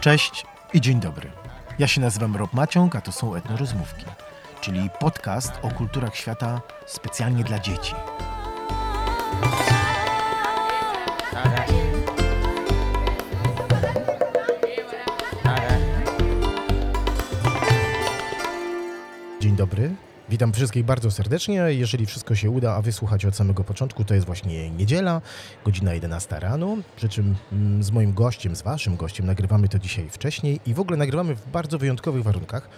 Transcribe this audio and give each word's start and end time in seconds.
Cześć 0.00 0.46
i 0.74 0.80
dzień 0.80 1.00
dobry. 1.00 1.30
Ja 1.78 1.88
się 1.88 2.00
nazywam 2.00 2.36
Rob 2.36 2.52
Maciąg, 2.52 2.96
a 2.96 3.00
to 3.00 3.12
są 3.12 3.34
Etnorozmówki, 3.34 4.04
czyli 4.60 4.90
podcast 5.00 5.52
o 5.62 5.70
kulturach 5.70 6.16
świata 6.16 6.60
specjalnie 6.86 7.44
dla 7.44 7.58
dzieci. 7.58 7.94
Witam 20.40 20.52
wszystkich 20.52 20.84
bardzo 20.84 21.10
serdecznie. 21.10 21.54
Jeżeli 21.68 22.06
wszystko 22.06 22.34
się 22.34 22.50
uda, 22.50 22.74
a 22.74 22.82
wysłuchać 22.82 23.24
od 23.24 23.36
samego 23.36 23.64
początku, 23.64 24.04
to 24.04 24.14
jest 24.14 24.26
właśnie 24.26 24.70
niedziela, 24.70 25.20
godzina 25.64 25.94
11 25.94 26.40
rano. 26.40 26.76
Przy 26.96 27.08
czym 27.08 27.36
mm, 27.52 27.82
z 27.82 27.90
moim 27.90 28.14
gościem, 28.14 28.56
z 28.56 28.62
waszym 28.62 28.96
gościem, 28.96 29.26
nagrywamy 29.26 29.68
to 29.68 29.78
dzisiaj 29.78 30.10
wcześniej 30.10 30.60
i 30.66 30.74
w 30.74 30.80
ogóle 30.80 30.96
nagrywamy 30.96 31.34
w 31.34 31.48
bardzo 31.48 31.78
wyjątkowych 31.78 32.22
warunkach. 32.22 32.68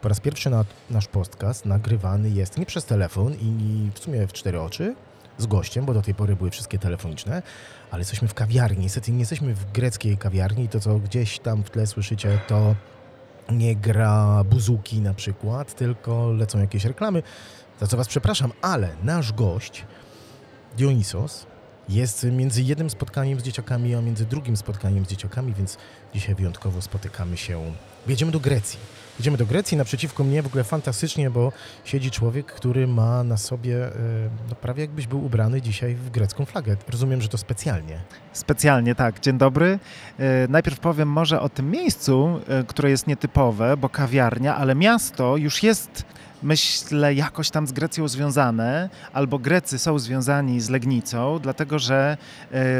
Po 0.00 0.08
raz 0.08 0.20
pierwszy 0.20 0.50
na, 0.50 0.64
nasz 0.90 1.06
podcast 1.06 1.66
nagrywany 1.66 2.30
jest 2.30 2.58
nie 2.58 2.66
przez 2.66 2.84
telefon 2.84 3.34
i 3.34 3.90
w 3.94 3.98
sumie 3.98 4.26
w 4.26 4.32
cztery 4.32 4.60
oczy 4.60 4.94
z 5.38 5.46
gościem, 5.46 5.84
bo 5.84 5.94
do 5.94 6.02
tej 6.02 6.14
pory 6.14 6.36
były 6.36 6.50
wszystkie 6.50 6.78
telefoniczne, 6.78 7.42
ale 7.90 8.00
jesteśmy 8.00 8.28
w 8.28 8.34
kawiarni. 8.34 8.82
Niestety 8.82 9.12
nie 9.12 9.20
jesteśmy 9.20 9.54
w 9.54 9.72
greckiej 9.72 10.16
kawiarni. 10.16 10.68
To, 10.68 10.80
co 10.80 10.98
gdzieś 10.98 11.38
tam 11.38 11.62
w 11.62 11.70
tle 11.70 11.86
słyszycie, 11.86 12.38
to 12.48 12.74
nie 13.50 13.76
gra 13.76 14.44
buzuki 14.44 15.00
na 15.00 15.14
przykład, 15.14 15.74
tylko 15.74 16.32
lecą 16.32 16.60
jakieś 16.60 16.84
reklamy, 16.84 17.22
za 17.80 17.86
co 17.86 17.96
Was 17.96 18.08
przepraszam, 18.08 18.52
ale 18.62 18.88
nasz 19.02 19.32
gość, 19.32 19.84
Dionisos, 20.76 21.46
jest 21.88 22.24
między 22.24 22.62
jednym 22.62 22.90
spotkaniem 22.90 23.40
z 23.40 23.42
dzieciakami, 23.42 23.94
a 23.94 24.00
między 24.00 24.26
drugim 24.26 24.56
spotkaniem 24.56 25.04
z 25.04 25.08
dzieciakami, 25.08 25.54
więc 25.54 25.78
dzisiaj 26.14 26.34
wyjątkowo 26.34 26.82
spotykamy 26.82 27.36
się. 27.36 27.72
Jedziemy 28.06 28.32
do 28.32 28.40
Grecji. 28.40 28.78
Jedziemy 29.18 29.36
do 29.36 29.46
Grecji, 29.46 29.76
naprzeciwko 29.76 30.24
mnie 30.24 30.42
w 30.42 30.46
ogóle 30.46 30.64
fantastycznie, 30.64 31.30
bo 31.30 31.52
siedzi 31.84 32.10
człowiek, 32.10 32.46
który 32.46 32.86
ma 32.86 33.24
na 33.24 33.36
sobie, 33.36 33.86
e, 33.86 33.90
no 34.48 34.54
prawie 34.54 34.80
jakbyś 34.80 35.06
był 35.06 35.24
ubrany 35.24 35.62
dzisiaj 35.62 35.94
w 35.94 36.10
grecką 36.10 36.44
flagę. 36.44 36.76
Rozumiem, 36.88 37.22
że 37.22 37.28
to 37.28 37.38
specjalnie. 37.38 38.00
Specjalnie, 38.32 38.94
tak. 38.94 39.20
Dzień 39.20 39.38
dobry. 39.38 39.78
E, 40.18 40.48
najpierw 40.48 40.80
powiem 40.80 41.08
może 41.08 41.40
o 41.40 41.48
tym 41.48 41.70
miejscu, 41.70 42.40
e, 42.48 42.64
które 42.64 42.90
jest 42.90 43.06
nietypowe, 43.06 43.76
bo 43.76 43.88
kawiarnia, 43.88 44.56
ale 44.56 44.74
miasto 44.74 45.36
już 45.36 45.62
jest 45.62 46.04
myślę, 46.42 47.14
jakoś 47.14 47.50
tam 47.50 47.66
z 47.66 47.72
Grecją 47.72 48.08
związane, 48.08 48.90
albo 49.12 49.38
Grecy 49.38 49.78
są 49.78 49.98
związani 49.98 50.60
z 50.60 50.70
Legnicą, 50.70 51.38
dlatego 51.42 51.78
że 51.78 52.16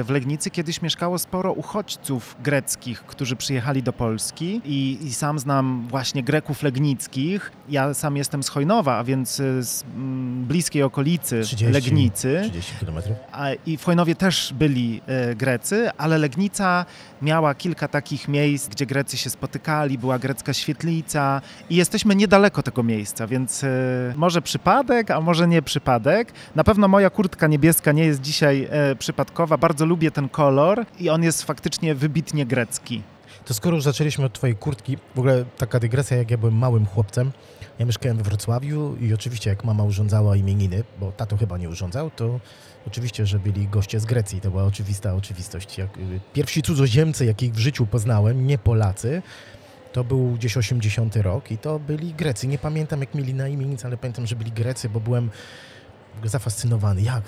w 0.05 0.07
Legnicy 0.09 0.51
kiedyś 0.51 0.83
mieszkało 0.83 1.19
sporo 1.19 1.53
uchodźców 1.53 2.37
greckich, 2.43 3.03
którzy 3.03 3.37
przyjechali 3.37 3.83
do 3.83 3.93
Polski 3.93 4.61
i, 4.65 4.99
i 5.03 5.15
sam 5.15 5.39
znam 5.39 5.87
właśnie 5.89 6.23
Greków 6.23 6.63
legnickich. 6.63 7.53
Ja 7.69 7.95
sam 7.95 8.17
jestem 8.17 8.43
z 8.43 8.49
Chojnowa, 8.49 8.97
a 8.97 9.05
więc 9.05 9.35
z 9.61 9.85
mm, 9.95 10.45
bliskiej 10.45 10.83
okolicy 10.83 11.43
30, 11.43 11.67
Legnicy. 11.67 12.41
30 12.43 12.73
kilometrów. 12.81 13.17
A, 13.33 13.47
I 13.67 13.77
w 13.77 13.85
Chojnowie 13.85 14.15
też 14.15 14.53
byli 14.59 15.01
e, 15.07 15.35
Grecy, 15.35 15.91
ale 15.99 16.19
Legnica 16.19 16.87
miała 17.23 17.55
kilka 17.55 17.89
takich 17.89 18.29
miejsc, 18.29 18.69
gdzie 18.69 18.87
Grecy 18.87 19.17
się 19.17 19.31
spotykali, 19.31 19.99
była 19.99 20.19
grecka 20.19 20.53
świetlica 20.53 21.41
i 21.71 21.77
jesteśmy 21.77 22.15
niedaleko 22.15 22.63
tego 22.63 22.83
miejsca, 22.83 23.27
więc 23.27 23.52
e, 23.65 24.15
może 24.17 24.43
przypadek, 24.43 25.11
a 25.11 25.21
może 25.21 25.49
nie 25.49 25.63
przypadek. 25.63 26.33
Na 26.55 26.65
pewno 26.65 26.89
moja 26.89 27.11
kurtka 27.11 27.47
niebieska 27.47 27.93
nie 27.93 28.05
jest 28.05 28.21
dzisiaj 28.21 28.69
e, 28.71 28.97
przypadkowa, 28.97 29.57
bardzo 29.57 29.87
lubię 29.87 30.11
ten 30.11 30.29
kolor 30.29 30.87
i 31.01 31.11
on 31.11 31.23
jest 31.23 31.43
faktycznie 31.43 31.95
wybitnie 31.95 32.47
grecki. 32.47 33.03
To 33.45 33.55
skoro 33.55 33.77
już 33.77 33.85
zaczęliśmy 33.85 34.25
od 34.25 34.33
Twojej 34.33 34.57
kurtki, 34.57 34.99
w 35.15 35.19
ogóle 35.19 35.45
taka 35.59 35.81
dygresja, 35.81 36.17
jak 36.17 36.31
ja 36.31 36.39
byłem 36.39 36.55
małym 36.55 36.87
chłopcem, 36.87 37.33
ja 37.79 37.87
mieszkałem 37.87 38.17
we 38.17 38.23
Wrocławiu 38.23 38.97
i 39.01 39.15
oczywiście 39.15 39.51
jak 39.51 39.65
mama 39.65 39.85
urządzała 39.85 40.37
imieniny, 40.37 40.85
bo 41.01 41.13
tato 41.13 41.37
chyba 41.37 41.59
nie 41.59 41.69
urządzał, 41.69 42.11
to 42.11 42.41
oczywiście, 42.87 43.27
że 43.27 43.39
byli 43.39 43.69
goście 43.69 44.01
z 44.01 44.05
Grecji. 44.05 44.41
To 44.41 44.51
była 44.51 44.65
oczywista 44.65 45.15
oczywistość. 45.15 45.79
Jak, 45.79 45.99
y, 45.99 46.21
pierwsi 46.33 46.63
cudzoziemcy, 46.63 47.25
jakich 47.25 47.53
w 47.53 47.59
życiu 47.59 47.87
poznałem, 47.87 48.47
nie 48.47 48.59
Polacy, 48.59 49.23
to 49.93 50.05
był 50.05 50.33
gdzieś 50.33 50.57
80 50.57 51.17
rok 51.17 51.51
i 51.51 51.59
to 51.59 51.79
byli 51.79 52.15
Grecy. 52.15 52.47
Nie 52.47 52.59
pamiętam 52.59 53.01
jak 53.01 53.15
mieli 53.15 53.35
na 53.35 53.49
imię 53.49 53.67
nic, 53.67 53.85
ale 53.85 53.97
pamiętam, 53.97 54.27
że 54.27 54.37
byli 54.37 54.53
Grecy, 54.53 54.89
bo 54.89 55.01
byłem 55.01 55.31
zafascynowany. 56.25 57.03
Jak 57.03 57.23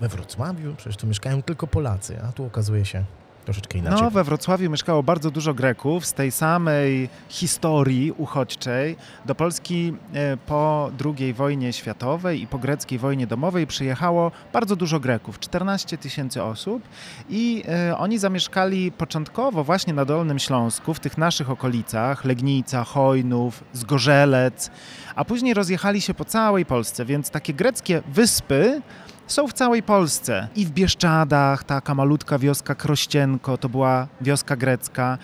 we 0.00 0.08
Wrocławiu? 0.08 0.74
Przecież 0.76 0.96
tu 0.96 1.06
mieszkają 1.06 1.42
tylko 1.42 1.66
Polacy, 1.66 2.22
a 2.22 2.32
tu 2.32 2.44
okazuje 2.44 2.84
się 2.84 3.04
troszeczkę 3.44 3.78
inaczej. 3.78 4.02
No, 4.02 4.10
we 4.10 4.24
Wrocławiu 4.24 4.70
mieszkało 4.70 5.02
bardzo 5.02 5.30
dużo 5.30 5.54
Greków 5.54 6.06
z 6.06 6.12
tej 6.12 6.30
samej 6.30 7.08
historii 7.28 8.12
uchodźczej. 8.12 8.96
Do 9.26 9.34
Polski 9.34 9.94
e, 10.14 10.36
po 10.36 10.90
II 11.04 11.32
wojnie 11.32 11.72
światowej 11.72 12.42
i 12.42 12.46
po 12.46 12.58
greckiej 12.58 12.98
wojnie 12.98 13.26
domowej 13.26 13.66
przyjechało 13.66 14.32
bardzo 14.52 14.76
dużo 14.76 15.00
Greków, 15.00 15.38
14 15.38 15.98
tysięcy 15.98 16.42
osób 16.42 16.82
i 17.30 17.64
e, 17.68 17.96
oni 17.98 18.18
zamieszkali 18.18 18.92
początkowo 18.92 19.64
właśnie 19.64 19.92
na 19.92 20.04
Dolnym 20.04 20.38
Śląsku, 20.38 20.94
w 20.94 21.00
tych 21.00 21.18
naszych 21.18 21.50
okolicach, 21.50 22.24
Legnica, 22.24 22.84
Chojnów, 22.84 23.64
Zgorzelec, 23.72 24.70
a 25.14 25.24
później 25.24 25.54
rozjechali 25.54 26.00
się 26.00 26.14
po 26.14 26.24
całej 26.24 26.66
Polsce, 26.66 27.04
więc 27.04 27.30
takie 27.30 27.54
greckie 27.54 28.02
wyspy 28.08 28.82
są 29.26 29.48
w 29.48 29.52
całej 29.52 29.82
Polsce. 29.82 30.48
I 30.56 30.66
w 30.66 30.70
Bieszczadach, 30.70 31.64
taka 31.64 31.94
malutka 31.94 32.38
wioska 32.38 32.74
Krościenko, 32.74 33.58
to 33.58 33.68
była 33.68 34.06
wioska 34.20 34.56
grecka, 34.56 35.18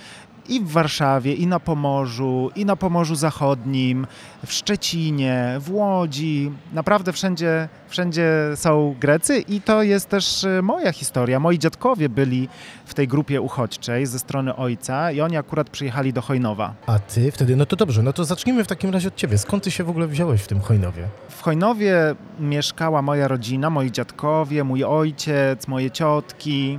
i 0.48 0.60
w 0.60 0.69
Warszawie, 0.69 1.34
i 1.34 1.47
na 1.47 1.60
Pomorzu, 1.60 2.50
i 2.56 2.64
na 2.64 2.76
Pomorzu 2.76 3.14
Zachodnim, 3.14 4.06
w 4.47 4.53
Szczecinie, 4.53 5.56
w 5.60 5.70
Łodzi. 5.70 6.53
Naprawdę 6.72 7.12
wszędzie, 7.12 7.69
wszędzie 7.88 8.32
są 8.54 8.97
Grecy 9.00 9.38
i 9.38 9.60
to 9.60 9.82
jest 9.82 10.08
też 10.08 10.44
e, 10.44 10.62
moja 10.62 10.92
historia. 10.92 11.41
Moi 11.41 11.58
dziadkowie 11.58 12.08
byli 12.08 12.48
w 12.84 12.94
tej 12.94 13.08
grupie 13.08 13.41
uchodźczej 13.41 14.06
ze 14.06 14.19
strony 14.19 14.56
ojca 14.56 15.12
i 15.12 15.20
oni 15.20 15.37
akurat 15.37 15.70
przyjechali 15.70 16.12
do 16.12 16.22
Chojnowa. 16.22 16.75
A 16.87 16.98
ty 16.98 17.32
wtedy, 17.32 17.56
no 17.56 17.66
to 17.66 17.76
dobrze, 17.76 18.03
no 18.03 18.12
to 18.12 18.25
zacznijmy 18.25 18.64
w 18.64 18.66
takim 18.66 18.91
razie 18.91 19.08
od 19.08 19.16
ciebie. 19.16 19.38
Skąd 19.38 19.64
ty 19.64 19.70
się 19.70 19.84
w 19.84 19.91
ogóle 19.91 20.06
wziąłeś 20.06 20.42
w 20.42 20.47
tym 20.47 20.60
Chojnowie? 20.60 21.08
W 21.28 21.42
Chojnowie 21.42 22.14
mieszkała 22.41 23.03
moja 23.03 23.28
rodzina, 23.28 23.70
moi 23.70 23.91
dziadkowie, 23.91 24.64
mój 24.64 24.84
ojciec, 24.84 25.69
moje 25.69 25.91
ciotki 25.91 26.78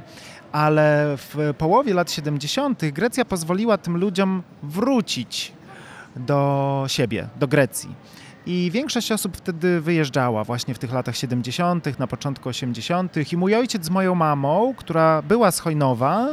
ale 0.52 1.16
w 1.18 1.54
połowie 1.58 1.94
lat 1.94 2.12
70. 2.12 2.82
Grecja 2.92 3.26
pozwoliła 3.26 3.78
tym 3.78 3.98
ludziom 3.98 4.44
wrócić 4.64 5.54
do 6.16 6.84
siebie, 6.88 7.28
do 7.40 7.48
Grecji. 7.48 7.90
I 8.46 8.72
większość 8.74 9.12
osób 9.12 9.38
wtedy 9.38 9.82
wyjeżdżała 9.82 10.44
właśnie 10.44 10.74
w 10.74 10.80
tych 10.80 10.94
latach 10.94 11.16
70., 11.16 12.00
na 12.00 12.08
początku 12.08 12.50
80. 12.50 13.34
I 13.34 13.38
mój 13.38 13.56
ojciec 13.56 13.86
z 13.86 13.90
moją 13.90 14.16
mamą, 14.16 14.74
która 14.78 15.22
była 15.22 15.52
z 15.52 15.60
Chojnowa 15.60 16.28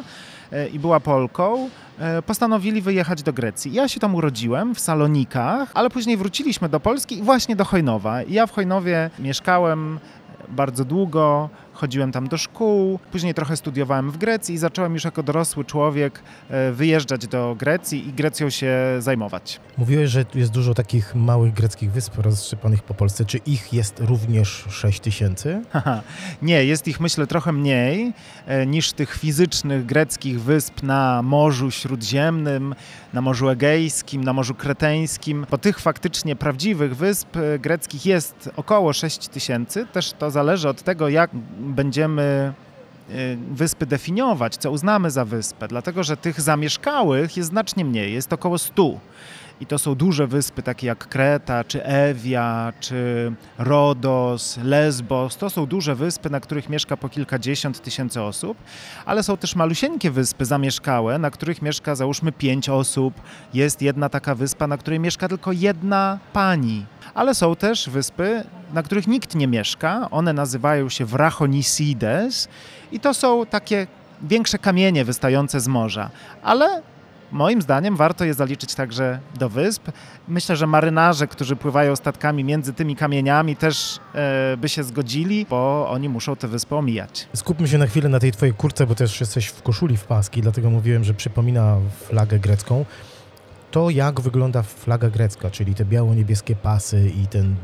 e, 0.52 0.68
i 0.68 0.78
była 0.78 1.00
Polką, 1.00 1.68
e, 1.98 2.22
postanowili 2.22 2.82
wyjechać 2.82 3.22
do 3.22 3.32
Grecji. 3.32 3.72
Ja 3.72 3.88
się 3.88 4.00
tam 4.00 4.14
urodziłem 4.14 4.74
w 4.74 4.80
Salonikach, 4.80 5.70
ale 5.74 5.90
później 5.90 6.16
wróciliśmy 6.16 6.68
do 6.68 6.80
Polski 6.80 7.18
i 7.18 7.22
właśnie 7.22 7.56
do 7.56 7.64
Chojnowa. 7.64 8.22
I 8.22 8.32
ja 8.32 8.46
w 8.46 8.52
Chojnowie 8.52 9.10
mieszkałem 9.18 9.98
bardzo 10.48 10.84
długo, 10.84 11.48
chodziłem 11.76 12.12
tam 12.12 12.28
do 12.28 12.38
szkół, 12.38 12.98
później 13.12 13.34
trochę 13.34 13.56
studiowałem 13.56 14.10
w 14.10 14.18
Grecji 14.18 14.54
i 14.54 14.58
zacząłem 14.58 14.94
już 14.94 15.04
jako 15.04 15.22
dorosły 15.22 15.64
człowiek 15.64 16.22
e, 16.50 16.72
wyjeżdżać 16.72 17.26
do 17.26 17.56
Grecji 17.58 18.08
i 18.08 18.12
Grecją 18.12 18.50
się 18.50 18.76
zajmować. 18.98 19.60
Mówiłeś, 19.78 20.10
że 20.10 20.24
jest 20.34 20.52
dużo 20.52 20.74
takich 20.74 21.14
małych 21.14 21.54
greckich 21.54 21.92
wysp 21.92 22.18
rozsypanych 22.18 22.82
po 22.82 22.94
Polsce. 22.94 23.24
Czy 23.24 23.38
ich 23.38 23.72
jest 23.72 24.00
również 24.00 24.64
6 24.70 25.00
tysięcy? 25.00 25.62
Nie, 26.42 26.64
jest 26.64 26.88
ich 26.88 27.00
myślę 27.00 27.26
trochę 27.26 27.52
mniej 27.52 28.12
e, 28.46 28.66
niż 28.66 28.92
tych 28.92 29.14
fizycznych 29.14 29.86
greckich 29.86 30.42
wysp 30.42 30.82
na 30.82 31.22
Morzu 31.22 31.70
Śródziemnym, 31.70 32.74
na 33.12 33.20
Morzu 33.20 33.48
Egejskim, 33.48 34.24
na 34.24 34.32
Morzu 34.32 34.54
Kreteńskim. 34.54 35.46
Po 35.50 35.58
tych 35.58 35.80
faktycznie 35.80 36.36
prawdziwych 36.36 36.96
wysp 36.96 37.36
e, 37.36 37.58
greckich 37.58 38.06
jest 38.06 38.50
około 38.56 38.92
6 38.92 39.28
tysięcy. 39.28 39.86
Też 39.92 40.12
to 40.12 40.30
zależy 40.30 40.68
od 40.68 40.82
tego, 40.82 41.08
jak 41.08 41.30
będziemy 41.66 42.52
y, 43.10 43.38
wyspy 43.52 43.86
definiować, 43.86 44.56
co 44.56 44.70
uznamy 44.70 45.10
za 45.10 45.24
wyspę, 45.24 45.68
dlatego 45.68 46.04
że 46.04 46.16
tych 46.16 46.40
zamieszkałych 46.40 47.36
jest 47.36 47.48
znacznie 47.48 47.84
mniej, 47.84 48.12
jest 48.12 48.32
około 48.32 48.58
100. 48.58 49.00
I 49.60 49.66
to 49.66 49.78
są 49.78 49.94
duże 49.94 50.26
wyspy 50.26 50.62
takie 50.62 50.86
jak 50.86 51.08
Kreta, 51.08 51.64
czy 51.64 51.84
Ewia, 51.84 52.72
czy 52.80 53.32
Rodos, 53.58 54.58
Lesbos. 54.62 55.36
To 55.36 55.50
są 55.50 55.66
duże 55.66 55.94
wyspy, 55.94 56.30
na 56.30 56.40
których 56.40 56.68
mieszka 56.68 56.96
po 56.96 57.08
kilkadziesiąt 57.08 57.82
tysięcy 57.82 58.22
osób, 58.22 58.58
ale 59.06 59.22
są 59.22 59.36
też 59.36 59.56
malusieńkie 59.56 60.10
wyspy 60.10 60.44
zamieszkałe, 60.44 61.18
na 61.18 61.30
których 61.30 61.62
mieszka 61.62 61.94
załóżmy 61.94 62.32
pięć 62.32 62.68
osób. 62.68 63.14
Jest 63.54 63.82
jedna 63.82 64.08
taka 64.08 64.34
wyspa, 64.34 64.66
na 64.66 64.78
której 64.78 65.00
mieszka 65.00 65.28
tylko 65.28 65.52
jedna 65.52 66.18
pani. 66.32 66.86
Ale 67.14 67.34
są 67.34 67.56
też 67.56 67.90
wyspy, 67.90 68.44
na 68.74 68.82
których 68.82 69.06
nikt 69.06 69.34
nie 69.34 69.46
mieszka. 69.46 70.10
One 70.10 70.32
nazywają 70.32 70.88
się 70.88 71.04
Wrachonisides 71.04 72.48
i 72.92 73.00
to 73.00 73.14
są 73.14 73.46
takie 73.46 73.86
większe 74.22 74.58
kamienie 74.58 75.04
wystające 75.04 75.60
z 75.60 75.68
morza. 75.68 76.10
Ale 76.42 76.82
Moim 77.32 77.62
zdaniem 77.62 77.96
warto 77.96 78.24
je 78.24 78.34
zaliczyć 78.34 78.74
także 78.74 79.18
do 79.38 79.48
wysp. 79.48 79.90
Myślę, 80.28 80.56
że 80.56 80.66
marynarze, 80.66 81.26
którzy 81.26 81.56
pływają 81.56 81.96
statkami 81.96 82.44
między 82.44 82.72
tymi 82.72 82.96
kamieniami, 82.96 83.56
też 83.56 83.98
e, 84.14 84.56
by 84.56 84.68
się 84.68 84.84
zgodzili, 84.84 85.46
bo 85.50 85.90
oni 85.90 86.08
muszą 86.08 86.36
te 86.36 86.48
wyspy 86.48 86.74
omijać. 86.74 87.28
Skupmy 87.34 87.68
się 87.68 87.78
na 87.78 87.86
chwilę 87.86 88.08
na 88.08 88.18
tej 88.18 88.32
twojej 88.32 88.54
kurce, 88.54 88.86
bo 88.86 88.94
też 88.94 89.20
jesteś 89.20 89.46
w 89.46 89.62
koszuli 89.62 89.96
w 89.96 90.04
paski, 90.04 90.42
dlatego 90.42 90.70
mówiłem, 90.70 91.04
że 91.04 91.14
przypomina 91.14 91.76
flagę 92.08 92.38
grecką. 92.38 92.84
To 93.70 93.90
jak 93.90 94.20
wygląda 94.20 94.62
flaga 94.62 95.10
grecka, 95.10 95.50
czyli 95.50 95.74
te 95.74 95.84
biało-niebieskie 95.84 96.56
pasy 96.56 97.10
i 97.22 97.26
ten 97.26 97.56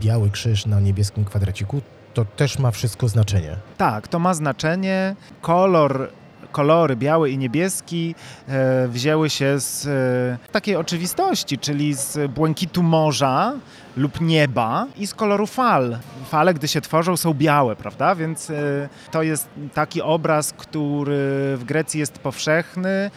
biały 0.00 0.30
krzyż 0.30 0.66
na 0.66 0.80
niebieskim 0.80 1.24
kwadraciku, 1.24 1.80
to 2.14 2.24
też 2.24 2.58
ma 2.58 2.70
wszystko 2.70 3.08
znaczenie. 3.08 3.56
Tak, 3.76 4.08
to 4.08 4.18
ma 4.18 4.34
znaczenie. 4.34 5.16
Kolor 5.40 6.08
kolory 6.56 6.96
biały 6.96 7.30
i 7.30 7.38
niebieski 7.38 8.14
e, 8.48 8.88
wzięły 8.88 9.30
się 9.30 9.60
z 9.60 9.86
e, 9.86 10.52
takiej 10.52 10.76
oczywistości, 10.76 11.58
czyli 11.58 11.94
z 11.94 12.30
błękitu 12.30 12.82
morza 12.82 13.52
lub 13.96 14.20
nieba 14.20 14.86
i 14.96 15.06
z 15.06 15.14
koloru 15.14 15.46
fal. 15.46 15.98
Fale, 16.28 16.54
gdy 16.54 16.68
się 16.68 16.80
tworzą, 16.80 17.16
są 17.16 17.34
białe, 17.34 17.76
prawda? 17.76 18.14
Więc 18.14 18.50
e, 18.50 18.88
to 19.10 19.22
jest 19.22 19.48
taki 19.74 20.02
obraz, 20.02 20.52
który 20.52 21.56
w 21.56 21.64
Grecji 21.64 22.00
jest 22.00 22.18
powszechny, 22.18 23.10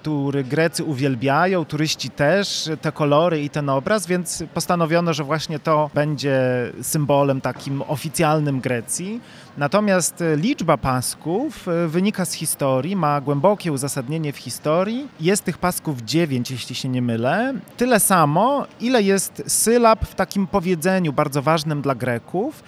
który 0.00 0.44
Grecy 0.44 0.84
uwielbiają, 0.84 1.64
turyści 1.64 2.10
też, 2.10 2.70
te 2.80 2.92
kolory 2.92 3.42
i 3.42 3.50
ten 3.50 3.68
obraz, 3.68 4.06
więc 4.06 4.44
postanowiono, 4.54 5.14
że 5.14 5.24
właśnie 5.24 5.58
to 5.58 5.90
będzie 5.94 6.40
symbolem 6.82 7.40
takim 7.40 7.82
oficjalnym 7.82 8.60
Grecji. 8.60 9.20
Natomiast 9.56 10.24
liczba 10.36 10.76
pasków 10.76 11.68
e, 11.68 11.88
wynika 11.88 12.24
z 12.24 12.32
historii, 12.32 12.96
ma 12.96 13.20
głębokie 13.20 13.72
uzasadnienie 13.72 14.32
w 14.32 14.36
historii. 14.36 15.08
Jest 15.20 15.44
tych 15.44 15.58
pasków 15.58 16.02
dziewięć, 16.02 16.50
jeśli 16.50 16.74
się 16.74 16.88
nie 16.88 17.02
mylę. 17.02 17.54
Tyle 17.76 18.00
samo, 18.00 18.66
ile 18.80 19.02
jest 19.02 19.42
sylab 19.46 20.04
w 20.04 20.14
takim 20.14 20.46
powiedzeniu 20.46 21.12
bardzo 21.12 21.42
ważnym 21.42 21.82
dla 21.82 21.94
Greków 21.94 22.62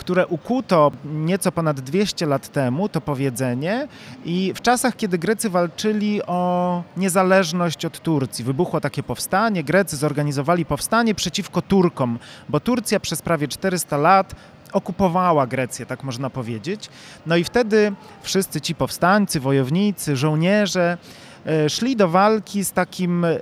które 0.00 0.26
ukuto 0.26 0.92
nieco 1.04 1.52
ponad 1.52 1.80
200 1.80 2.26
lat 2.26 2.48
temu, 2.48 2.88
to 2.88 3.00
powiedzenie, 3.00 3.88
i 4.24 4.52
w 4.56 4.60
czasach, 4.60 4.96
kiedy 4.96 5.18
Grecy 5.18 5.50
walczyli 5.50 6.22
o 6.22 6.82
niezależność 6.96 7.84
od 7.84 8.00
Turcji, 8.00 8.44
wybuchło 8.44 8.80
takie 8.80 9.02
powstanie, 9.02 9.64
Grecy 9.64 9.96
zorganizowali 9.96 10.64
powstanie 10.64 11.14
przeciwko 11.14 11.62
Turkom, 11.62 12.18
bo 12.48 12.60
Turcja 12.60 13.00
przez 13.00 13.22
prawie 13.22 13.48
400 13.48 13.96
lat 13.96 14.34
okupowała 14.72 15.46
Grecję, 15.46 15.86
tak 15.86 16.04
można 16.04 16.30
powiedzieć. 16.30 16.88
No 17.26 17.36
i 17.36 17.44
wtedy 17.44 17.92
wszyscy 18.22 18.60
ci 18.60 18.74
powstańcy, 18.74 19.40
wojownicy, 19.40 20.16
żołnierze 20.16 20.98
e, 21.46 21.70
szli 21.70 21.96
do 21.96 22.08
walki 22.08 22.64
z 22.64 22.72
takim 22.72 23.24
e, 23.24 23.38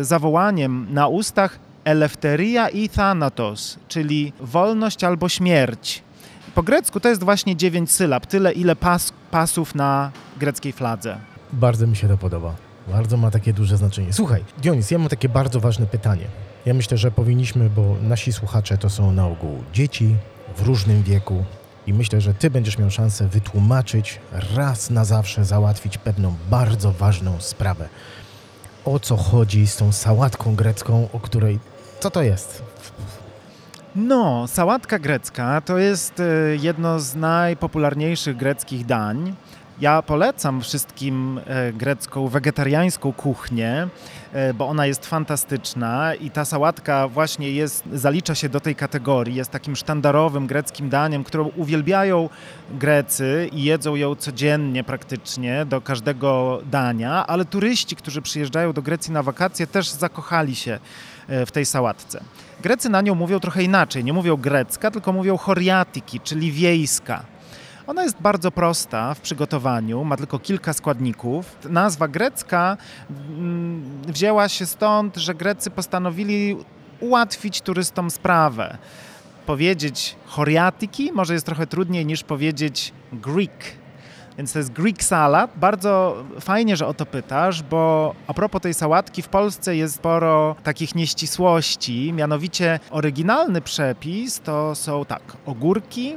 zawołaniem 0.00 0.86
na 0.90 1.08
ustach 1.08 1.58
elefteria 1.88 2.68
i 2.68 2.88
thanatos, 2.88 3.78
czyli 3.88 4.32
wolność 4.40 5.04
albo 5.04 5.28
śmierć. 5.28 6.02
Po 6.54 6.62
grecku 6.62 7.00
to 7.00 7.08
jest 7.08 7.24
właśnie 7.24 7.56
dziewięć 7.56 7.92
sylab, 7.92 8.26
tyle 8.26 8.52
ile 8.52 8.76
pas, 8.76 9.12
pasów 9.30 9.74
na 9.74 10.10
greckiej 10.36 10.72
fladze. 10.72 11.18
Bardzo 11.52 11.86
mi 11.86 11.96
się 11.96 12.08
to 12.08 12.18
podoba. 12.18 12.54
Bardzo 12.88 13.16
ma 13.16 13.30
takie 13.30 13.52
duże 13.52 13.76
znaczenie. 13.76 14.12
Słuchaj, 14.12 14.44
Dionis, 14.62 14.90
ja 14.90 14.98
mam 14.98 15.08
takie 15.08 15.28
bardzo 15.28 15.60
ważne 15.60 15.86
pytanie. 15.86 16.24
Ja 16.66 16.74
myślę, 16.74 16.98
że 16.98 17.10
powinniśmy, 17.10 17.70
bo 17.70 17.96
nasi 18.02 18.32
słuchacze 18.32 18.78
to 18.78 18.90
są 18.90 19.12
na 19.12 19.26
ogół 19.26 19.62
dzieci 19.72 20.14
w 20.56 20.62
różnym 20.62 21.02
wieku 21.02 21.44
i 21.86 21.92
myślę, 21.92 22.20
że 22.20 22.34
ty 22.34 22.50
będziesz 22.50 22.78
miał 22.78 22.90
szansę 22.90 23.28
wytłumaczyć, 23.28 24.20
raz 24.56 24.90
na 24.90 25.04
zawsze 25.04 25.44
załatwić 25.44 25.98
pewną 25.98 26.34
bardzo 26.50 26.92
ważną 26.92 27.40
sprawę. 27.40 27.88
O 28.84 28.98
co 28.98 29.16
chodzi 29.16 29.66
z 29.66 29.76
tą 29.76 29.92
sałatką 29.92 30.54
grecką, 30.54 31.08
o 31.12 31.20
której 31.20 31.58
co 32.00 32.10
to 32.10 32.22
jest? 32.22 32.62
No, 33.96 34.46
sałatka 34.48 34.98
grecka 34.98 35.60
to 35.60 35.78
jest 35.78 36.20
e, 36.20 36.56
jedno 36.56 37.00
z 37.00 37.14
najpopularniejszych 37.14 38.36
greckich 38.36 38.86
dań. 38.86 39.34
Ja 39.80 40.02
polecam 40.02 40.60
wszystkim 40.60 41.40
e, 41.46 41.72
grecką, 41.72 42.28
wegetariańską 42.28 43.12
kuchnię, 43.12 43.88
e, 44.32 44.54
bo 44.54 44.68
ona 44.68 44.86
jest 44.86 45.06
fantastyczna 45.06 46.14
i 46.14 46.30
ta 46.30 46.44
sałatka 46.44 47.08
właśnie 47.08 47.52
jest, 47.52 47.84
zalicza 47.92 48.34
się 48.34 48.48
do 48.48 48.60
tej 48.60 48.74
kategorii, 48.74 49.34
jest 49.34 49.50
takim 49.50 49.76
sztandarowym 49.76 50.46
greckim 50.46 50.88
daniem, 50.88 51.24
którą 51.24 51.50
uwielbiają 51.56 52.28
Grecy 52.70 53.48
i 53.52 53.62
jedzą 53.62 53.96
ją 53.96 54.14
codziennie 54.14 54.84
praktycznie 54.84 55.64
do 55.64 55.80
każdego 55.80 56.60
dania, 56.70 57.26
ale 57.26 57.44
turyści, 57.44 57.96
którzy 57.96 58.22
przyjeżdżają 58.22 58.72
do 58.72 58.82
Grecji 58.82 59.12
na 59.12 59.22
wakacje 59.22 59.66
też 59.66 59.90
zakochali 59.90 60.56
się 60.56 60.78
E, 61.28 61.46
w 61.46 61.52
tej 61.52 61.66
sałatce. 61.66 62.20
Grecy 62.62 62.88
na 62.88 63.00
nią 63.00 63.14
mówią 63.14 63.40
trochę 63.40 63.62
inaczej. 63.62 64.04
Nie 64.04 64.12
mówią 64.12 64.36
grecka, 64.36 64.90
tylko 64.90 65.12
mówią 65.12 65.36
choriatiki, 65.36 66.20
czyli 66.20 66.52
wiejska. 66.52 67.22
Ona 67.88 68.02
jest 68.02 68.20
bardzo 68.20 68.50
prosta 68.50 69.14
w 69.14 69.20
przygotowaniu, 69.20 70.04
ma 70.04 70.16
tylko 70.16 70.38
kilka 70.38 70.72
składników. 70.72 71.56
Nazwa 71.70 72.08
grecka 72.08 72.76
mm, 73.10 74.02
wzięła 74.08 74.48
się 74.48 74.66
stąd, 74.66 75.16
że 75.16 75.34
Grecy 75.34 75.70
postanowili 75.70 76.56
ułatwić 77.00 77.60
turystom 77.60 78.10
sprawę. 78.10 78.78
Powiedzieć 79.46 80.16
choriatiki 80.26 81.12
może 81.12 81.32
jest 81.34 81.46
trochę 81.46 81.66
trudniej 81.66 82.06
niż 82.06 82.24
powiedzieć 82.24 82.92
Greek, 83.12 83.64
więc 84.36 84.52
to 84.52 84.58
jest 84.58 84.72
Greek 84.72 85.04
salad. 85.04 85.50
Bardzo 85.56 86.24
fajnie, 86.40 86.76
że 86.76 86.86
o 86.86 86.94
to 86.94 87.06
pytasz, 87.06 87.62
bo 87.62 88.14
a 88.26 88.34
propos 88.34 88.62
tej 88.62 88.74
sałatki, 88.74 89.22
w 89.22 89.28
Polsce 89.28 89.76
jest 89.76 89.94
sporo 89.94 90.56
takich 90.62 90.94
nieścisłości. 90.94 92.12
Mianowicie 92.12 92.80
oryginalny 92.90 93.60
przepis 93.60 94.40
to 94.40 94.74
są 94.74 95.04
tak, 95.04 95.22
ogórki, 95.46 96.16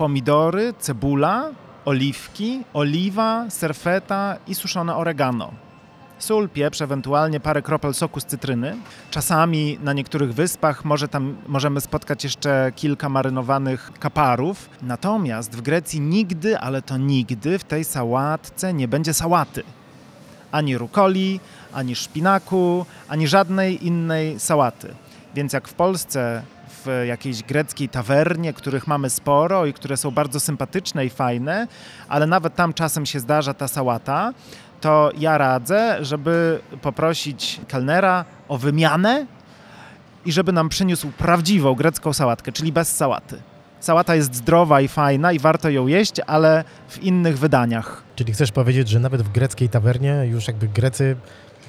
pomidory, 0.00 0.74
cebula, 0.78 1.50
oliwki, 1.84 2.64
oliwa, 2.72 3.44
serfeta 3.50 4.36
i 4.46 4.54
suszone 4.54 4.96
oregano 4.96 5.52
sól, 6.18 6.48
pieprz, 6.48 6.80
ewentualnie 6.82 7.40
parę 7.40 7.62
kropel 7.62 7.94
soku 7.94 8.20
z 8.20 8.24
cytryny. 8.24 8.76
Czasami 9.10 9.78
na 9.82 9.92
niektórych 9.92 10.34
wyspach 10.34 10.84
może 10.84 11.08
tam 11.08 11.36
możemy 11.46 11.80
spotkać 11.80 12.24
jeszcze 12.24 12.72
kilka 12.76 13.08
marynowanych 13.08 13.90
kaparów. 13.98 14.70
Natomiast 14.82 15.56
w 15.56 15.60
Grecji 15.60 16.00
nigdy, 16.00 16.58
ale 16.58 16.82
to 16.82 16.96
nigdy 16.96 17.58
w 17.58 17.64
tej 17.64 17.84
sałatce 17.84 18.74
nie 18.74 18.88
będzie 18.88 19.14
sałaty. 19.14 19.62
Ani 20.52 20.78
rukoli, 20.78 21.40
ani 21.72 21.94
szpinaku, 21.94 22.86
ani 23.08 23.28
żadnej 23.28 23.86
innej 23.86 24.40
sałaty. 24.40 24.94
Więc 25.34 25.52
jak 25.52 25.68
w 25.68 25.74
Polsce 25.74 26.42
w 26.84 27.04
jakiejś 27.06 27.42
greckiej 27.42 27.88
tawernie, 27.88 28.52
których 28.52 28.86
mamy 28.86 29.10
sporo 29.10 29.66
i 29.66 29.72
które 29.72 29.96
są 29.96 30.10
bardzo 30.10 30.40
sympatyczne 30.40 31.06
i 31.06 31.10
fajne, 31.10 31.66
ale 32.08 32.26
nawet 32.26 32.54
tam 32.54 32.74
czasem 32.74 33.06
się 33.06 33.20
zdarza 33.20 33.54
ta 33.54 33.68
sałata, 33.68 34.32
to 34.80 35.10
ja 35.18 35.38
radzę, 35.38 36.04
żeby 36.04 36.60
poprosić 36.82 37.60
kelnera 37.68 38.24
o 38.48 38.58
wymianę 38.58 39.26
i 40.24 40.32
żeby 40.32 40.52
nam 40.52 40.68
przyniósł 40.68 41.08
prawdziwą 41.08 41.74
grecką 41.74 42.12
sałatkę, 42.12 42.52
czyli 42.52 42.72
bez 42.72 42.96
sałaty. 42.96 43.42
Sałata 43.80 44.14
jest 44.14 44.34
zdrowa 44.34 44.80
i 44.80 44.88
fajna 44.88 45.32
i 45.32 45.38
warto 45.38 45.70
ją 45.70 45.86
jeść, 45.86 46.20
ale 46.26 46.64
w 46.88 47.02
innych 47.02 47.38
wydaniach. 47.38 48.02
Czyli 48.16 48.32
chcesz 48.32 48.52
powiedzieć, 48.52 48.88
że 48.88 49.00
nawet 49.00 49.22
w 49.22 49.32
greckiej 49.32 49.68
tawernie 49.68 50.26
już 50.30 50.46
jakby 50.48 50.68
Grecy 50.68 51.16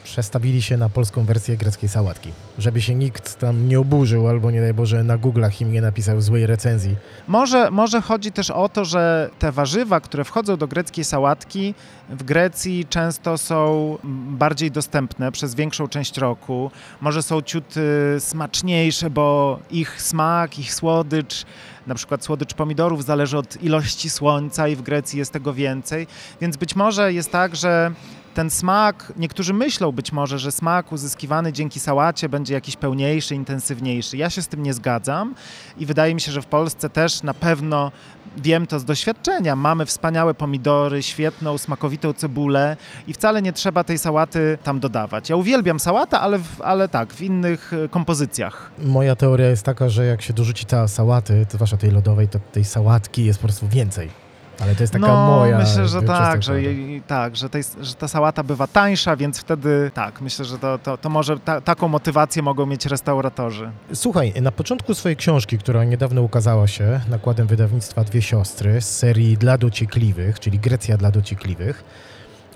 przestawili 0.03 0.61
się 0.61 0.77
na 0.77 0.89
polską 0.89 1.25
wersję 1.25 1.57
greckiej 1.57 1.89
sałatki. 1.89 2.31
Żeby 2.57 2.81
się 2.81 2.95
nikt 2.95 3.39
tam 3.39 3.67
nie 3.67 3.79
oburzył, 3.79 4.27
albo 4.27 4.51
nie 4.51 4.61
daj 4.61 4.73
Boże 4.73 5.03
na 5.03 5.17
Google'ach 5.17 5.61
im 5.61 5.71
nie 5.71 5.81
napisał 5.81 6.21
złej 6.21 6.47
recenzji. 6.47 6.95
Może, 7.27 7.71
może 7.71 8.01
chodzi 8.01 8.31
też 8.31 8.49
o 8.49 8.69
to, 8.69 8.85
że 8.85 9.29
te 9.39 9.51
warzywa, 9.51 9.99
które 9.99 10.23
wchodzą 10.23 10.57
do 10.57 10.67
greckiej 10.67 11.05
sałatki, 11.05 11.75
w 12.09 12.23
Grecji 12.23 12.85
często 12.89 13.37
są 13.37 13.97
bardziej 14.29 14.71
dostępne 14.71 15.31
przez 15.31 15.55
większą 15.55 15.87
część 15.87 16.17
roku. 16.17 16.71
Może 17.01 17.23
są 17.23 17.41
ciut 17.41 17.75
smaczniejsze, 18.19 19.09
bo 19.09 19.59
ich 19.71 20.01
smak, 20.01 20.59
ich 20.59 20.73
słodycz 20.73 21.45
na 21.87 21.95
przykład 21.95 22.23
słodycz 22.23 22.53
pomidorów 22.53 23.05
zależy 23.05 23.37
od 23.37 23.63
ilości 23.63 24.09
słońca 24.09 24.67
i 24.67 24.75
w 24.75 24.81
Grecji 24.81 25.19
jest 25.19 25.31
tego 25.31 25.53
więcej, 25.53 26.07
więc 26.41 26.57
być 26.57 26.75
może 26.75 27.13
jest 27.13 27.31
tak, 27.31 27.55
że 27.55 27.91
ten 28.33 28.49
smak, 28.49 29.13
niektórzy 29.17 29.53
myślą 29.53 29.91
być 29.91 30.11
może, 30.11 30.39
że 30.39 30.51
smak 30.51 30.91
uzyskiwany 30.91 31.53
dzięki 31.53 31.79
sałacie 31.79 32.29
będzie 32.29 32.53
jakiś 32.53 32.75
pełniejszy, 32.75 33.35
intensywniejszy. 33.35 34.17
Ja 34.17 34.29
się 34.29 34.41
z 34.41 34.47
tym 34.47 34.63
nie 34.63 34.73
zgadzam 34.73 35.35
i 35.77 35.85
wydaje 35.85 36.15
mi 36.15 36.21
się, 36.21 36.31
że 36.31 36.41
w 36.41 36.45
Polsce 36.45 36.89
też 36.89 37.23
na 37.23 37.33
pewno 37.33 37.91
wiem 38.37 38.67
to 38.67 38.79
z 38.79 38.85
doświadczenia. 38.85 39.55
Mamy 39.55 39.85
wspaniałe 39.85 40.33
pomidory, 40.33 41.03
świetną, 41.03 41.57
smakowitą 41.57 42.13
cebulę 42.13 42.77
i 43.07 43.13
wcale 43.13 43.41
nie 43.41 43.53
trzeba 43.53 43.83
tej 43.83 43.97
sałaty 43.97 44.57
tam 44.63 44.79
dodawać. 44.79 45.29
Ja 45.29 45.35
uwielbiam 45.35 45.79
sałatę, 45.79 46.19
ale, 46.19 46.39
ale 46.59 46.89
tak, 46.89 47.13
w 47.13 47.21
innych 47.21 47.73
e, 47.73 47.89
kompozycjach. 47.89 48.71
Moja 48.79 49.15
teoria 49.15 49.49
jest 49.49 49.63
taka, 49.63 49.89
że 49.89 50.05
jak 50.05 50.21
się 50.21 50.33
dorzuci 50.33 50.65
ta 50.65 50.87
sałaty, 50.87 51.45
zwłaszcza 51.49 51.77
tej 51.77 51.91
lodowej, 51.91 52.27
to 52.27 52.39
tej 52.51 52.65
sałatki 52.65 53.25
jest 53.25 53.39
po 53.39 53.47
prostu 53.47 53.67
więcej 53.67 54.20
Ale 54.61 54.75
to 54.75 54.83
jest 54.83 54.93
taka 54.93 55.07
no, 55.07 55.25
moja... 55.27 55.57
myślę, 55.57 55.87
że 55.87 56.01
tak, 56.01 56.43
że, 56.43 56.61
jej- 56.61 57.01
tak 57.01 57.35
że, 57.35 57.49
tej, 57.49 57.63
że 57.81 57.93
ta 57.93 58.07
sałata 58.07 58.43
bywa 58.43 58.67
tańsza, 58.67 59.15
więc 59.15 59.39
wtedy 59.39 59.91
tak, 59.93 60.21
myślę, 60.21 60.45
że 60.45 60.57
to, 60.57 60.77
to, 60.77 60.97
to 60.97 61.09
może 61.09 61.39
ta, 61.39 61.61
taką 61.61 61.87
motywację 61.87 62.41
mogą 62.41 62.65
mieć 62.65 62.85
restauratorzy. 62.85 63.71
Słuchaj, 63.93 64.33
na 64.41 64.51
początku 64.51 64.93
swojej 64.93 65.15
książki, 65.15 65.57
która 65.57 65.83
niedawno 65.83 66.21
ukazała 66.21 66.67
się 66.67 66.99
nakładem 67.09 67.47
wydawnictwa 67.47 68.03
Dwie 68.03 68.21
Siostry 68.21 68.81
z 68.81 68.97
serii 68.97 69.37
Dla 69.37 69.57
Dociekliwych, 69.57 70.39
czyli 70.39 70.59
Grecja 70.59 70.97
dla 70.97 71.11
Dociekliwych, 71.11 71.83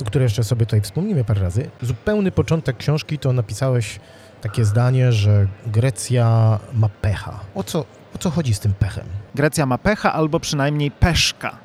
o 0.02 0.06
której 0.06 0.24
jeszcze 0.26 0.44
sobie 0.44 0.66
tutaj 0.66 0.82
wspomnimy 0.82 1.24
parę 1.24 1.42
razy, 1.42 1.70
zupełny 1.82 2.32
początek 2.32 2.78
książki 2.78 3.20
to 3.20 3.34
napisałeś 3.34 4.00
takie 4.42 4.66
zdanie, 4.66 5.12
że 5.12 5.48
Grecja 5.68 6.60
ma 6.74 6.90
pecha. 7.02 7.40
O 7.56 7.64
co, 7.64 7.80
o 8.16 8.18
co 8.20 8.30
chodzi 8.30 8.54
z 8.54 8.60
tym 8.60 8.74
pechem? 8.74 9.06
Grecja 9.36 9.66
ma 9.66 9.78
pecha 9.78 10.14
albo 10.14 10.40
przynajmniej 10.40 10.92
peszka. 10.92 11.65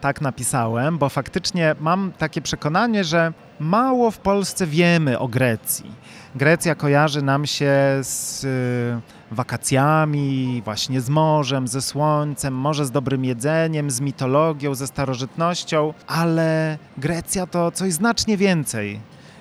Tak 0.00 0.20
napisałem, 0.20 0.98
bo 0.98 1.08
faktycznie 1.08 1.74
mam 1.80 2.12
takie 2.18 2.42
przekonanie, 2.42 3.04
że 3.04 3.32
mało 3.60 4.10
w 4.10 4.18
Polsce 4.18 4.66
wiemy 4.66 5.18
o 5.18 5.28
Grecji. 5.28 5.90
Grecja 6.34 6.74
kojarzy 6.74 7.22
nam 7.22 7.46
się 7.46 7.72
z 8.02 8.44
y, 8.44 9.34
wakacjami, 9.34 10.62
właśnie 10.64 11.00
z 11.00 11.10
morzem, 11.10 11.68
ze 11.68 11.82
słońcem, 11.82 12.54
może 12.54 12.86
z 12.86 12.90
dobrym 12.90 13.24
jedzeniem, 13.24 13.90
z 13.90 14.00
mitologią, 14.00 14.74
ze 14.74 14.86
starożytnością, 14.86 15.94
ale 16.06 16.78
Grecja 16.98 17.46
to 17.46 17.70
coś 17.70 17.92
znacznie 17.92 18.36
więcej. 18.36 19.00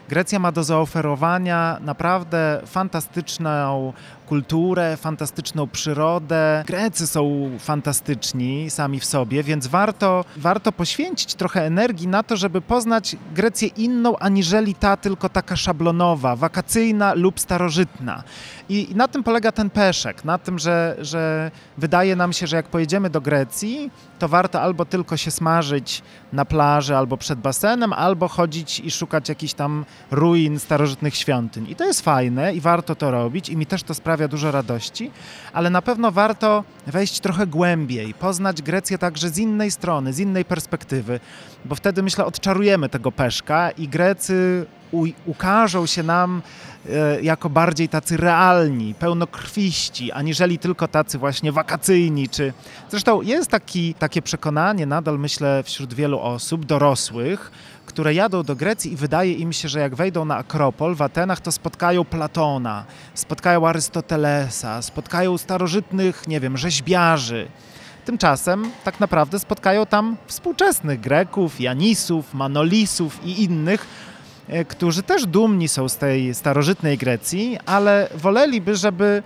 Grecja 0.10 0.40
ma 0.40 0.52
do 0.52 0.64
zaoferowania 0.64 1.78
naprawdę 1.82 2.62
fantastyczną 2.66 3.94
kulturę, 4.28 4.98
fantastyczną 4.98 5.68
przyrodę. 5.68 6.64
Grecy 6.68 7.08
są 7.08 7.50
fantastyczni 7.60 8.70
sami 8.70 9.00
w 9.00 9.06
sobie, 9.06 9.44
więc 9.44 9.68
warto, 9.68 10.26
warto 10.38 10.72
poświęcić 10.72 11.36
trochę 11.36 11.66
energii 11.66 12.08
na 12.08 12.24
to, 12.24 12.38
żeby 12.38 12.62
poznać 12.62 13.16
Grecję 13.36 13.68
inną, 13.68 14.18
aniżeli 14.18 14.76
ta 14.76 14.98
tylko 14.98 15.30
taka 15.30 15.56
szablonowa, 15.56 16.36
wakacyjna 16.36 17.14
lub 17.14 17.40
starożytna. 17.40 18.24
I, 18.70 18.92
i 18.92 18.96
na 18.96 19.08
tym 19.08 19.24
polega 19.24 19.52
ten 19.52 19.70
peszek, 19.70 20.26
na 20.26 20.38
tym, 20.38 20.60
że, 20.60 20.96
że 21.00 21.52
wydaje 21.78 22.16
nam 22.16 22.34
się, 22.34 22.48
że 22.48 22.56
jak 22.56 22.68
pojedziemy 22.68 23.10
do 23.10 23.22
Grecji, 23.22 23.92
to 24.20 24.28
warto 24.28 24.62
albo 24.62 24.86
tylko 24.86 25.18
się 25.18 25.32
smażyć 25.32 26.02
na 26.34 26.46
plaży 26.46 26.98
albo 26.98 27.18
przed 27.18 27.40
basenem, 27.40 27.94
albo 27.94 28.28
chodzić 28.28 28.80
i 28.80 28.92
szukać 28.92 29.30
jakichś 29.30 29.54
tam 29.54 29.86
ruin 30.12 30.60
starożytnych 30.60 31.16
świątyń. 31.16 31.68
I 31.70 31.76
to 31.76 31.86
jest 31.86 32.02
fajne 32.02 32.54
i 32.54 32.62
warto 32.62 32.96
to 32.96 33.12
robić 33.12 33.50
i 33.50 33.58
mi 33.58 33.66
też 33.66 33.84
to 33.84 33.94
sprawia 33.94 34.17
dużo 34.28 34.52
radości, 34.52 35.12
ale 35.54 35.70
na 35.70 35.82
pewno 35.82 36.12
warto 36.12 36.64
wejść 36.88 37.20
trochę 37.20 37.48
głębiej, 37.48 38.14
poznać 38.14 38.62
Grecję 38.62 38.98
także 38.98 39.30
z 39.30 39.38
innej 39.38 39.72
strony, 39.72 40.14
z 40.14 40.20
innej 40.20 40.46
perspektywy, 40.46 41.20
bo 41.66 41.76
wtedy 41.76 42.04
myślę 42.04 42.26
odczarujemy 42.26 42.90
tego 42.90 43.12
peszka 43.12 43.72
i 43.72 43.88
Grecy 43.88 44.66
u, 44.92 45.06
ukażą 45.26 45.86
się 45.86 46.04
nam 46.04 46.42
e, 46.90 47.22
jako 47.22 47.50
bardziej 47.50 47.90
tacy 47.90 48.18
realni, 48.18 48.94
pełnokrwiści, 48.94 50.12
aniżeli 50.12 50.60
tylko 50.60 50.88
tacy 50.88 51.18
właśnie 51.18 51.52
wakacyjni, 51.52 52.30
czy 52.30 52.54
Zresztą 52.90 53.22
jest 53.22 53.52
taki, 53.52 53.94
takie 53.94 54.22
przekonanie, 54.22 54.86
nadal 54.86 55.20
myślę, 55.20 55.64
wśród 55.64 55.94
wielu 55.94 56.20
osób 56.20 56.66
dorosłych, 56.66 57.52
które 57.86 58.14
jadą 58.14 58.44
do 58.44 58.56
Grecji 58.56 58.94
i 58.94 58.96
wydaje 58.96 59.34
im 59.34 59.54
się, 59.54 59.70
że 59.70 59.80
jak 59.80 59.96
wejdą 59.96 60.26
na 60.26 60.38
Akropol 60.38 60.96
w 60.96 61.02
Atenach, 61.02 61.40
to 61.40 61.52
spotkają 61.52 62.06
Platona, 62.06 62.86
spotkają 63.14 63.68
Arystotelesa, 63.68 64.82
spotkają 64.82 65.38
starożytnych, 65.38 66.28
nie 66.28 66.40
wiem, 66.40 66.58
rzeźbiarzy. 66.58 67.48
Tymczasem 68.06 68.72
tak 68.84 69.00
naprawdę 69.00 69.40
spotkają 69.40 69.86
tam 69.86 70.18
współczesnych 70.28 71.00
Greków, 71.00 71.62
Janisów, 71.62 72.34
Manolisów 72.34 73.26
i 73.26 73.44
innych, 73.44 73.88
którzy 74.68 75.04
też 75.04 75.26
dumni 75.26 75.68
są 75.68 75.90
z 75.90 75.98
tej 75.98 76.34
starożytnej 76.34 76.98
Grecji, 76.98 77.58
ale 77.66 78.08
woleliby, 78.16 78.76
żeby 78.76 79.24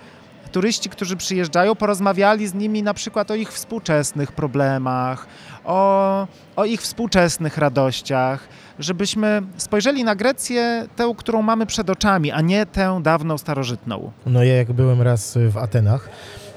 turyści, 0.52 0.90
którzy 0.90 1.16
przyjeżdżają, 1.16 1.76
porozmawiali 1.76 2.48
z 2.48 2.54
nimi 2.54 2.84
na 2.84 2.94
przykład 2.94 3.32
o 3.32 3.36
ich 3.36 3.52
współczesnych 3.52 4.32
problemach, 4.32 5.28
o, 5.66 6.28
o 6.56 6.66
ich 6.66 6.82
współczesnych 6.82 7.58
radościach, 7.58 8.48
żebyśmy 8.80 9.42
spojrzeli 9.58 10.04
na 10.04 10.16
Grecję, 10.16 10.88
tę, 10.96 11.14
którą 11.18 11.42
mamy 11.42 11.66
przed 11.66 11.90
oczami, 11.90 12.32
a 12.32 12.42
nie 12.42 12.66
tę 12.66 13.00
dawną 13.04 13.38
starożytną. 13.38 14.12
No 14.26 14.44
ja 14.44 14.56
jak 14.56 14.72
byłem 14.72 15.02
raz 15.02 15.38
w 15.50 15.58
Atenach 15.58 16.10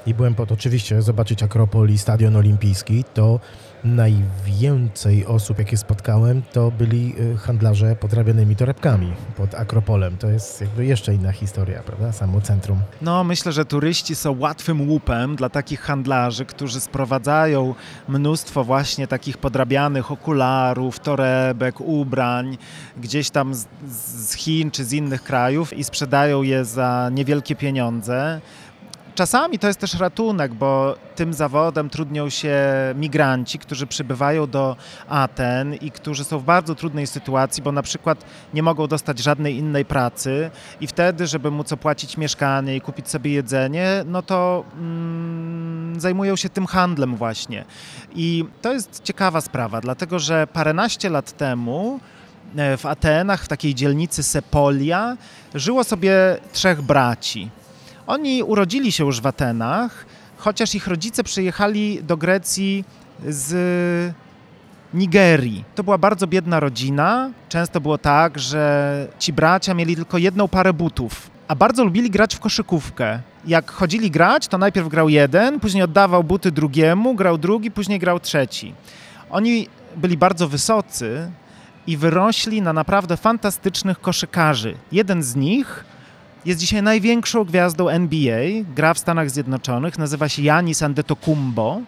i 0.05 0.13
byłem 0.13 0.35
pod 0.35 0.51
oczywiście 0.51 1.01
zobaczyć 1.01 1.43
Akropol 1.43 1.89
i 1.89 1.97
Stadion 1.97 2.35
Olimpijski, 2.35 3.03
to 3.13 3.39
najwięcej 3.85 5.25
osób, 5.25 5.59
jakie 5.59 5.77
spotkałem, 5.77 6.41
to 6.53 6.71
byli 6.71 7.13
y, 7.19 7.37
handlarze 7.37 7.95
podrabianymi 7.95 8.55
torebkami 8.55 9.13
pod 9.37 9.55
Akropolem. 9.55 10.17
To 10.17 10.29
jest 10.29 10.61
jakby 10.61 10.85
jeszcze 10.85 11.13
inna 11.13 11.31
historia, 11.31 11.83
prawda? 11.83 12.11
Samo 12.11 12.41
centrum. 12.41 12.79
No, 13.01 13.23
myślę, 13.23 13.51
że 13.51 13.65
turyści 13.65 14.15
są 14.15 14.39
łatwym 14.39 14.89
łupem 14.89 15.35
dla 15.35 15.49
takich 15.49 15.81
handlarzy, 15.81 16.45
którzy 16.45 16.79
sprowadzają 16.79 17.75
mnóstwo 18.07 18.63
właśnie 18.63 19.07
takich 19.07 19.37
podrabianych 19.37 20.11
okularów, 20.11 20.99
torebek, 20.99 21.81
ubrań 21.81 22.57
gdzieś 22.97 23.29
tam 23.29 23.55
z, 23.55 23.67
z 23.87 24.33
Chin 24.33 24.71
czy 24.71 24.85
z 24.85 24.93
innych 24.93 25.23
krajów 25.23 25.73
i 25.73 25.83
sprzedają 25.83 26.43
je 26.43 26.65
za 26.65 27.09
niewielkie 27.13 27.55
pieniądze. 27.55 28.41
Czasami 29.15 29.59
to 29.59 29.67
jest 29.67 29.79
też 29.79 29.99
ratunek, 29.99 30.53
bo 30.53 30.95
tym 31.15 31.33
zawodem 31.33 31.89
trudnią 31.89 32.29
się 32.29 32.57
migranci, 32.95 33.59
którzy 33.59 33.87
przybywają 33.87 34.47
do 34.47 34.75
Aten 35.09 35.75
i 35.75 35.91
którzy 35.91 36.23
są 36.23 36.39
w 36.39 36.43
bardzo 36.43 36.75
trudnej 36.75 37.07
sytuacji, 37.07 37.63
bo 37.63 37.71
na 37.71 37.81
przykład 37.81 38.25
nie 38.53 38.63
mogą 38.63 38.87
dostać 38.87 39.19
żadnej 39.19 39.55
innej 39.55 39.85
pracy 39.85 40.51
i 40.81 40.87
wtedy, 40.87 41.27
żeby 41.27 41.51
móc 41.51 41.71
opłacić 41.71 42.17
mieszkanie 42.17 42.75
i 42.75 42.81
kupić 42.81 43.09
sobie 43.09 43.31
jedzenie, 43.31 44.03
no 44.05 44.21
to 44.21 44.63
mm, 44.77 45.99
zajmują 45.99 46.35
się 46.35 46.49
tym 46.49 46.65
handlem 46.65 47.15
właśnie. 47.15 47.65
I 48.15 48.45
to 48.61 48.73
jest 48.73 49.03
ciekawa 49.03 49.41
sprawa, 49.41 49.81
dlatego 49.81 50.19
że 50.19 50.47
paręnaście 50.47 51.09
lat 51.09 51.31
temu 51.31 51.99
e, 52.55 52.77
w 52.77 52.85
Atenach, 52.85 53.43
w 53.43 53.47
takiej 53.47 53.75
dzielnicy 53.75 54.23
Sepolia, 54.23 55.17
żyło 55.53 55.83
sobie 55.83 56.37
trzech 56.53 56.81
braci. 56.81 57.49
Oni 58.07 58.43
urodzili 58.43 58.91
się 58.91 59.05
już 59.05 59.21
w 59.21 59.27
Atenach, 59.27 60.05
chociaż 60.37 60.75
ich 60.75 60.87
rodzice 60.87 61.23
przyjechali 61.23 62.03
do 62.03 62.17
Grecji 62.17 62.85
z 63.27 64.13
Nigerii. 64.93 65.63
To 65.75 65.83
była 65.83 65.97
bardzo 65.97 66.27
biedna 66.27 66.59
rodzina. 66.59 67.29
Często 67.49 67.81
było 67.81 67.97
tak, 67.97 68.39
że 68.39 69.07
ci 69.19 69.33
bracia 69.33 69.73
mieli 69.73 69.95
tylko 69.95 70.17
jedną 70.17 70.47
parę 70.47 70.73
butów, 70.73 71.29
a 71.47 71.55
bardzo 71.55 71.83
lubili 71.83 72.09
grać 72.09 72.35
w 72.35 72.39
koszykówkę. 72.39 73.19
Jak 73.47 73.71
chodzili 73.71 74.11
grać, 74.11 74.47
to 74.47 74.57
najpierw 74.57 74.87
grał 74.87 75.09
jeden, 75.09 75.59
później 75.59 75.83
oddawał 75.83 76.23
buty 76.23 76.51
drugiemu, 76.51 77.15
grał 77.15 77.37
drugi, 77.37 77.71
później 77.71 77.99
grał 77.99 78.19
trzeci. 78.19 78.73
Oni 79.29 79.67
byli 79.95 80.17
bardzo 80.17 80.47
wysocy 80.47 81.31
i 81.87 81.97
wyrośli 81.97 82.61
na 82.61 82.73
naprawdę 82.73 83.17
fantastycznych 83.17 84.01
koszykarzy. 84.01 84.75
Jeden 84.91 85.23
z 85.23 85.35
nich 85.35 85.85
jest 86.45 86.59
dzisiaj 86.59 86.83
największą 86.83 87.43
gwiazdą 87.43 87.89
NBA, 87.89 88.39
gra 88.75 88.93
w 88.93 88.99
Stanach 88.99 89.29
Zjednoczonych, 89.29 89.97
nazywa 89.97 90.29
się 90.29 90.41
Janis 90.41 90.83
Antetokounmpo. 90.83 91.81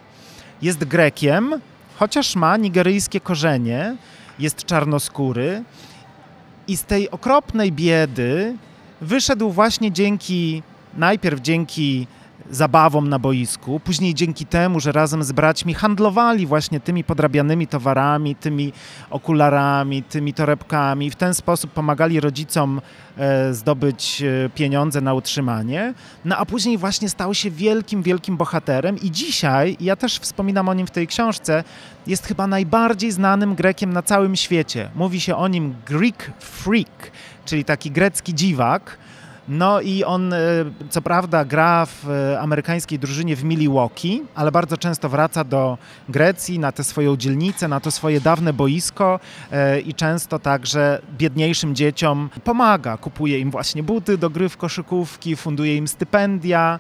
Jest 0.61 0.85
Grekiem, 0.85 1.53
chociaż 1.95 2.35
ma 2.35 2.57
nigeryjskie 2.57 3.19
korzenie, 3.19 3.95
jest 4.39 4.65
czarnoskóry. 4.65 5.63
I 6.67 6.77
z 6.77 6.83
tej 6.83 7.11
okropnej 7.11 7.71
biedy 7.71 8.55
wyszedł 9.01 9.49
właśnie 9.51 9.91
dzięki, 9.91 10.63
najpierw 10.97 11.41
dzięki 11.41 12.07
zabawom 12.51 13.09
na 13.09 13.19
boisku, 13.19 13.79
później 13.79 14.13
dzięki 14.13 14.45
temu, 14.45 14.79
że 14.79 14.91
razem 14.91 15.23
z 15.23 15.31
braćmi 15.31 15.73
handlowali 15.73 16.45
właśnie 16.45 16.79
tymi 16.79 17.03
podrabianymi 17.03 17.67
towarami, 17.67 18.35
tymi 18.35 18.73
okularami, 19.09 20.03
tymi 20.03 20.33
torebkami, 20.33 21.11
w 21.11 21.15
ten 21.15 21.33
sposób 21.33 21.71
pomagali 21.71 22.19
rodzicom 22.19 22.81
e, 23.17 23.53
zdobyć 23.53 24.21
e, 24.21 24.49
pieniądze 24.49 25.01
na 25.01 25.13
utrzymanie, 25.13 25.93
no 26.25 26.37
a 26.37 26.45
później 26.45 26.77
właśnie 26.77 27.09
stał 27.09 27.33
się 27.33 27.51
wielkim, 27.51 28.03
wielkim 28.03 28.37
bohaterem 28.37 28.97
i 28.97 29.11
dzisiaj, 29.11 29.77
ja 29.79 29.95
też 29.95 30.19
wspominam 30.19 30.69
o 30.69 30.73
nim 30.73 30.87
w 30.87 30.91
tej 30.91 31.07
książce, 31.07 31.63
jest 32.07 32.25
chyba 32.25 32.47
najbardziej 32.47 33.11
znanym 33.11 33.55
Grekiem 33.55 33.93
na 33.93 34.01
całym 34.01 34.35
świecie. 34.35 34.89
Mówi 34.95 35.19
się 35.19 35.35
o 35.35 35.47
nim 35.47 35.75
Greek 35.85 36.31
Freak, 36.39 37.11
czyli 37.45 37.65
taki 37.65 37.91
grecki 37.91 38.33
dziwak, 38.33 38.97
no 39.47 39.81
i 39.81 40.03
on 40.03 40.33
e, 40.33 40.37
co 40.89 41.01
prawda 41.01 41.45
gra 41.45 41.85
w 41.85 42.09
e, 42.09 42.39
amerykańskiej 42.39 42.99
drużynie 42.99 43.35
w 43.35 43.43
Milwaukee, 43.43 44.23
ale 44.35 44.51
bardzo 44.51 44.77
często 44.77 45.09
wraca 45.09 45.43
do 45.43 45.77
Grecji 46.09 46.59
na 46.59 46.71
tę 46.71 46.83
swoją 46.83 47.17
dzielnicę, 47.17 47.67
na 47.67 47.79
to 47.79 47.91
swoje 47.91 48.21
dawne 48.21 48.53
boisko 48.53 49.19
e, 49.51 49.79
i 49.79 49.93
często 49.93 50.39
także 50.39 51.01
biedniejszym 51.17 51.75
dzieciom 51.75 52.29
pomaga. 52.43 52.97
Kupuje 52.97 53.39
im 53.39 53.51
właśnie 53.51 53.83
buty 53.83 54.17
do 54.17 54.29
gry 54.29 54.49
w 54.49 54.57
koszykówki, 54.57 55.35
funduje 55.35 55.75
im 55.75 55.87
stypendia. 55.87 56.79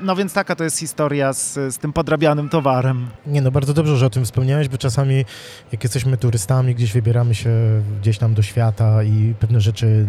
No 0.00 0.16
więc 0.16 0.32
taka 0.32 0.56
to 0.56 0.64
jest 0.64 0.78
historia 0.78 1.32
z, 1.32 1.54
z 1.54 1.78
tym 1.78 1.92
podrabianym 1.92 2.48
towarem. 2.48 3.06
Nie 3.26 3.42
no, 3.42 3.50
bardzo 3.50 3.74
dobrze, 3.74 3.96
że 3.96 4.06
o 4.06 4.10
tym 4.10 4.24
wspomniałeś, 4.24 4.68
bo 4.68 4.78
czasami 4.78 5.24
jak 5.72 5.84
jesteśmy 5.84 6.16
turystami, 6.16 6.74
gdzieś 6.74 6.92
wybieramy 6.92 7.34
się 7.34 7.50
gdzieś 8.00 8.18
tam 8.18 8.34
do 8.34 8.42
świata 8.42 9.02
i 9.02 9.34
pewne 9.40 9.60
rzeczy, 9.60 10.06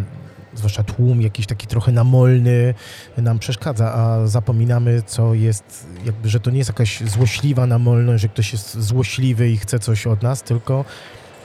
zwłaszcza 0.57 0.83
tłum 0.83 1.21
jakiś 1.21 1.45
taki 1.45 1.67
trochę 1.67 1.91
namolny 1.91 2.73
nam 3.17 3.39
przeszkadza, 3.39 3.93
a 3.93 4.27
zapominamy, 4.27 5.01
co 5.05 5.33
jest, 5.33 5.87
jakby, 6.05 6.29
że 6.29 6.39
to 6.39 6.51
nie 6.51 6.57
jest 6.57 6.69
jakaś 6.69 7.01
złośliwa 7.01 7.67
namolność, 7.67 8.21
że 8.21 8.29
ktoś 8.29 8.51
jest 8.51 8.79
złośliwy 8.79 9.49
i 9.49 9.57
chce 9.57 9.79
coś 9.79 10.07
od 10.07 10.23
nas, 10.23 10.43
tylko 10.43 10.85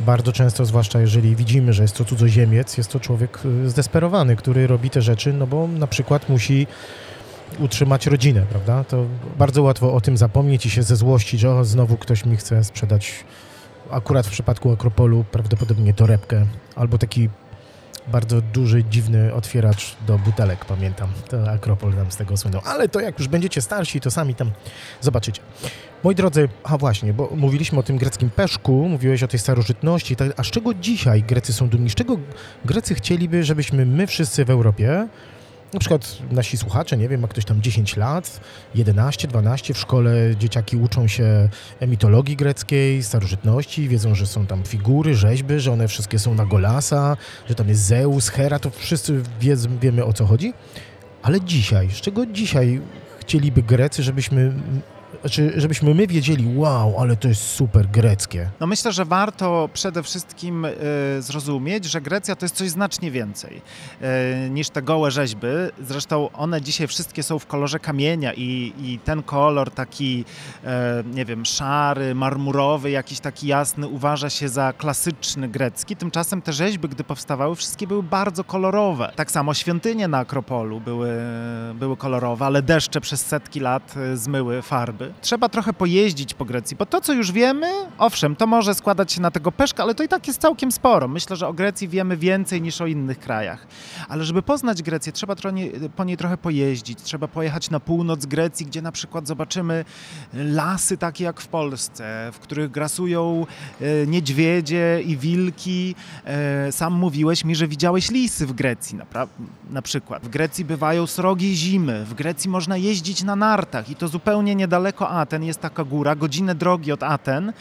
bardzo 0.01 0.33
często, 0.33 0.65
zwłaszcza 0.65 1.01
jeżeli 1.01 1.37
widzimy, 1.37 1.73
że 1.73 1.83
jest 1.83 1.97
to 1.97 2.05
cudzoziemiec, 2.05 2.77
jest 2.79 2.93
to 2.93 3.01
człowiek 3.01 3.39
y, 3.45 3.71
zdesperowany, 3.71 4.37
który 4.37 4.67
robi 4.67 4.91
te 4.91 5.03
rzeczy, 5.03 5.33
no 5.33 5.47
bo 5.47 5.69
na 5.69 5.87
przykład 5.87 6.29
musi 6.29 6.67
utrzymać 7.59 8.07
rodzinę, 8.07 8.47
prawda? 8.51 8.85
To 8.85 9.05
bardzo 9.39 9.63
łatwo 9.63 9.95
o 9.95 10.01
tym 10.01 10.17
zapomnieć 10.17 10.67
i 10.67 10.71
się 10.71 10.83
ze 10.83 10.97
złości, 10.97 11.39
że 11.39 11.51
o, 11.51 11.65
znowu 11.65 11.97
ktoś 11.97 12.25
mi 12.25 12.37
chce 12.37 12.65
sprzedać, 12.65 13.13
akurat 13.91 14.27
w 14.27 14.31
przypadku 14.31 14.73
Akropolu 14.73 15.25
prawdopodobnie 15.31 15.95
torebkę, 15.95 16.47
albo 16.77 16.99
taki 16.99 17.29
bardzo 18.09 18.41
duży, 18.41 18.85
dziwny 18.85 19.35
otwieracz 19.35 19.97
do 20.07 20.19
butelek, 20.19 20.65
pamiętam. 20.65 21.09
To 21.29 21.51
Akropol 21.51 21.95
nam 21.95 22.11
z 22.11 22.17
tego 22.17 22.37
słynął. 22.37 22.63
Ale 22.65 22.89
to 22.89 23.01
jak 23.01 23.19
już 23.19 23.29
będziecie 23.29 23.61
starsi, 23.61 24.01
to 24.01 24.11
sami 24.11 24.35
tam 24.35 24.51
zobaczycie. 25.01 25.43
Moi 26.05 26.15
drodzy, 26.15 26.49
a 26.65 26.79
właśnie, 26.79 27.13
bo 27.13 27.31
mówiliśmy 27.37 27.79
o 27.79 27.83
tym 27.83 27.99
greckim 27.99 28.31
peszku, 28.31 28.89
mówiłeś 28.89 29.23
o 29.23 29.29
tej 29.29 29.41
starożytności, 29.41 30.17
tak, 30.17 30.29
a 30.37 30.45
z 30.45 30.47
czego 30.47 30.75
dzisiaj 30.75 31.23
Grecy 31.23 31.53
są 31.53 31.69
dumni? 31.69 31.91
Z 31.91 31.95
czego 31.95 32.17
Grecy 32.65 32.95
chcieliby, 32.95 33.45
żebyśmy 33.45 33.87
my 33.87 34.07
wszyscy 34.07 34.45
w 34.45 34.51
Europie 34.51 35.09
na 35.73 35.81
przykład 35.81 36.19
nasi 36.31 36.57
słuchacze, 36.57 36.97
nie 36.97 37.09
wiem, 37.09 37.21
ma 37.21 37.29
ktoś 37.29 37.45
tam 37.45 37.63
10 37.63 37.97
lat, 37.97 38.41
11, 38.75 39.29
12, 39.29 39.75
w 39.75 39.79
szkole 39.79 40.13
dzieciaki 40.39 40.77
uczą 40.77 41.09
się 41.09 41.49
mitologii 41.89 42.37
greckiej, 42.37 43.03
starożytności, 43.03 43.89
wiedzą, 43.89 44.15
że 44.15 44.27
są 44.27 44.47
tam 44.47 44.63
figury, 44.63 45.15
rzeźby, 45.15 45.61
że 45.61 45.73
one 45.73 45.89
wszystkie 45.89 46.19
są 46.19 46.35
na 46.35 46.47
Golasa, 46.47 47.17
że 47.49 47.55
tam 47.55 47.69
jest 47.69 47.83
Zeus, 47.83 48.29
Hera, 48.29 48.59
to 48.59 48.71
wszyscy 48.71 49.23
wiedzą, 49.41 49.79
wiemy 49.79 50.05
o 50.05 50.13
co 50.13 50.27
chodzi. 50.27 50.53
Ale 51.23 51.41
dzisiaj, 51.41 51.91
z 51.91 52.01
czego 52.01 52.27
dzisiaj 52.27 52.81
chcieliby 53.21 53.63
Grecy, 53.63 54.03
żebyśmy 54.03 54.53
znaczy, 55.23 55.53
żebyśmy 55.57 55.95
my 55.95 56.07
wiedzieli, 56.07 56.57
wow, 56.57 57.01
ale 57.01 57.17
to 57.17 57.29
jest 57.29 57.43
super 57.43 57.89
greckie. 57.89 58.51
No 58.61 58.67
myślę, 58.67 58.93
że 58.93 59.05
warto 59.05 59.69
przede 59.73 60.03
wszystkim 60.03 60.65
y, 60.65 60.73
zrozumieć, 61.19 61.85
że 61.85 62.01
Grecja 62.01 62.37
to 62.37 62.45
jest 62.45 62.57
coś 62.57 62.71
znacznie 62.71 63.11
więcej 63.11 63.63
y, 64.47 64.51
niż 64.51 64.71
te 64.71 64.83
gołe 64.83 65.11
rzeźby. 65.11 65.47
Zresztą 65.81 66.33
one 66.33 66.63
dzisiaj 66.63 66.87
wszystkie 66.87 67.23
są 67.23 67.39
w 67.39 67.47
kolorze 67.47 67.79
kamienia 67.79 68.33
i, 68.35 68.73
i 68.83 68.99
ten 69.05 69.23
kolor 69.23 69.71
taki, 69.71 70.25
y, 70.65 70.69
nie 71.15 71.25
wiem, 71.25 71.47
szary, 71.47 72.15
marmurowy, 72.15 72.91
jakiś 72.91 73.21
taki 73.21 73.47
jasny 73.47 73.89
uważa 73.89 74.31
się 74.31 74.49
za 74.49 74.73
klasyczny 74.73 75.49
grecki. 75.49 75.97
Tymczasem 75.97 76.43
te 76.43 76.53
rzeźby, 76.53 76.89
gdy 76.89 77.05
powstawały, 77.05 77.57
wszystkie 77.57 77.87
były 77.87 78.03
bardzo 78.03 78.45
kolorowe. 78.45 79.13
Tak 79.17 79.31
samo 79.31 79.55
świątynie 79.55 80.09
na 80.09 80.19
Akropolu 80.19 80.81
były, 80.81 81.11
były 81.75 81.97
kolorowe, 81.97 82.47
ale 82.47 82.63
deszcze 82.63 83.01
przez 83.01 83.27
setki 83.27 83.61
lat 83.61 83.95
zmyły 84.15 84.63
farby 84.63 85.12
trzeba 85.21 85.49
trochę 85.49 85.73
pojeździć 85.73 86.35
po 86.35 86.45
Grecji, 86.45 86.77
bo 86.77 86.87
to, 86.87 87.01
co 87.01 87.13
już 87.13 87.33
wiemy, 87.33 87.67
owszem, 87.99 88.37
to 88.37 88.47
może 88.47 88.75
składać 88.75 89.13
się 89.13 89.21
na 89.21 89.31
tego 89.31 89.53
peszka, 89.53 89.83
ale 89.83 89.95
to 89.95 90.03
i 90.03 90.09
tak 90.09 90.27
jest 90.27 90.41
całkiem 90.41 90.73
sporo. 90.73 91.09
Myślę, 91.09 91.37
że 91.37 91.49
o 91.49 91.53
Grecji 91.53 91.89
wiemy 91.89 92.17
więcej 92.17 92.63
niż 92.63 92.81
o 92.81 92.87
innych 92.87 93.19
krajach. 93.19 93.67
Ale 94.09 94.25
żeby 94.25 94.43
poznać 94.43 94.83
Grecję, 94.83 95.13
trzeba 95.13 95.37
po 95.97 96.05
niej 96.05 96.17
trochę 96.17 96.37
pojeździć. 96.37 97.03
Trzeba 97.03 97.29
pojechać 97.29 97.71
na 97.71 97.81
północ 97.81 98.27
Grecji, 98.27 98.67
gdzie 98.67 98.83
na 98.83 98.93
przykład 98.93 99.27
zobaczymy 99.27 99.85
lasy 100.35 100.97
takie 100.97 101.25
jak 101.25 101.41
w 101.41 101.49
Polsce, 101.49 102.31
w 102.33 102.39
których 102.39 102.71
grasują 102.71 103.47
e, 103.81 104.07
niedźwiedzie 104.07 105.01
i 105.07 105.17
wilki. 105.17 105.95
E, 106.25 106.73
sam 106.73 106.93
mówiłeś 106.93 107.45
mi, 107.45 107.57
że 107.57 107.69
widziałeś 107.69 108.11
lisy 108.11 108.47
w 108.47 108.53
Grecji 108.53 108.97
na, 108.97 109.07
na 109.71 109.83
przykład. 109.83 110.25
W 110.25 110.29
Grecji 110.29 110.65
bywają 110.65 111.07
srogie 111.07 111.55
zimy, 111.55 112.05
w 112.05 112.15
Grecji 112.15 112.51
można 112.51 112.77
jeździć 112.77 113.23
na 113.23 113.37
nartach 113.37 113.91
i 113.91 113.97
to 113.97 114.09
zupełnie 114.09 114.55
niedaleko 114.55 115.02
Aten 115.09 115.45
jest 115.45 115.61
taka 115.61 115.85
góra, 115.85 116.15
godzinę 116.15 116.55
drogi 116.55 116.93
od 116.93 117.03
Aten 117.03 117.53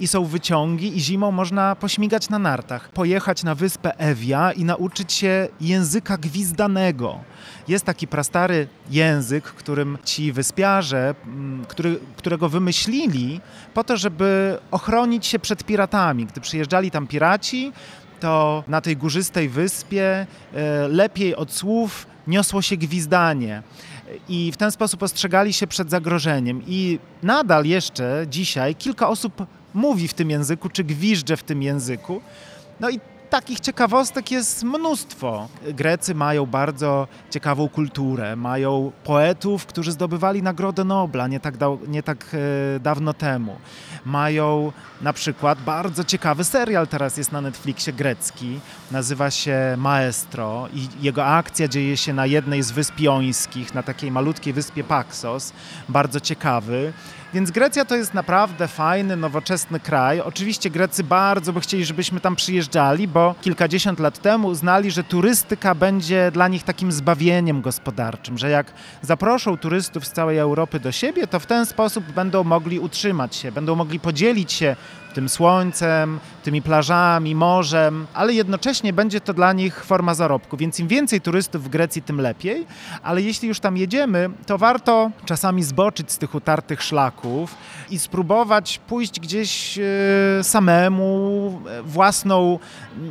i 0.00 0.06
są 0.06 0.24
wyciągi 0.24 0.96
i 0.96 1.00
zimą 1.00 1.32
można 1.32 1.76
pośmigać 1.76 2.28
na 2.28 2.38
nartach, 2.38 2.88
pojechać 2.88 3.44
na 3.44 3.54
wyspę 3.54 3.98
Ewia 3.98 4.52
i 4.52 4.64
nauczyć 4.64 5.12
się 5.12 5.48
języka 5.60 6.18
gwizdanego. 6.18 7.18
Jest 7.68 7.84
taki 7.84 8.06
prastary 8.06 8.68
język, 8.90 9.44
którym 9.44 9.98
ci 10.04 10.32
wyspiarze, 10.32 11.14
mm, 11.24 11.64
który, 11.64 12.00
którego 12.16 12.48
wymyślili 12.48 13.40
po 13.74 13.84
to, 13.84 13.96
żeby 13.96 14.58
ochronić 14.70 15.26
się 15.26 15.38
przed 15.38 15.64
piratami. 15.64 16.26
Gdy 16.26 16.40
przyjeżdżali 16.40 16.90
tam 16.90 17.06
piraci, 17.06 17.72
to 18.20 18.64
na 18.68 18.80
tej 18.80 18.96
górzystej 18.96 19.48
wyspie 19.48 20.26
e, 20.54 20.88
lepiej 20.88 21.36
od 21.36 21.52
słów 21.52 22.06
niosło 22.26 22.62
się 22.62 22.76
gwizdanie 22.76 23.62
i 24.28 24.52
w 24.52 24.56
ten 24.56 24.70
sposób 24.70 25.02
ostrzegali 25.02 25.52
się 25.52 25.66
przed 25.66 25.90
zagrożeniem. 25.90 26.62
I 26.66 26.98
nadal 27.22 27.64
jeszcze 27.64 28.26
dzisiaj 28.30 28.74
kilka 28.74 29.08
osób 29.08 29.46
mówi 29.74 30.08
w 30.08 30.14
tym 30.14 30.30
języku, 30.30 30.68
czy 30.68 30.84
gwizdże 30.84 31.36
w 31.36 31.42
tym 31.42 31.62
języku. 31.62 32.20
No 32.80 32.90
i 32.90 33.00
takich 33.26 33.60
ciekawostek 33.60 34.30
jest 34.30 34.64
mnóstwo. 34.64 35.48
Grecy 35.72 36.14
mają 36.14 36.46
bardzo 36.46 37.08
ciekawą 37.30 37.68
kulturę, 37.68 38.36
mają 38.36 38.92
poetów, 39.04 39.66
którzy 39.66 39.92
zdobywali 39.92 40.42
Nagrodę 40.42 40.84
Nobla 40.84 41.28
nie 41.28 41.40
tak, 41.40 41.56
da, 41.56 41.66
nie 41.88 42.02
tak 42.02 42.26
e, 42.76 42.80
dawno 42.80 43.14
temu. 43.14 43.56
Mają 44.04 44.72
na 45.00 45.12
przykład 45.12 45.60
bardzo 45.60 46.04
ciekawy 46.04 46.44
serial 46.44 46.88
teraz 46.88 47.16
jest 47.16 47.32
na 47.32 47.40
Netflixie 47.40 47.92
grecki, 47.92 48.60
nazywa 48.90 49.30
się 49.30 49.74
Maestro 49.76 50.68
i 50.74 50.88
jego 51.00 51.26
akcja 51.26 51.68
dzieje 51.68 51.96
się 51.96 52.12
na 52.12 52.26
jednej 52.26 52.62
z 52.62 52.70
wysp 52.70 53.00
jońskich, 53.00 53.74
na 53.74 53.82
takiej 53.82 54.10
malutkiej 54.10 54.52
wyspie 54.52 54.84
Paxos, 54.84 55.52
bardzo 55.88 56.20
ciekawy. 56.20 56.92
Więc 57.34 57.50
Grecja 57.50 57.84
to 57.84 57.96
jest 57.96 58.14
naprawdę 58.14 58.68
fajny, 58.68 59.16
nowoczesny 59.16 59.80
kraj. 59.80 60.20
Oczywiście 60.20 60.70
Grecy 60.70 61.04
bardzo 61.04 61.52
by 61.52 61.60
chcieli, 61.60 61.84
żebyśmy 61.84 62.20
tam 62.20 62.36
przyjeżdżali, 62.36 63.08
bo 63.08 63.34
kilkadziesiąt 63.42 64.00
lat 64.00 64.18
temu 64.18 64.48
uznali, 64.48 64.90
że 64.90 65.04
turystyka 65.04 65.74
będzie 65.74 66.30
dla 66.30 66.48
nich 66.48 66.62
takim 66.62 66.92
zbawieniem 66.92 67.62
gospodarczym, 67.62 68.38
że 68.38 68.50
jak 68.50 68.72
zaproszą 69.02 69.56
turystów 69.56 70.06
z 70.06 70.12
całej 70.12 70.38
Europy 70.38 70.80
do 70.80 70.92
siebie, 70.92 71.26
to 71.26 71.40
w 71.40 71.46
ten 71.46 71.66
sposób 71.66 72.04
będą 72.04 72.44
mogli 72.44 72.78
utrzymać 72.78 73.36
się, 73.36 73.52
będą 73.52 73.74
mogli 73.74 74.00
podzielić 74.00 74.52
się 74.52 74.76
tym 75.16 75.28
słońcem, 75.28 76.20
tymi 76.42 76.62
plażami, 76.62 77.34
morzem, 77.34 78.06
ale 78.14 78.32
jednocześnie 78.32 78.92
będzie 78.92 79.20
to 79.20 79.34
dla 79.34 79.52
nich 79.52 79.84
forma 79.84 80.14
zarobku. 80.14 80.56
Więc 80.56 80.80
im 80.80 80.88
więcej 80.88 81.20
turystów 81.20 81.64
w 81.64 81.68
Grecji, 81.68 82.02
tym 82.02 82.20
lepiej. 82.20 82.66
Ale 83.02 83.22
jeśli 83.22 83.48
już 83.48 83.60
tam 83.60 83.76
jedziemy, 83.76 84.30
to 84.46 84.58
warto 84.58 85.10
czasami 85.24 85.62
zboczyć 85.62 86.12
z 86.12 86.18
tych 86.18 86.34
utartych 86.34 86.82
szlaków 86.82 87.54
i 87.90 87.98
spróbować 87.98 88.80
pójść 88.88 89.20
gdzieś 89.20 89.78
e, 89.78 89.82
samemu, 90.44 91.62
e, 91.68 91.82
własną, 91.82 92.58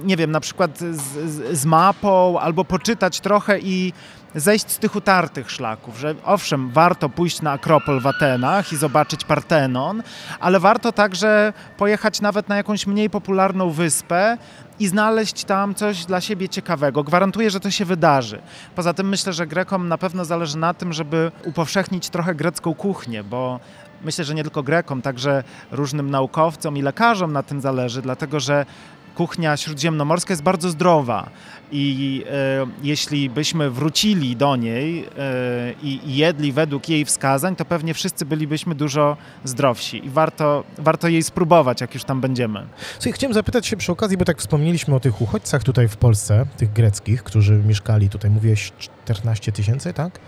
nie 0.03 0.17
wiem, 0.17 0.31
na 0.31 0.39
przykład 0.39 0.79
z, 0.79 1.01
z, 1.31 1.59
z 1.59 1.65
mapą, 1.65 2.39
albo 2.39 2.65
poczytać 2.65 3.19
trochę 3.19 3.59
i 3.59 3.93
zejść 4.35 4.71
z 4.71 4.77
tych 4.77 4.95
utartych 4.95 5.51
szlaków, 5.51 5.99
że 5.99 6.15
owszem, 6.23 6.71
warto 6.71 7.09
pójść 7.09 7.41
na 7.41 7.51
Akropol 7.51 7.99
w 7.99 8.07
Atenach 8.07 8.73
i 8.73 8.77
zobaczyć 8.77 9.23
Partenon, 9.23 10.03
ale 10.39 10.59
warto 10.59 10.91
także 10.91 11.53
pojechać 11.77 12.21
nawet 12.21 12.49
na 12.49 12.55
jakąś 12.55 12.87
mniej 12.87 13.09
popularną 13.09 13.69
wyspę 13.69 14.37
i 14.79 14.87
znaleźć 14.87 15.43
tam 15.43 15.75
coś 15.75 16.05
dla 16.05 16.21
siebie 16.21 16.49
ciekawego. 16.49 17.03
Gwarantuję, 17.03 17.49
że 17.49 17.59
to 17.59 17.71
się 17.71 17.85
wydarzy. 17.85 18.41
Poza 18.75 18.93
tym 18.93 19.09
myślę, 19.09 19.33
że 19.33 19.47
Grekom 19.47 19.87
na 19.87 19.97
pewno 19.97 20.25
zależy 20.25 20.57
na 20.57 20.73
tym, 20.73 20.93
żeby 20.93 21.31
upowszechnić 21.45 22.09
trochę 22.09 22.35
grecką 22.35 22.73
kuchnię, 22.73 23.23
bo 23.23 23.59
myślę, 24.03 24.25
że 24.25 24.35
nie 24.35 24.43
tylko 24.43 24.63
Grekom, 24.63 25.01
także 25.01 25.43
różnym 25.71 26.09
naukowcom 26.09 26.77
i 26.77 26.81
lekarzom 26.81 27.33
na 27.33 27.43
tym 27.43 27.61
zależy, 27.61 28.01
dlatego 28.01 28.39
że 28.39 28.65
kuchnia 29.15 29.57
śródziemnomorska 29.57 30.31
jest 30.31 30.43
bardzo 30.43 30.69
zdrowa 30.69 31.29
i 31.71 32.23
e, 32.29 32.67
jeśli 32.83 33.29
byśmy 33.29 33.71
wrócili 33.71 34.35
do 34.35 34.55
niej 34.55 35.05
e, 35.17 35.73
i, 35.83 36.15
jedli 36.17 36.51
według 36.51 36.89
jej 36.89 37.05
wskazań, 37.05 37.55
to 37.55 37.65
pewnie 37.65 37.93
wszyscy 37.93 38.25
bylibyśmy 38.25 38.75
dużo 38.75 39.17
zdrowsi 39.43 40.05
i 40.05 40.09
warto, 40.09 40.63
warto 40.77 41.07
jej 41.07 41.23
spróbować, 41.23 41.81
jak 41.81 41.93
już 41.93 42.03
tam 42.03 42.21
będziemy. 42.21 42.67
Słuchaj, 42.93 43.13
chciałem 43.13 43.33
zapytać 43.33 43.67
się 43.67 43.77
przy 43.77 43.91
okazji, 43.91 44.17
bo 44.17 44.25
tak 44.25 44.39
wspomnieliśmy 44.39 44.95
o 44.95 44.99
tych 44.99 45.21
uchodźcach 45.21 45.63
tutaj 45.63 45.87
w 45.87 45.97
Polsce, 45.97 46.45
tych 46.57 46.73
greckich, 46.73 47.23
którzy 47.23 47.53
mieszkali 47.53 48.09
tutaj, 48.09 48.31
mówiłeś 48.31 48.71
14 49.05 49.51
tysięcy, 49.51 49.93
tak? 49.93 50.19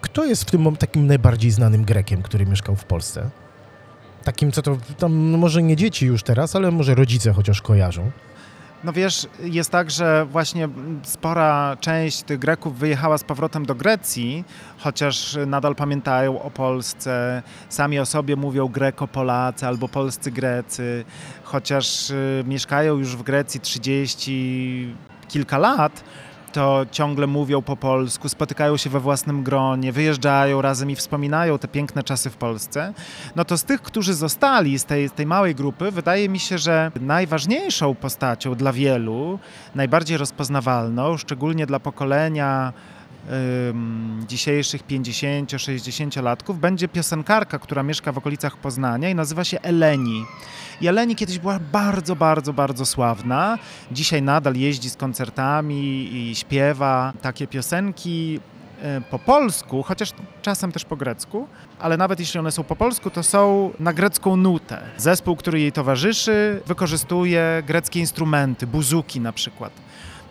Kto 0.00 0.24
jest 0.24 0.44
w 0.44 0.50
tym 0.50 0.76
takim 0.76 1.06
najbardziej 1.06 1.50
znanym 1.50 1.84
Grekiem, 1.84 2.22
który 2.22 2.46
mieszkał 2.46 2.76
w 2.76 2.84
Polsce? 2.84 3.30
Takim, 4.24 4.52
co 4.52 4.62
to 4.62 4.76
tam 4.98 5.12
może 5.14 5.62
nie 5.62 5.76
dzieci 5.76 6.06
już 6.06 6.22
teraz, 6.22 6.56
ale 6.56 6.70
może 6.70 6.94
rodzice 6.94 7.32
chociaż 7.32 7.62
kojarzą. 7.62 8.10
No 8.84 8.92
wiesz, 8.92 9.26
jest 9.40 9.70
tak, 9.70 9.90
że 9.90 10.26
właśnie 10.30 10.68
spora 11.02 11.76
część 11.80 12.22
tych 12.22 12.38
Greków 12.38 12.78
wyjechała 12.78 13.18
z 13.18 13.24
powrotem 13.24 13.66
do 13.66 13.74
Grecji, 13.74 14.44
chociaż 14.78 15.38
nadal 15.46 15.74
pamiętają 15.74 16.42
o 16.42 16.50
Polsce, 16.50 17.42
sami 17.68 17.98
o 17.98 18.06
sobie 18.06 18.36
mówią 18.36 18.68
Greko-Polacy 18.68 19.66
albo 19.66 19.88
polscy 19.88 20.30
Grecy, 20.30 21.04
chociaż 21.42 22.10
y, 22.10 22.44
mieszkają 22.46 22.96
już 22.96 23.16
w 23.16 23.22
Grecji 23.22 23.60
30 23.60 24.94
kilka 25.28 25.58
lat, 25.58 26.04
to 26.58 26.86
ciągle 26.90 27.26
mówią 27.26 27.62
po 27.62 27.76
polsku, 27.76 28.28
spotykają 28.28 28.76
się 28.76 28.90
we 28.90 29.00
własnym 29.00 29.42
gronie, 29.42 29.92
wyjeżdżają 29.92 30.62
razem 30.62 30.90
i 30.90 30.96
wspominają 30.96 31.58
te 31.58 31.68
piękne 31.68 32.02
czasy 32.02 32.30
w 32.30 32.36
Polsce, 32.36 32.94
no 33.36 33.44
to 33.44 33.58
z 33.58 33.64
tych, 33.64 33.82
którzy 33.82 34.14
zostali, 34.14 34.78
z 34.78 34.84
tej, 34.84 35.10
tej 35.10 35.26
małej 35.26 35.54
grupy, 35.54 35.90
wydaje 35.90 36.28
mi 36.28 36.38
się, 36.38 36.58
że 36.58 36.92
najważniejszą 37.00 37.94
postacią 37.94 38.54
dla 38.54 38.72
wielu, 38.72 39.38
najbardziej 39.74 40.16
rozpoznawalną, 40.18 41.16
szczególnie 41.16 41.66
dla 41.66 41.80
pokolenia 41.80 42.72
dzisiejszych 44.26 44.86
50-60-latków, 44.86 46.54
będzie 46.54 46.88
piosenkarka, 46.88 47.58
która 47.58 47.82
mieszka 47.82 48.12
w 48.12 48.18
okolicach 48.18 48.56
Poznania 48.56 49.10
i 49.10 49.14
nazywa 49.14 49.44
się 49.44 49.60
Eleni. 49.60 50.24
I 50.80 50.86
Eleni 50.86 51.16
kiedyś 51.16 51.38
była 51.38 51.58
bardzo, 51.72 52.16
bardzo, 52.16 52.52
bardzo 52.52 52.86
sławna. 52.86 53.58
Dzisiaj 53.92 54.22
nadal 54.22 54.54
jeździ 54.54 54.90
z 54.90 54.96
koncertami 54.96 56.08
i 56.12 56.34
śpiewa 56.34 57.12
takie 57.22 57.46
piosenki 57.46 58.40
e, 58.82 59.00
po 59.00 59.18
polsku, 59.18 59.82
chociaż 59.82 60.12
czasem 60.42 60.72
też 60.72 60.84
po 60.84 60.96
grecku, 60.96 61.48
ale 61.78 61.96
nawet 61.96 62.20
jeśli 62.20 62.40
one 62.40 62.52
są 62.52 62.64
po 62.64 62.76
polsku, 62.76 63.10
to 63.10 63.22
są 63.22 63.70
na 63.80 63.92
grecką 63.92 64.36
nutę. 64.36 64.80
Zespół, 64.96 65.36
który 65.36 65.60
jej 65.60 65.72
towarzyszy, 65.72 66.62
wykorzystuje 66.66 67.62
greckie 67.66 68.00
instrumenty, 68.00 68.66
buzuki 68.66 69.20
na 69.20 69.32
przykład. 69.32 69.87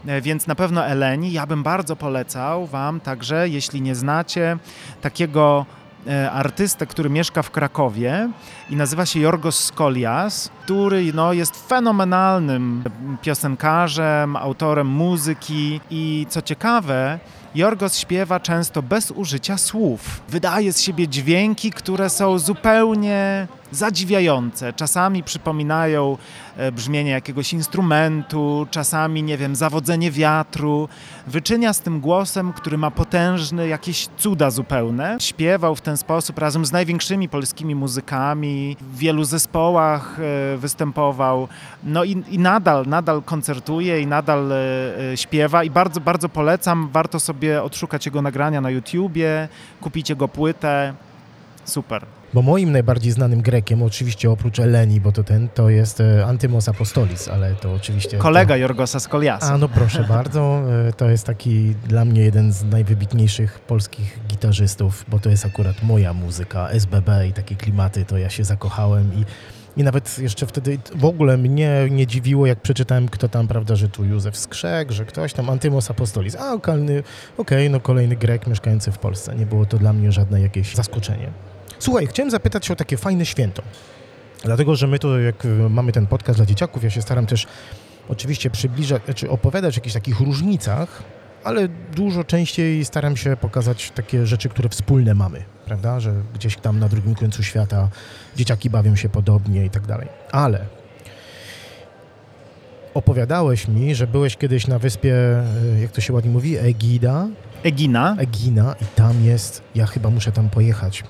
E, 0.08 0.22
Więc 0.22 0.48
na 0.48 0.56
pewno 0.56 0.86
Eleni, 0.86 1.32
ja 1.32 1.48
bym 1.48 1.63
bardzo 1.63 1.96
polecał 1.96 2.67
Wam 2.67 3.00
także, 3.00 3.50
jeśli 3.50 3.82
nie 3.82 3.96
znacie 3.96 4.58
takiego 5.02 5.65
e, 6.08 6.32
artystę, 6.32 6.86
który 6.86 7.10
mieszka 7.10 7.41
w 7.41 7.52
Krakowie 7.52 8.30
i 8.70 8.76
nazywa 8.76 9.06
się 9.06 9.20
Jorgos 9.20 9.63
Skolias, 9.63 10.50
który 10.63 11.13
no, 11.13 11.34
jest 11.34 11.67
fenomenalnym 11.70 12.84
piosenkarzem, 13.22 14.36
autorem 14.36 14.88
muzyki 14.88 15.82
i 15.89 16.26
co 16.30 16.41
ciekawe, 16.41 17.20
Jorgos 17.56 17.98
śpiewa 17.98 18.39
często 18.39 18.82
bez 18.82 19.12
użycia 19.12 19.58
słów. 19.58 20.22
Wydaje 20.30 20.74
z 20.74 20.82
siebie 20.82 21.08
dźwięki, 21.08 21.72
które 21.72 22.10
są 22.10 22.39
zupełnie 22.39 23.48
zadziwiające. 23.72 24.74
Czasami 24.74 25.24
przypominają 25.24 26.17
brzmienie 26.72 27.12
jakiegoś 27.12 27.54
instrumentu, 27.54 28.67
czasami, 28.72 29.24
nie 29.24 29.38
wiem, 29.38 29.56
zawodzenie 29.56 30.12
wiatru. 30.12 30.89
Wyczynia 31.28 31.74
z 31.74 31.82
tym 31.82 32.00
głosem, 32.00 32.54
który 32.54 32.78
ma 32.78 32.91
potężny, 32.91 33.67
jakieś 33.67 34.08
cuda 34.17 34.50
zupełne. 34.50 35.17
Śpiewał 35.20 35.76
w 35.76 35.82
ten 35.82 35.98
sposób 35.98 36.39
razem 36.39 36.65
z 36.65 36.72
największymi 36.72 37.30
polskimi 37.30 37.76
muzykami, 37.76 38.78
w 38.82 38.98
wielu 38.98 39.24
zespołach 39.24 40.20
e, 40.20 40.58
występował. 40.58 41.48
No 41.84 42.04
i, 42.04 42.24
i 42.30 42.39
nadal, 42.39 42.86
nadal 42.88 43.22
koncertuje 43.24 44.02
i 44.02 44.08
nadal 44.08 44.52
e, 44.52 44.56
e, 45.12 45.17
śpiewa 45.17 45.63
i 45.63 45.70
bardzo, 45.70 46.00
bardzo 46.00 46.30
polecam. 46.30 46.89
Warto 46.91 47.20
sobie 47.20 47.63
odszukać 47.63 48.06
jego 48.06 48.22
nagrania 48.22 48.62
na 48.62 48.70
YouTubie, 48.70 49.48
kupić 49.82 50.10
jego 50.10 50.28
płytę. 50.28 50.93
Super. 51.65 52.17
Bo 52.34 52.42
moim 52.42 52.72
najbardziej 52.72 53.12
znanym 53.12 53.42
Grekiem, 53.42 53.84
oczywiście 53.84 54.32
oprócz 54.32 54.60
Eleni, 54.60 55.02
bo 55.02 55.12
to 55.12 55.24
ten, 55.24 55.50
to 55.50 55.70
jest 55.70 56.02
e, 56.02 56.26
Antymos 56.26 56.70
Apostolis, 56.70 57.28
ale 57.28 57.56
to 57.56 57.74
oczywiście... 57.74 58.18
Kolega 58.18 58.58
Jorgosa 58.58 59.00
Skoliasa. 59.00 59.48
To... 59.48 59.54
A 59.54 59.58
no 59.58 59.70
proszę 59.70 60.04
bardzo, 60.18 60.62
e, 60.88 60.94
to 60.94 61.10
jest 61.10 61.26
taki 61.26 61.76
dla 61.88 62.06
mnie 62.06 62.22
jeden 62.22 62.54
z 62.54 62.63
najwybitniejszych 62.63 63.60
polskich 63.60 64.20
gitarzystów, 64.28 65.06
bo 65.08 65.20
to 65.20 65.30
jest 65.30 65.46
akurat 65.46 65.84
moja 65.84 66.13
muzyka, 66.13 66.70
SBB 66.70 67.28
i 67.28 67.34
takie 67.34 67.56
klimaty, 67.56 68.06
to 68.06 68.18
ja 68.18 68.30
się 68.30 68.44
zakochałem 68.44 69.12
i 69.13 69.26
i 69.78 69.84
nawet 69.84 70.20
jeszcze 70.20 70.46
wtedy 70.46 70.78
w 70.96 71.06
ogóle 71.06 71.38
mnie 71.38 71.88
nie 71.92 72.08
dziwiło, 72.08 72.46
jak 72.46 72.62
przeczytałem, 72.62 73.10
kto 73.10 73.30
tam, 73.30 73.48
prawda, 73.48 73.76
że 73.76 73.90
tu 73.90 74.06
Józef 74.06 74.38
Skrzek, 74.38 74.92
że 74.92 75.06
ktoś 75.06 75.34
tam, 75.34 75.50
Antymos 75.50 75.92
Apostolis. 75.92 76.36
A, 76.36 76.54
okej, 76.54 77.04
okay, 77.38 77.70
no 77.70 77.80
kolejny 77.80 78.16
Grek 78.16 78.48
mieszkający 78.48 78.92
w 78.92 78.98
Polsce. 78.98 79.36
Nie 79.36 79.46
było 79.46 79.66
to 79.66 79.78
dla 79.78 79.94
mnie 79.94 80.12
żadne 80.12 80.42
jakieś 80.42 80.76
zaskoczenie. 80.76 81.32
Słuchaj, 81.80 82.08
chciałem 82.08 82.32
zapytać 82.32 82.66
się 82.66 82.74
o 82.74 82.76
takie 82.76 82.98
fajne 82.98 83.26
święto. 83.26 83.62
Dlatego, 84.44 84.76
że 84.76 84.88
my 84.88 85.00
tu, 85.00 85.20
jak 85.20 85.48
mamy 85.70 85.92
ten 85.92 86.08
podcast 86.08 86.40
dla 86.40 86.46
dzieciaków, 86.46 86.84
ja 86.84 86.90
się 86.90 87.02
staram 87.02 87.26
też 87.26 87.48
oczywiście 88.10 88.50
przybliżać, 88.50 89.02
czy 89.16 89.30
opowiadać 89.30 89.76
o 89.76 89.78
jakichś 89.78 89.94
takich 89.94 90.20
różnicach, 90.20 91.04
ale 91.44 91.68
dużo 91.96 92.24
częściej 92.24 92.86
staram 92.86 93.18
się 93.18 93.38
pokazać 93.38 93.92
takie 93.92 94.26
rzeczy, 94.26 94.50
które 94.50 94.70
wspólne 94.70 95.13
mamy, 95.13 95.44
prawda? 95.66 96.00
Że 96.00 96.13
gdzieś 96.34 96.58
tam 96.58 96.80
na 96.80 96.90
drugim 96.90 97.16
końcu 97.16 97.44
świata 97.44 97.90
dzieciaki 98.36 98.70
bawią 98.70 98.96
się 98.96 99.10
podobnie 99.10 99.66
i 99.66 99.70
tak 99.70 99.88
dalej. 99.88 100.08
Ale 100.32 100.66
opowiadałeś 102.94 103.68
mi, 103.68 103.96
że 103.96 104.08
byłeś 104.08 104.38
kiedyś 104.38 104.68
na 104.68 104.80
wyspie, 104.80 105.16
jak 105.82 105.92
to 105.92 106.02
się 106.02 106.13
ładnie 106.13 106.32
mówi, 106.32 106.58
Egida. 106.58 107.28
Egina. 107.63 108.16
Egina 108.20 108.76
i 108.82 108.86
tam 108.96 109.24
jest, 109.24 109.62
ja 109.76 109.86
chyba 109.86 110.10
muszę 110.10 110.32
tam 110.32 110.50
pojechać, 110.50 111.04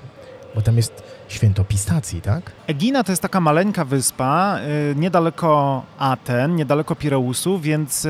bo 0.58 0.62
tam 0.62 0.78
jest 0.78 1.04
święto 1.28 1.64
pistacji, 1.64 2.22
tak? 2.22 2.52
Egina 2.68 3.04
to 3.04 3.12
jest 3.12 3.22
taka 3.22 3.42
maleńka 3.42 3.86
wyspa, 3.86 4.60
y, 4.92 4.96
niedaleko 4.96 5.84
Aten, 6.00 6.56
niedaleko 6.56 6.96
Pireusu, 6.96 7.60
więc 7.60 8.08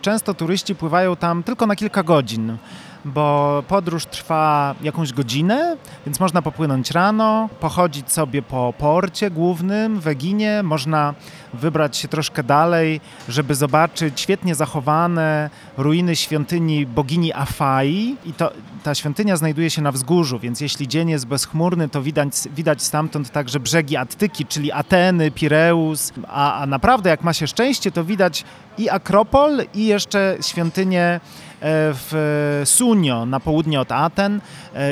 często 0.00 0.34
turyści 0.34 0.74
pływają 0.74 1.16
tam 1.16 1.42
tylko 1.42 1.66
na 1.66 1.76
kilka 1.76 2.02
godzin, 2.02 2.56
bo 3.04 3.62
podróż 3.68 4.06
trwa 4.06 4.74
jakąś 4.82 5.12
godzinę, 5.12 5.76
więc 6.06 6.20
można 6.20 6.42
popłynąć 6.42 6.90
rano, 6.90 7.48
pochodzić 7.60 8.12
sobie 8.12 8.42
po 8.42 8.74
porcie 8.78 9.30
głównym 9.30 10.00
w 10.00 10.06
Eginie, 10.08 10.62
można 10.62 11.14
wybrać 11.54 11.96
się 11.96 12.08
troszkę 12.08 12.42
dalej, 12.42 13.00
żeby 13.28 13.54
zobaczyć 13.54 14.20
świetnie 14.20 14.54
zachowane 14.54 15.50
ruiny 15.76 16.16
świątyni 16.16 16.86
bogini 16.86 17.32
Afai. 17.32 18.16
I 18.24 18.32
to, 18.32 18.52
ta 18.82 18.94
świątynia 18.94 19.36
znajduje 19.36 19.70
się 19.70 19.82
na 19.82 19.92
wzgórzu, 19.92 20.38
więc 20.38 20.60
jeśli 20.60 20.88
dzień 20.88 21.10
jest 21.10 21.26
bezchmurny, 21.26 21.88
to 21.88 22.02
widać, 22.02 22.32
widać 22.56 22.82
stamtąd 22.82 23.30
także 23.30 23.60
brzegi 23.60 23.96
Attyki, 23.96 24.46
czyli 24.46 24.72
Ateny, 24.72 25.30
Pireus, 25.30 26.12
a, 26.28 26.60
a 26.60 26.66
naprawdę 26.66 27.10
jak 27.10 27.22
ma 27.22 27.32
się 27.32 27.46
szczęście, 27.46 27.92
to 27.92 28.04
widać 28.04 28.44
i 28.78 28.90
Akropol 28.90 29.62
i 29.74 29.86
jeszcze 29.86 30.36
świątynię 30.40 31.20
w 31.62 32.62
Sunio 32.64 33.26
na 33.26 33.40
południe 33.40 33.80
od 33.80 33.92
Aten 33.92 34.40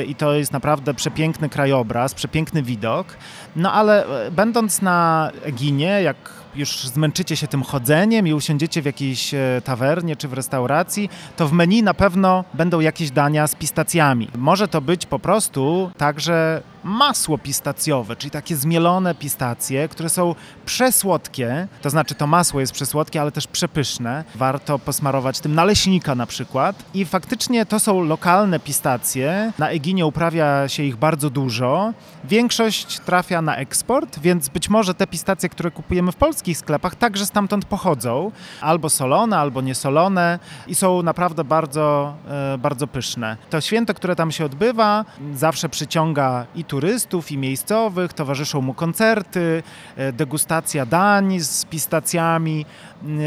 i 0.07 0.15
to 0.15 0.33
jest 0.33 0.53
naprawdę 0.53 0.93
przepiękny 0.93 1.49
krajobraz, 1.49 2.13
przepiękny 2.13 2.63
widok. 2.63 3.07
No 3.55 3.73
ale 3.73 4.05
będąc 4.31 4.81
na 4.81 5.31
Eginie, 5.43 6.01
jak 6.01 6.15
już 6.55 6.87
zmęczycie 6.87 7.35
się 7.35 7.47
tym 7.47 7.63
chodzeniem 7.63 8.27
i 8.27 8.33
usiądziecie 8.33 8.81
w 8.81 8.85
jakiejś 8.85 9.31
tawernie 9.63 10.15
czy 10.15 10.27
w 10.27 10.33
restauracji, 10.33 11.09
to 11.37 11.47
w 11.47 11.51
menu 11.51 11.83
na 11.83 11.93
pewno 11.93 12.43
będą 12.53 12.79
jakieś 12.79 13.11
dania 13.11 13.47
z 13.47 13.55
pistacjami. 13.55 14.27
Może 14.37 14.67
to 14.67 14.81
być 14.81 15.05
po 15.05 15.19
prostu 15.19 15.91
także 15.97 16.61
masło 16.83 17.37
pistacjowe, 17.37 18.15
czyli 18.15 18.31
takie 18.31 18.55
zmielone 18.55 19.15
pistacje, 19.15 19.87
które 19.87 20.09
są 20.09 20.35
przesłodkie, 20.65 21.67
to 21.81 21.89
znaczy 21.89 22.15
to 22.15 22.27
masło 22.27 22.59
jest 22.59 22.73
przesłodkie, 22.73 23.21
ale 23.21 23.31
też 23.31 23.47
przepyszne. 23.47 24.23
Warto 24.35 24.79
posmarować 24.79 25.39
tym 25.39 25.55
naleśnika 25.55 26.15
na 26.15 26.25
przykład. 26.25 26.83
I 26.93 27.05
faktycznie 27.05 27.65
to 27.65 27.79
są 27.79 28.03
lokalne 28.03 28.59
pistacje. 28.59 29.53
Na 29.57 29.69
Eginie 29.69 30.05
uprawia 30.05 30.67
się 30.67 30.83
ich 30.83 30.95
bardzo 30.95 31.29
dużo. 31.29 31.93
Większość 32.23 32.99
trafia 32.99 33.41
na 33.41 33.55
eksport, 33.55 34.19
więc 34.19 34.49
być 34.49 34.69
może 34.69 34.93
te 34.93 35.07
pistacje, 35.07 35.49
które 35.49 35.71
kupujemy 35.71 36.11
w 36.11 36.15
polskich 36.39 36.57
sklepach, 36.57 36.95
także 36.95 37.25
stamtąd 37.25 37.65
pochodzą. 37.65 38.31
Albo 38.61 38.89
solone, 38.89 39.37
albo 39.37 39.61
niesolone 39.61 40.39
i 40.67 40.75
są 40.75 41.03
naprawdę 41.03 41.43
bardzo, 41.43 42.13
bardzo 42.59 42.87
pyszne. 42.87 43.37
To 43.49 43.61
święto, 43.61 43.93
które 43.93 44.15
tam 44.15 44.31
się 44.31 44.45
odbywa, 44.45 45.05
zawsze 45.33 45.69
przyciąga 45.69 46.45
i 46.55 46.63
turystów, 46.63 47.31
i 47.31 47.37
miejscowych, 47.37 48.13
towarzyszą 48.13 48.61
mu 48.61 48.73
koncerty, 48.73 49.63
degustacja 50.13 50.85
dań 50.85 51.39
z 51.39 51.65
pistacjami, 51.65 52.65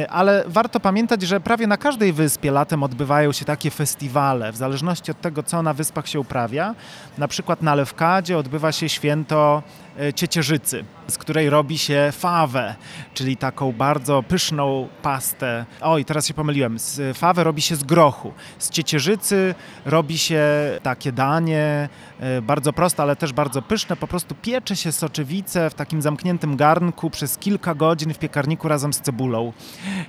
ale 0.08 0.44
warto 0.46 0.80
pamiętać, 0.80 1.22
że 1.22 1.40
prawie 1.40 1.66
na 1.66 1.76
każdej 1.76 2.12
wyspie 2.12 2.50
latem 2.50 2.82
odbywają 2.82 3.32
się 3.32 3.44
takie 3.44 3.70
festiwale, 3.70 4.52
w 4.52 4.56
zależności 4.56 5.10
od 5.10 5.20
tego, 5.20 5.42
co 5.42 5.62
na 5.62 5.74
wyspach 5.74 6.08
się 6.08 6.20
uprawia. 6.20 6.74
Na 7.18 7.28
przykład 7.28 7.62
na 7.62 7.74
Lewkadzie 7.74 8.38
odbywa 8.38 8.72
się 8.72 8.88
święto 8.88 9.62
e, 10.00 10.12
ciecierzycy, 10.12 10.84
z 11.12 11.18
której 11.18 11.50
robi 11.50 11.78
się 11.78 12.10
fawę, 12.12 12.74
czyli 13.14 13.36
taką 13.36 13.72
bardzo 13.72 14.22
pyszną 14.22 14.88
pastę. 15.02 15.64
Oj, 15.80 16.04
teraz 16.04 16.26
się 16.26 16.34
pomyliłem. 16.34 16.78
Z 16.78 17.18
fawę 17.18 17.44
robi 17.44 17.62
się 17.62 17.76
z 17.76 17.84
grochu. 17.84 18.32
Z 18.58 18.70
ciecierzycy 18.70 19.54
robi 19.84 20.18
się 20.18 20.42
takie 20.82 21.12
danie, 21.12 21.88
e, 22.20 22.42
bardzo 22.42 22.72
proste, 22.72 23.02
ale 23.02 23.16
też 23.16 23.32
bardzo 23.32 23.62
pyszne. 23.62 23.96
Po 23.96 24.06
prostu 24.06 24.34
piecze 24.34 24.76
się 24.76 24.92
soczewice 24.92 25.70
w 25.70 25.74
takim 25.74 26.02
zamkniętym 26.02 26.56
garnku 26.56 27.10
przez 27.10 27.38
kilka 27.38 27.74
godzin 27.74 28.14
w 28.14 28.18
piekarniku 28.18 28.68
razem 28.68 28.92
z 28.92 29.00
cebulą. 29.00 29.52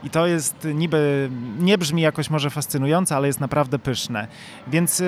I 0.03 0.09
to 0.09 0.27
jest 0.27 0.67
niby, 0.73 1.29
nie 1.59 1.77
brzmi 1.77 2.01
jakoś 2.01 2.29
może 2.29 2.49
fascynujące, 2.49 3.15
ale 3.15 3.27
jest 3.27 3.39
naprawdę 3.39 3.79
pyszne. 3.79 4.27
Więc 4.67 4.99
yy, 4.99 5.05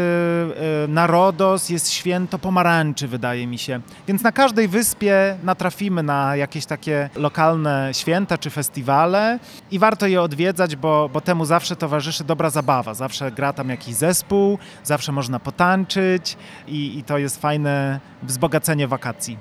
yy, 0.81 0.88
na 0.88 1.08
Rodos 1.08 1.69
jest 1.69 1.91
święto 1.91 2.39
pomarańczy, 2.39 3.08
wydaje 3.08 3.47
mi 3.47 3.58
się. 3.58 3.81
Więc 4.08 4.23
na 4.23 4.31
każdej 4.31 4.67
wyspie 4.67 5.38
natrafimy 5.86 6.04
na 6.04 6.36
jakieś 6.36 6.65
takie 6.65 7.10
lokalne 7.15 7.89
święta 7.93 8.38
czy 8.38 8.50
festiwale 8.50 9.39
i 9.71 9.80
warto 9.80 10.08
je 10.08 10.21
odwiedzać, 10.21 10.76
bo, 10.76 11.10
bo 11.13 11.21
temu 11.21 11.45
zawsze 11.45 11.76
towarzyszy 11.76 12.24
dobra 12.24 12.50
zabawa. 12.50 12.93
Zawsze 12.93 13.32
gra 13.32 13.54
tam 13.54 13.69
jakiś 13.69 13.95
zespół, 13.95 14.58
zawsze 14.84 15.12
można 15.12 15.39
potańczyć 15.39 16.38
i, 16.67 16.98
i 16.98 17.04
to 17.04 17.17
jest 17.17 17.41
fajne 17.41 18.00
wzbogacenie 18.24 18.88
wakacji. 18.88 19.38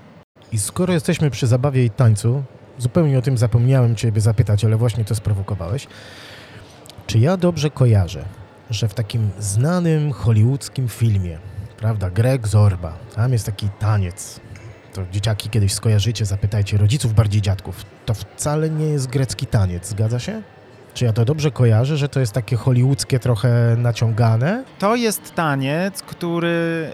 I 0.52 0.59
skoro 0.59 0.92
jesteśmy 0.92 1.30
przy 1.30 1.46
zabawie 1.46 1.85
i 1.85 1.90
tańcu, 1.90 2.42
zupełnie 2.78 3.18
o 3.18 3.22
tym 3.22 3.38
zapomniałem 3.38 3.96
Ciebie 3.96 4.20
zapytać, 4.20 4.64
ale 4.64 4.76
właśnie 4.76 5.04
to 5.04 5.14
sprowokowałeś. 5.14 5.87
Czy 7.07 7.18
ja 7.18 7.37
dobrze 7.37 7.70
kojarzę, 7.70 8.24
że 8.70 8.88
w 8.88 8.94
takim 8.94 9.30
znanym 9.38 10.12
hollywoodzkim 10.12 10.88
filmie, 10.88 11.38
prawda, 11.78 12.11
Greg 12.11 12.48
Zorba, 12.48 12.92
tam 13.14 13.33
jest 13.33 13.46
taki 13.46 13.68
taniec, 13.78 14.40
to 14.94 15.02
dzieciaki 15.12 15.50
kiedyś 15.50 15.72
skojarzycie, 15.72 16.24
zapytajcie 16.24 16.78
rodziców, 16.78 17.14
bardziej 17.14 17.42
dziadków, 17.42 17.85
to 18.07 18.14
wcale 18.14 18.70
nie 18.70 18.87
jest 18.87 19.07
grecki 19.07 19.46
taniec, 19.46 19.88
zgadza 19.88 20.18
się? 20.18 20.42
Czy 20.94 21.04
ja 21.04 21.12
to 21.12 21.24
dobrze 21.24 21.50
kojarzę, 21.50 21.96
że 21.96 22.09
to 22.09 22.20
jest 22.20 22.33
takie 22.33 22.57
hollywoodzkie 22.57 23.18
trochę 23.18 23.76
naciągane? 23.78 24.64
To 24.78 24.96
jest 24.96 25.35
taniec, 25.35 26.02
który 26.02 26.90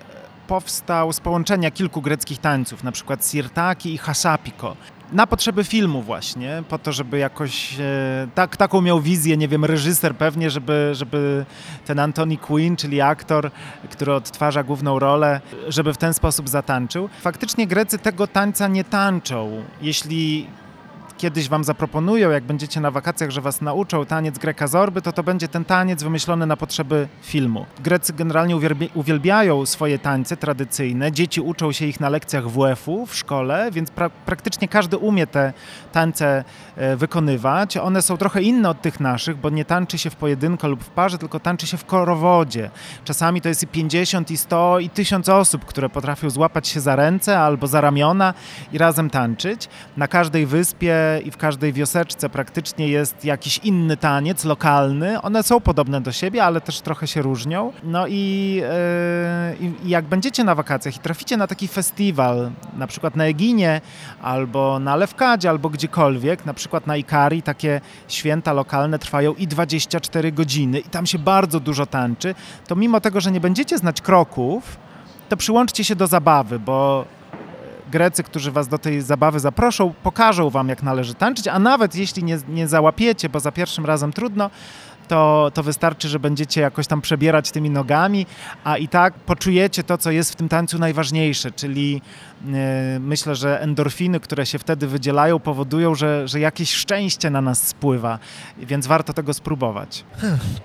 powstał 0.46 1.12
z 1.12 1.20
połączenia 1.20 1.70
kilku 1.70 2.02
greckich 2.02 2.38
tańców, 2.38 2.84
na 2.84 2.92
przykład 2.92 3.26
sirtaki 3.26 3.94
i 3.94 3.98
hasapiko. 3.98 4.76
Na 5.12 5.26
potrzeby 5.26 5.64
filmu 5.64 6.02
właśnie, 6.02 6.62
po 6.68 6.78
to, 6.78 6.92
żeby 6.92 7.18
jakoś, 7.18 7.80
e, 7.80 8.28
tak, 8.34 8.56
taką 8.56 8.80
miał 8.80 9.00
wizję, 9.00 9.36
nie 9.36 9.48
wiem, 9.48 9.64
reżyser 9.64 10.16
pewnie, 10.16 10.50
żeby, 10.50 10.90
żeby 10.92 11.46
ten 11.86 11.98
Anthony 11.98 12.36
Quinn, 12.36 12.76
czyli 12.76 13.00
aktor, 13.00 13.50
który 13.90 14.12
odtwarza 14.14 14.62
główną 14.62 14.98
rolę, 14.98 15.40
żeby 15.68 15.92
w 15.94 15.96
ten 15.96 16.14
sposób 16.14 16.48
zatańczył. 16.48 17.08
Faktycznie 17.20 17.66
Grecy 17.66 17.98
tego 17.98 18.26
tańca 18.26 18.68
nie 18.68 18.84
tańczą. 18.84 19.62
Jeśli 19.82 20.46
kiedyś 21.20 21.48
wam 21.48 21.64
zaproponują, 21.64 22.30
jak 22.30 22.44
będziecie 22.44 22.80
na 22.80 22.90
wakacjach, 22.90 23.30
że 23.30 23.40
was 23.40 23.61
nauczą 23.61 24.06
taniec 24.06 24.38
greka 24.38 24.66
zorby, 24.66 25.02
to 25.02 25.12
to 25.12 25.22
będzie 25.22 25.48
ten 25.48 25.64
taniec 25.64 26.02
wymyślony 26.02 26.46
na 26.46 26.56
potrzeby 26.56 27.09
filmu. 27.22 27.66
Grecy 27.80 28.12
generalnie 28.12 28.56
uwielbiają 28.94 29.66
swoje 29.66 29.98
tańce 29.98 30.37
tradycyjne, 30.37 31.12
dzieci 31.12 31.40
uczą 31.40 31.72
się 31.72 31.87
ich 31.87 32.00
na 32.00 32.09
lekcjach 32.09 32.48
WF-u 32.48 33.06
w 33.06 33.14
szkole, 33.14 33.70
więc 33.72 33.90
pra 33.90 34.11
praktycznie 34.11 34.68
każdy 34.68 34.96
umie 34.96 35.26
te 35.26 35.52
tańce 35.92 36.44
wykonywać. 36.96 37.76
One 37.76 38.02
są 38.02 38.16
trochę 38.16 38.42
inne 38.42 38.68
od 38.68 38.82
tych 38.82 39.00
naszych, 39.00 39.36
bo 39.36 39.50
nie 39.50 39.64
tańczy 39.64 39.98
się 39.98 40.10
w 40.10 40.16
pojedynkę 40.16 40.68
lub 40.68 40.84
w 40.84 40.90
parze, 40.90 41.18
tylko 41.18 41.40
tańczy 41.40 41.66
się 41.66 41.76
w 41.76 41.84
korowodzie. 41.84 42.70
Czasami 43.04 43.40
to 43.40 43.48
jest 43.48 43.62
i 43.62 43.66
50, 43.66 44.30
i 44.30 44.36
100, 44.36 44.78
i 44.78 44.90
1000 44.90 45.28
osób, 45.28 45.64
które 45.64 45.88
potrafią 45.88 46.30
złapać 46.30 46.68
się 46.68 46.80
za 46.80 46.96
ręce 46.96 47.38
albo 47.38 47.66
za 47.66 47.80
ramiona 47.80 48.34
i 48.72 48.78
razem 48.78 49.10
tańczyć. 49.10 49.68
Na 49.96 50.08
każdej 50.08 50.46
wyspie 50.46 50.94
i 51.24 51.30
w 51.30 51.36
każdej 51.36 51.72
wioseczce 51.72 52.28
praktycznie 52.28 52.88
jest 52.88 53.24
jakiś 53.24 53.58
inny 53.58 53.96
taniec 53.96 54.44
lokalny. 54.44 55.22
One 55.22 55.42
są 55.42 55.60
podobne 55.60 56.00
do 56.00 56.12
siebie, 56.12 56.44
ale 56.44 56.60
też 56.60 56.80
trochę 56.80 57.06
się 57.06 57.22
różnią. 57.22 57.72
No 57.82 58.06
i, 58.06 58.54
yy, 59.60 59.72
jak 59.84 60.04
będziecie 60.04 60.44
na 60.44 60.54
wakacjach 60.54 60.96
i 60.96 60.98
traficie 60.98 61.36
na 61.36 61.46
taki 61.46 61.68
festiwal, 61.68 62.50
na 62.76 62.86
przykład 62.86 63.16
na 63.16 63.24
Eginie, 63.24 63.80
albo 64.22 64.78
na 64.78 64.96
Lewkadzie, 64.96 65.50
albo 65.50 65.70
gdziekolwiek, 65.70 66.46
na 66.46 66.54
przykład 66.54 66.69
na 66.87 66.96
Ikari, 66.96 67.42
takie 67.42 67.80
święta 68.09 68.52
lokalne 68.52 68.98
trwają 68.98 69.35
i 69.35 69.46
24 69.46 70.33
godziny 70.33 70.78
i 70.78 70.88
tam 70.88 71.06
się 71.06 71.18
bardzo 71.18 71.61
dużo 71.61 71.87
tańczy, 71.87 72.35
to 72.66 72.76
mimo 72.76 73.00
tego, 73.00 73.20
że 73.20 73.30
nie 73.30 73.40
będziecie 73.40 73.78
znać 73.78 74.00
kroków, 74.00 74.76
to 75.28 75.37
przyłączcie 75.37 75.85
się 75.85 75.96
do 75.96 76.06
zabawy, 76.06 76.59
bo 76.59 77.04
Grecy, 77.90 78.22
którzy 78.22 78.52
was 78.52 78.68
do 78.68 78.78
tej 78.78 79.00
zabawy 79.00 79.40
zaproszą, 79.40 79.94
pokażą 80.02 80.50
wam, 80.50 80.68
jak 80.68 80.83
należy 80.83 81.14
tańczyć, 81.14 81.48
a 81.48 81.59
nawet 81.59 81.94
jeśli 81.94 82.24
nie, 82.24 82.38
nie 82.48 82.68
załapiecie, 82.68 83.28
bo 83.28 83.40
za 83.40 83.52
pierwszym 83.52 83.87
razem 83.87 84.12
trudno, 84.12 84.50
to, 85.09 85.50
to 85.54 85.62
wystarczy, 85.62 86.09
że 86.09 86.18
będziecie 86.18 86.61
jakoś 86.61 86.87
tam 86.87 87.00
przebierać 87.00 87.50
tymi 87.50 87.70
nogami, 87.70 88.26
a 88.64 88.76
i 88.76 88.88
tak 88.88 89.14
poczujecie 89.14 89.83
to, 89.83 89.98
co 89.98 90.11
jest 90.11 90.33
w 90.33 90.37
tym 90.37 90.48
tańcu 90.48 90.78
najważniejsze, 90.78 91.52
czyli 91.52 92.02
myślę, 93.00 93.35
że 93.35 93.61
endorfiny, 93.61 94.20
które 94.20 94.46
się 94.46 94.59
wtedy 94.59 94.87
wydzielają, 94.87 95.38
powodują, 95.38 95.94
że, 95.94 96.29
że 96.29 96.40
jakieś 96.40 96.74
szczęście 96.74 97.31
na 97.31 97.40
nas 97.40 97.68
spływa, 97.68 98.18
więc 98.59 98.87
warto 98.87 99.12
tego 99.12 99.35
spróbować. 99.35 100.05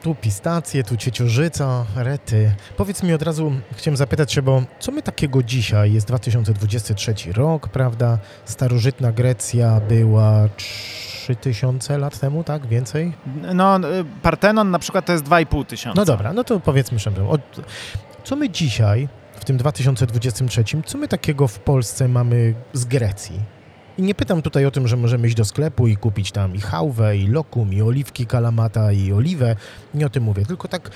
Tu 0.02 0.16
pistacje, 0.16 0.84
tu 0.84 0.98
cieciorzyca, 0.98 1.86
rety. 1.96 2.52
Powiedz 2.78 3.04
mi 3.04 3.14
od 3.14 3.22
razu, 3.22 3.52
chciałem 3.76 3.98
zapytać 3.98 4.34
się, 4.34 4.42
bo 4.42 4.64
co 4.80 4.92
my 4.92 5.02
takiego 5.02 5.44
dzisiaj, 5.44 5.94
jest 5.94 6.08
2023 6.08 7.14
rok, 7.34 7.70
prawda? 7.70 8.18
Starożytna 8.46 9.12
Grecja 9.12 9.82
była 9.90 10.50
3000 10.58 11.98
lat 11.98 12.20
temu, 12.20 12.44
tak? 12.44 12.68
Więcej? 12.68 13.14
No, 13.54 13.78
y, 13.78 13.82
Partenon 14.22 14.72
na 14.72 14.80
przykład 14.80 15.06
to 15.06 15.12
jest 15.12 15.26
2,5 15.26 15.66
tysiąca. 15.66 16.02
No 16.02 16.06
dobra, 16.06 16.34
no 16.34 16.44
to 16.44 16.60
powiedzmy 16.60 17.00
sobie, 17.00 17.22
co 18.24 18.36
my 18.36 18.50
dzisiaj, 18.50 19.08
w 19.45 19.47
tym 19.47 19.58
2023, 19.58 20.63
co 20.86 20.97
my 20.97 21.08
takiego 21.08 21.47
w 21.47 21.60
Polsce 21.60 22.08
mamy 22.08 22.53
z 22.73 22.86
Grecji? 22.86 23.39
I 23.97 24.01
nie 24.01 24.15
pytam 24.15 24.41
tutaj 24.41 24.65
o 24.65 24.71
tym, 24.71 24.88
że 24.88 24.97
możemy 24.97 25.27
iść 25.27 25.36
do 25.36 25.45
sklepu 25.45 25.88
i 25.88 25.97
kupić 25.97 26.31
tam 26.31 26.55
i 26.55 26.62
hałwę, 26.62 27.17
i 27.17 27.27
lokum, 27.27 27.73
i 27.73 27.81
oliwki 27.81 28.25
kalamata, 28.25 28.91
i 28.91 29.12
oliwę. 29.12 29.55
Nie 29.93 30.05
o 30.05 30.10
tym 30.10 30.23
mówię, 30.23 30.45
tylko 30.45 30.67
tak 30.67 30.91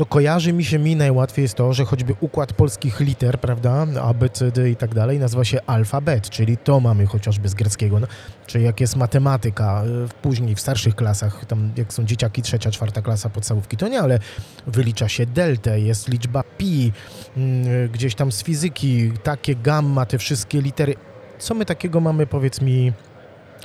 no 0.00 0.06
kojarzy 0.06 0.52
mi 0.52 0.64
się 0.64 0.78
mi 0.78 0.96
najłatwiej 0.96 1.42
jest 1.42 1.54
to, 1.54 1.72
że 1.72 1.84
choćby 1.84 2.14
układ 2.20 2.52
polskich 2.52 3.00
liter, 3.00 3.40
prawda, 3.40 3.86
A, 4.02 4.14
B, 4.14 4.28
C, 4.28 4.52
D 4.52 4.70
i 4.70 4.76
tak 4.76 4.94
dalej, 4.94 5.18
nazywa 5.18 5.44
się 5.44 5.58
alfabet, 5.66 6.30
czyli 6.30 6.56
to 6.56 6.80
mamy 6.80 7.06
chociażby 7.06 7.48
z 7.48 7.54
greckiego, 7.54 8.00
no, 8.00 8.06
czy 8.46 8.60
jak 8.60 8.80
jest 8.80 8.96
matematyka, 8.96 9.82
y, 9.84 10.08
później 10.22 10.54
w 10.54 10.60
starszych 10.60 10.94
klasach, 10.94 11.44
tam 11.44 11.72
jak 11.76 11.92
są 11.92 12.04
dzieciaki, 12.04 12.42
trzecia, 12.42 12.70
czwarta 12.70 13.02
klasa 13.02 13.30
podstawówki, 13.30 13.76
to 13.76 13.88
nie, 13.88 14.00
ale 14.00 14.18
wylicza 14.66 15.08
się 15.08 15.26
deltę, 15.26 15.80
jest 15.80 16.08
liczba 16.08 16.42
pi, 16.58 16.92
mm, 17.36 17.88
gdzieś 17.88 18.14
tam 18.14 18.32
z 18.32 18.42
fizyki, 18.42 19.12
takie 19.22 19.54
gamma, 19.54 20.06
te 20.06 20.18
wszystkie 20.18 20.62
litery. 20.62 20.94
Co 21.38 21.54
my 21.54 21.64
takiego 21.64 22.00
mamy, 22.00 22.26
powiedz 22.26 22.60
mi, 22.60 22.92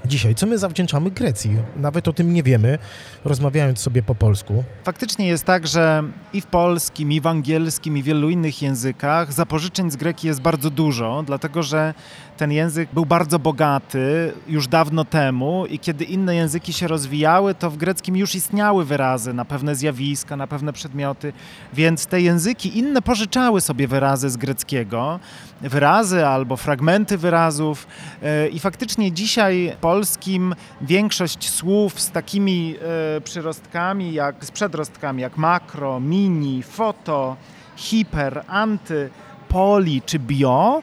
dzisiaj. 0.05 0.35
Co 0.35 0.45
my 0.45 0.57
zawdzięczamy 0.57 1.11
Grecji? 1.11 1.57
Nawet 1.75 2.07
o 2.07 2.13
tym 2.13 2.33
nie 2.33 2.43
wiemy, 2.43 2.77
rozmawiając 3.25 3.79
sobie 3.79 4.03
po 4.03 4.15
polsku. 4.15 4.63
Faktycznie 4.83 5.27
jest 5.27 5.43
tak, 5.43 5.67
że 5.67 6.03
i 6.33 6.41
w 6.41 6.45
polskim, 6.45 7.11
i 7.11 7.21
w 7.21 7.27
angielskim, 7.27 7.97
i 7.97 8.03
w 8.03 8.05
wielu 8.05 8.29
innych 8.29 8.61
językach 8.61 9.33
zapożyczeń 9.33 9.91
z 9.91 9.95
greki 9.95 10.27
jest 10.27 10.41
bardzo 10.41 10.69
dużo, 10.69 11.23
dlatego 11.25 11.63
że 11.63 11.93
ten 12.37 12.51
język 12.51 12.89
był 12.93 13.05
bardzo 13.05 13.39
bogaty 13.39 14.33
już 14.47 14.67
dawno 14.67 15.05
temu 15.05 15.65
i 15.65 15.79
kiedy 15.79 16.03
inne 16.03 16.35
języki 16.35 16.73
się 16.73 16.87
rozwijały, 16.87 17.55
to 17.55 17.69
w 17.69 17.77
greckim 17.77 18.15
już 18.15 18.35
istniały 18.35 18.85
wyrazy 18.85 19.33
na 19.33 19.45
pewne 19.45 19.75
zjawiska, 19.75 20.35
na 20.35 20.47
pewne 20.47 20.73
przedmioty, 20.73 21.33
więc 21.73 22.05
te 22.05 22.21
języki 22.21 22.77
inne 22.77 23.01
pożyczały 23.01 23.61
sobie 23.61 23.87
wyrazy 23.87 24.29
z 24.29 24.37
greckiego, 24.37 25.19
wyrazy 25.61 26.27
albo 26.27 26.57
fragmenty 26.57 27.17
wyrazów 27.17 27.87
e, 28.23 28.47
i 28.47 28.59
faktycznie 28.59 29.11
dzisiaj 29.11 29.75
polskim 29.81 30.55
większość 30.81 31.49
słów 31.49 32.01
z 32.01 32.11
takimi 32.11 32.75
e, 33.17 33.21
przyrostkami, 33.21 34.13
jak 34.13 34.45
z 34.45 34.51
przedrostkami, 34.51 35.21
jak 35.21 35.37
makro, 35.37 35.99
mini, 35.99 36.63
foto, 36.63 37.35
hiper, 37.75 38.43
anty, 38.47 39.09
poli 39.47 40.01
czy 40.05 40.19
bio, 40.19 40.81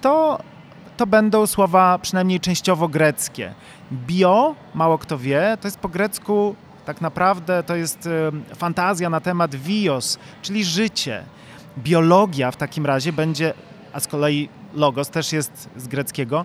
to 0.00 0.38
to 1.00 1.06
będą 1.06 1.46
słowa 1.46 1.98
przynajmniej 1.98 2.40
częściowo 2.40 2.88
greckie. 2.88 3.54
Bio, 3.92 4.54
mało 4.74 4.98
kto 4.98 5.18
wie, 5.18 5.58
to 5.60 5.68
jest 5.68 5.78
po 5.78 5.88
grecku 5.88 6.54
tak 6.84 7.00
naprawdę 7.00 7.62
to 7.62 7.76
jest 7.76 8.08
fantazja 8.56 9.10
na 9.10 9.20
temat 9.20 9.56
bios, 9.56 10.18
czyli 10.42 10.64
życie. 10.64 11.24
Biologia 11.78 12.50
w 12.50 12.56
takim 12.56 12.86
razie 12.86 13.12
będzie, 13.12 13.54
a 13.92 14.00
z 14.00 14.06
kolei 14.06 14.48
logos 14.74 15.10
też 15.10 15.32
jest 15.32 15.68
z 15.76 15.88
greckiego, 15.88 16.44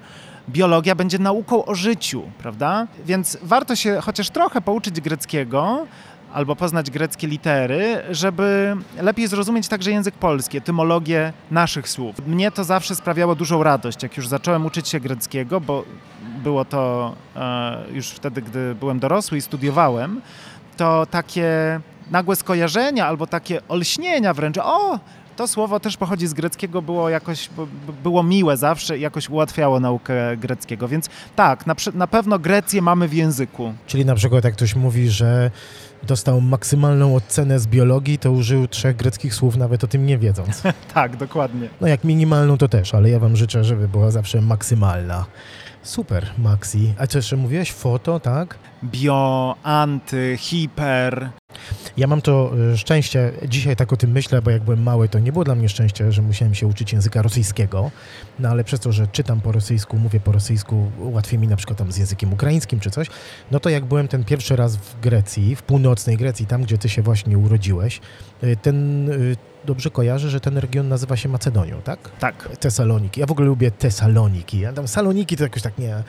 biologia 0.50 0.96
będzie 0.96 1.20
nauką 1.20 1.66
o 1.66 1.76
życiu, 1.76 2.24
prawda? 2.38 2.88
Więc 3.06 3.38
warto 3.42 3.76
się 3.76 4.02
chociaż 4.02 4.30
trochę 4.30 4.62
pouczyć 4.62 5.02
greckiego, 5.02 5.88
albo 6.36 6.56
poznać 6.56 6.92
greckie 6.92 7.28
litery, 7.28 8.02
żeby 8.10 8.76
lepiej 9.02 9.28
zrozumieć 9.28 9.68
także 9.68 9.92
język 9.92 10.16
polski, 10.16 10.58
etymologię 10.58 11.34
naszych 11.52 11.90
słów. 11.90 12.16
Mnie 12.28 12.52
to 12.52 12.64
zawsze 12.64 12.96
sprawiało 12.96 13.36
dużą 13.36 13.64
radość, 13.64 14.04
jak 14.04 14.18
już 14.18 14.28
zacząłem 14.28 14.66
uczyć 14.66 14.88
się 14.88 15.00
greckiego, 15.00 15.62
bo 15.62 15.84
było 16.44 16.66
to 16.66 17.14
e, 17.36 17.84
już 17.92 18.10
wtedy, 18.10 18.42
gdy 18.42 18.76
byłem 18.76 19.00
dorosły 19.00 19.38
i 19.38 19.42
studiowałem, 19.42 20.22
to 20.78 21.06
takie 21.06 21.80
nagłe 22.12 22.36
skojarzenia 22.36 23.08
albo 23.08 23.28
takie 23.28 23.68
olśnienia 23.68 24.34
wręcz, 24.34 24.58
o, 24.58 25.00
to 25.36 25.48
słowo 25.48 25.80
też 25.80 25.98
pochodzi 25.98 26.28
z 26.28 26.34
greckiego, 26.34 26.82
było 26.82 27.10
jakoś, 27.10 27.50
było 28.04 28.24
miłe 28.24 28.58
zawsze 28.58 28.98
i 28.98 29.02
jakoś 29.02 29.30
ułatwiało 29.30 29.80
naukę 29.80 30.38
greckiego, 30.38 30.88
więc 30.88 31.10
tak, 31.36 31.68
na, 31.68 31.76
na 31.94 32.08
pewno 32.08 32.40
Grecję 32.40 32.82
mamy 32.82 33.08
w 33.08 33.14
języku. 33.14 33.74
Czyli 33.88 34.06
na 34.06 34.16
przykład 34.16 34.44
jak 34.44 34.54
ktoś 34.54 34.76
mówi, 34.76 35.10
że 35.10 35.52
dostał 36.04 36.42
maksymalną 36.42 37.16
ocenę 37.16 37.60
z 37.60 37.68
biologii, 37.68 38.18
to 38.18 38.32
użył 38.32 38.68
trzech 38.68 38.96
greckich 38.96 39.36
słów, 39.36 39.56
nawet 39.56 39.84
o 39.84 39.88
tym 39.88 40.06
nie 40.06 40.18
wiedząc. 40.18 40.62
tak, 40.94 41.18
dokładnie. 41.18 41.70
No 41.82 41.88
jak 41.88 42.04
minimalną 42.04 42.58
to 42.58 42.68
też, 42.68 42.94
ale 42.94 43.10
ja 43.10 43.20
wam 43.20 43.36
życzę, 43.36 43.64
żeby 43.64 43.88
była 43.88 44.12
zawsze 44.12 44.42
maksymalna. 44.42 45.26
Super, 45.86 46.32
Maxi. 46.38 46.94
A 46.98 47.08
co 47.08 47.18
jeszcze 47.18 47.38
mówiłeś? 47.38 47.72
Foto, 47.72 48.20
tak? 48.20 48.58
Bio, 48.84 49.56
anty, 49.64 50.36
hiper. 50.40 51.30
Ja 51.98 52.08
mam 52.08 52.22
to 52.22 52.52
y, 52.74 52.78
szczęście, 52.78 53.32
dzisiaj 53.48 53.76
tak 53.76 53.94
o 53.94 53.98
tym 53.98 54.12
myślę, 54.12 54.42
bo 54.42 54.52
jak 54.52 54.64
byłem 54.64 54.84
mały, 54.84 55.10
to 55.10 55.20
nie 55.20 55.32
było 55.32 55.44
dla 55.44 55.56
mnie 55.56 55.70
szczęście, 55.70 56.12
że 56.12 56.22
musiałem 56.22 56.56
się 56.56 56.68
uczyć 56.68 56.94
języka 56.94 57.22
rosyjskiego, 57.22 57.92
no 58.40 58.50
ale 58.50 58.64
przez 58.64 58.80
to, 58.80 58.92
że 58.92 59.08
czytam 59.08 59.42
po 59.42 59.52
rosyjsku, 59.52 59.98
mówię 59.98 60.20
po 60.20 60.32
rosyjsku, 60.32 60.92
łatwiej 61.00 61.40
mi 61.40 61.48
na 61.48 61.56
przykład 61.56 61.80
tam 61.80 61.92
z 61.92 61.98
językiem 61.98 62.34
ukraińskim 62.34 62.80
czy 62.80 62.90
coś, 62.90 63.08
no 63.52 63.60
to 63.60 63.70
jak 63.70 63.86
byłem 63.86 64.08
ten 64.08 64.24
pierwszy 64.24 64.56
raz 64.56 64.78
w 64.78 65.00
Grecji, 65.00 65.56
w 65.56 65.64
północnej 65.64 66.18
Grecji, 66.18 66.46
tam 66.46 66.64
gdzie 66.64 66.78
ty 66.78 66.90
się 66.90 67.02
właśnie 67.02 67.38
urodziłeś, 67.38 68.02
y, 68.44 68.58
ten 68.62 69.10
y, 69.10 69.36
dobrze 69.66 69.90
kojarzę, 69.90 70.30
że 70.30 70.40
ten 70.40 70.58
region 70.58 70.88
nazywa 70.88 71.18
się 71.18 71.30
Macedonią, 71.30 71.82
tak? 71.82 72.00
Tak. 72.20 72.50
Tesaloniki. 72.60 73.20
Ja 73.20 73.26
w 73.26 73.32
ogóle 73.32 73.48
lubię 73.48 73.72
Tesaloniki. 73.72 74.60
Ja 74.60 74.74
tam 74.74 74.88
Saloniki 74.88 75.38
to 75.38 75.44
jakoś 75.44 75.62
tak 75.62 75.78
nie... 75.78 75.96
E, 75.96 76.04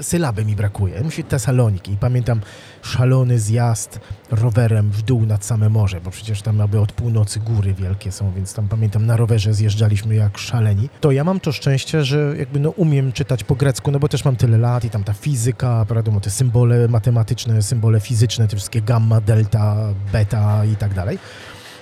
sylaby 0.00 0.44
mi 0.44 0.56
brakuje. 0.56 1.02
Musi 1.02 1.24
Tesaloniki. 1.24 1.92
I 1.92 1.96
pamiętam 1.96 2.40
szalony 2.82 3.38
zjazd 3.38 4.00
rowerem 4.30 4.90
w 4.90 5.02
dół 5.02 5.26
nad 5.26 5.44
same 5.44 5.68
morze, 5.68 6.00
bo 6.00 6.10
przecież 6.10 6.42
tam 6.42 6.60
aby 6.60 6.80
od 6.80 6.92
północy 6.92 7.40
góry 7.40 7.74
wielkie 7.74 8.12
są, 8.12 8.32
więc 8.32 8.54
tam 8.54 8.68
pamiętam 8.68 9.06
na 9.06 9.16
rowerze 9.16 9.54
zjeżdżaliśmy 9.54 10.14
jak 10.14 10.38
szaleni. 10.38 10.88
To 11.00 11.12
ja 11.12 11.24
mam 11.24 11.40
to 11.40 11.52
szczęście, 11.52 12.04
że 12.04 12.34
jakby 12.38 12.60
no 12.60 12.70
umiem 12.70 13.12
czytać 13.12 13.44
po 13.44 13.54
grecku, 13.54 13.90
no 13.90 13.98
bo 13.98 14.08
też 14.08 14.24
mam 14.24 14.36
tyle 14.36 14.58
lat 14.58 14.84
i 14.84 14.90
tam 14.90 15.04
ta 15.04 15.12
fizyka, 15.12 15.84
prawda, 15.88 16.20
te 16.20 16.30
symbole 16.30 16.88
matematyczne, 16.88 17.62
symbole 17.62 18.00
fizyczne, 18.00 18.48
te 18.48 18.56
wszystkie 18.56 18.82
gamma, 18.82 19.20
delta, 19.20 19.76
beta 20.12 20.64
i 20.64 20.76
tak 20.76 20.94
dalej. 20.94 21.18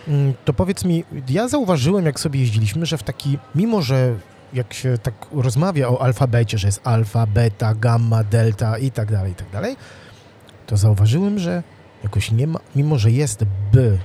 Mm, 0.08 0.34
to 0.44 0.52
powiedz 0.52 0.84
mi, 0.84 1.04
ja 1.28 1.48
zauważyłem, 1.48 2.06
jak 2.06 2.20
sobie 2.20 2.40
jeździliśmy, 2.40 2.86
że 2.86 2.98
w 2.98 3.02
taki, 3.02 3.38
mimo 3.54 3.82
że 3.82 4.14
jak 4.52 4.74
się 4.74 4.98
tak 4.98 5.14
rozmawia 5.32 5.88
o 5.88 6.02
alfabecie, 6.02 6.58
że 6.58 6.68
jest 6.68 6.80
alfa, 6.84 7.26
beta, 7.26 7.74
gamma, 7.74 8.24
delta 8.24 8.78
i 8.78 8.90
tak 8.90 9.12
dalej, 9.12 9.32
i 9.32 9.34
tak 9.34 9.50
dalej, 9.50 9.76
to 10.66 10.76
zauważyłem, 10.76 11.38
że 11.38 11.62
jakoś 12.02 12.30
nie 12.30 12.46
ma, 12.46 12.60
mimo 12.76 12.98
że 12.98 13.10
jest 13.10 13.44
B 13.72 13.98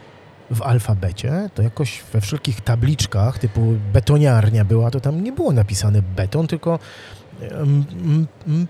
w 0.51 0.61
alfabecie, 0.61 1.49
to 1.55 1.61
jakoś 1.61 2.03
we 2.13 2.21
wszelkich 2.21 2.61
tabliczkach 2.61 3.39
typu 3.39 3.75
betoniarnia 3.93 4.65
była, 4.65 4.91
to 4.91 4.99
tam 4.99 5.23
nie 5.23 5.31
było 5.31 5.51
napisane 5.51 6.01
beton, 6.01 6.47
tylko 6.47 6.79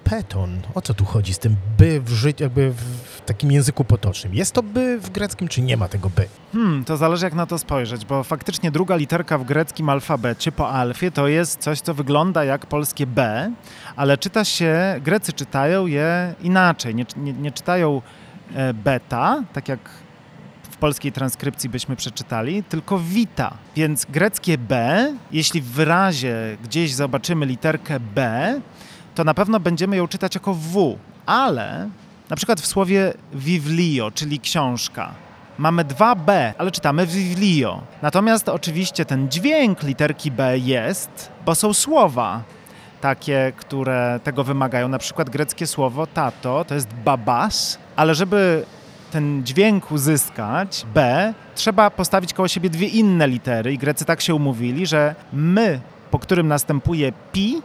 Peton. 0.04 0.62
O 0.76 0.82
co 0.82 0.94
tu 0.94 1.06
chodzi 1.06 1.34
z 1.34 1.40
tym 1.40 1.56
by 1.78 2.02
w 2.02 2.10
życiu, 2.10 2.44
jakby 2.44 2.72
w 2.72 3.09
takim 3.30 3.52
języku 3.52 3.84
potocznym? 3.84 4.34
Jest 4.34 4.54
to 4.54 4.64
by 4.64 5.00
w 5.00 5.10
greckim, 5.10 5.48
czy 5.48 5.62
nie 5.62 5.78
ma 5.78 5.88
tego 5.88 6.10
by? 6.10 6.28
Hmm, 6.54 6.86
to 6.86 6.98
zależy 6.98 7.26
jak 7.26 7.34
na 7.34 7.46
to 7.46 7.58
spojrzeć, 7.58 8.06
bo 8.06 8.24
faktycznie 8.24 8.72
druga 8.72 8.96
literka 8.96 9.38
w 9.38 9.44
greckim 9.44 9.90
alfabecie 9.90 10.52
po 10.52 10.70
alfie 10.70 11.12
to 11.12 11.28
jest 11.28 11.60
coś, 11.60 11.82
co 11.82 11.94
wygląda 11.94 12.44
jak 12.44 12.66
polskie 12.66 13.08
B, 13.08 13.52
ale 13.96 14.18
czyta 14.18 14.46
się, 14.46 15.00
Grecy 15.02 15.34
czytają 15.34 15.88
je 15.88 16.34
inaczej. 16.42 16.96
Nie, 16.96 17.06
nie, 17.18 17.34
nie 17.34 17.52
czytają 17.52 18.02
e, 18.56 18.74
beta, 18.74 19.44
tak 19.54 19.68
jak 19.68 19.80
polskiej 20.80 21.12
transkrypcji 21.12 21.70
byśmy 21.70 21.96
przeczytali, 21.96 22.64
tylko 22.64 23.00
wita. 23.00 23.54
Więc 23.76 24.06
greckie 24.06 24.58
B, 24.58 25.14
jeśli 25.32 25.62
w 25.62 25.66
wyrazie 25.66 26.58
gdzieś 26.64 26.94
zobaczymy 26.94 27.46
literkę 27.46 28.00
B, 28.00 28.62
to 29.16 29.24
na 29.24 29.34
pewno 29.34 29.60
będziemy 29.60 29.98
ją 29.98 30.08
czytać 30.08 30.36
jako 30.36 30.54
W, 30.54 30.98
ale 31.26 31.90
na 32.30 32.36
przykład 32.36 32.62
w 32.62 32.68
słowie 32.68 33.14
vivlio, 33.34 34.12
czyli 34.12 34.40
książka, 34.40 35.14
mamy 35.58 35.84
dwa 35.84 36.16
B, 36.16 36.54
ale 36.58 36.72
czytamy 36.72 37.08
vivlio. 37.08 37.82
Natomiast 38.02 38.50
oczywiście 38.50 39.06
ten 39.06 39.30
dźwięk 39.30 39.84
literki 39.84 40.32
B 40.32 40.58
jest, 40.58 41.32
bo 41.46 41.56
są 41.56 41.74
słowa 41.74 42.44
takie, 43.02 43.54
które 43.58 44.20
tego 44.24 44.44
wymagają. 44.44 44.88
Na 44.88 44.98
przykład 44.98 45.30
greckie 45.30 45.68
słowo 45.68 46.08
tato 46.08 46.66
to 46.66 46.76
jest 46.76 46.94
babas, 46.94 47.80
ale 47.96 48.16
żeby 48.16 48.66
ten 49.12 49.46
dźwięk 49.46 49.92
uzyskać, 49.92 50.86
B, 50.94 51.34
trzeba 51.56 51.90
postawić 51.90 52.34
koło 52.34 52.48
siebie 52.48 52.70
dwie 52.70 52.88
inne 52.88 53.28
litery 53.28 53.74
i 53.74 53.78
Grecy 53.78 54.06
tak 54.06 54.22
się 54.22 54.36
umówili, 54.36 54.86
że 54.86 55.16
my, 55.34 55.80
po 56.12 56.20
którym 56.20 56.48
następuje 56.48 57.12
pi, 57.32 57.62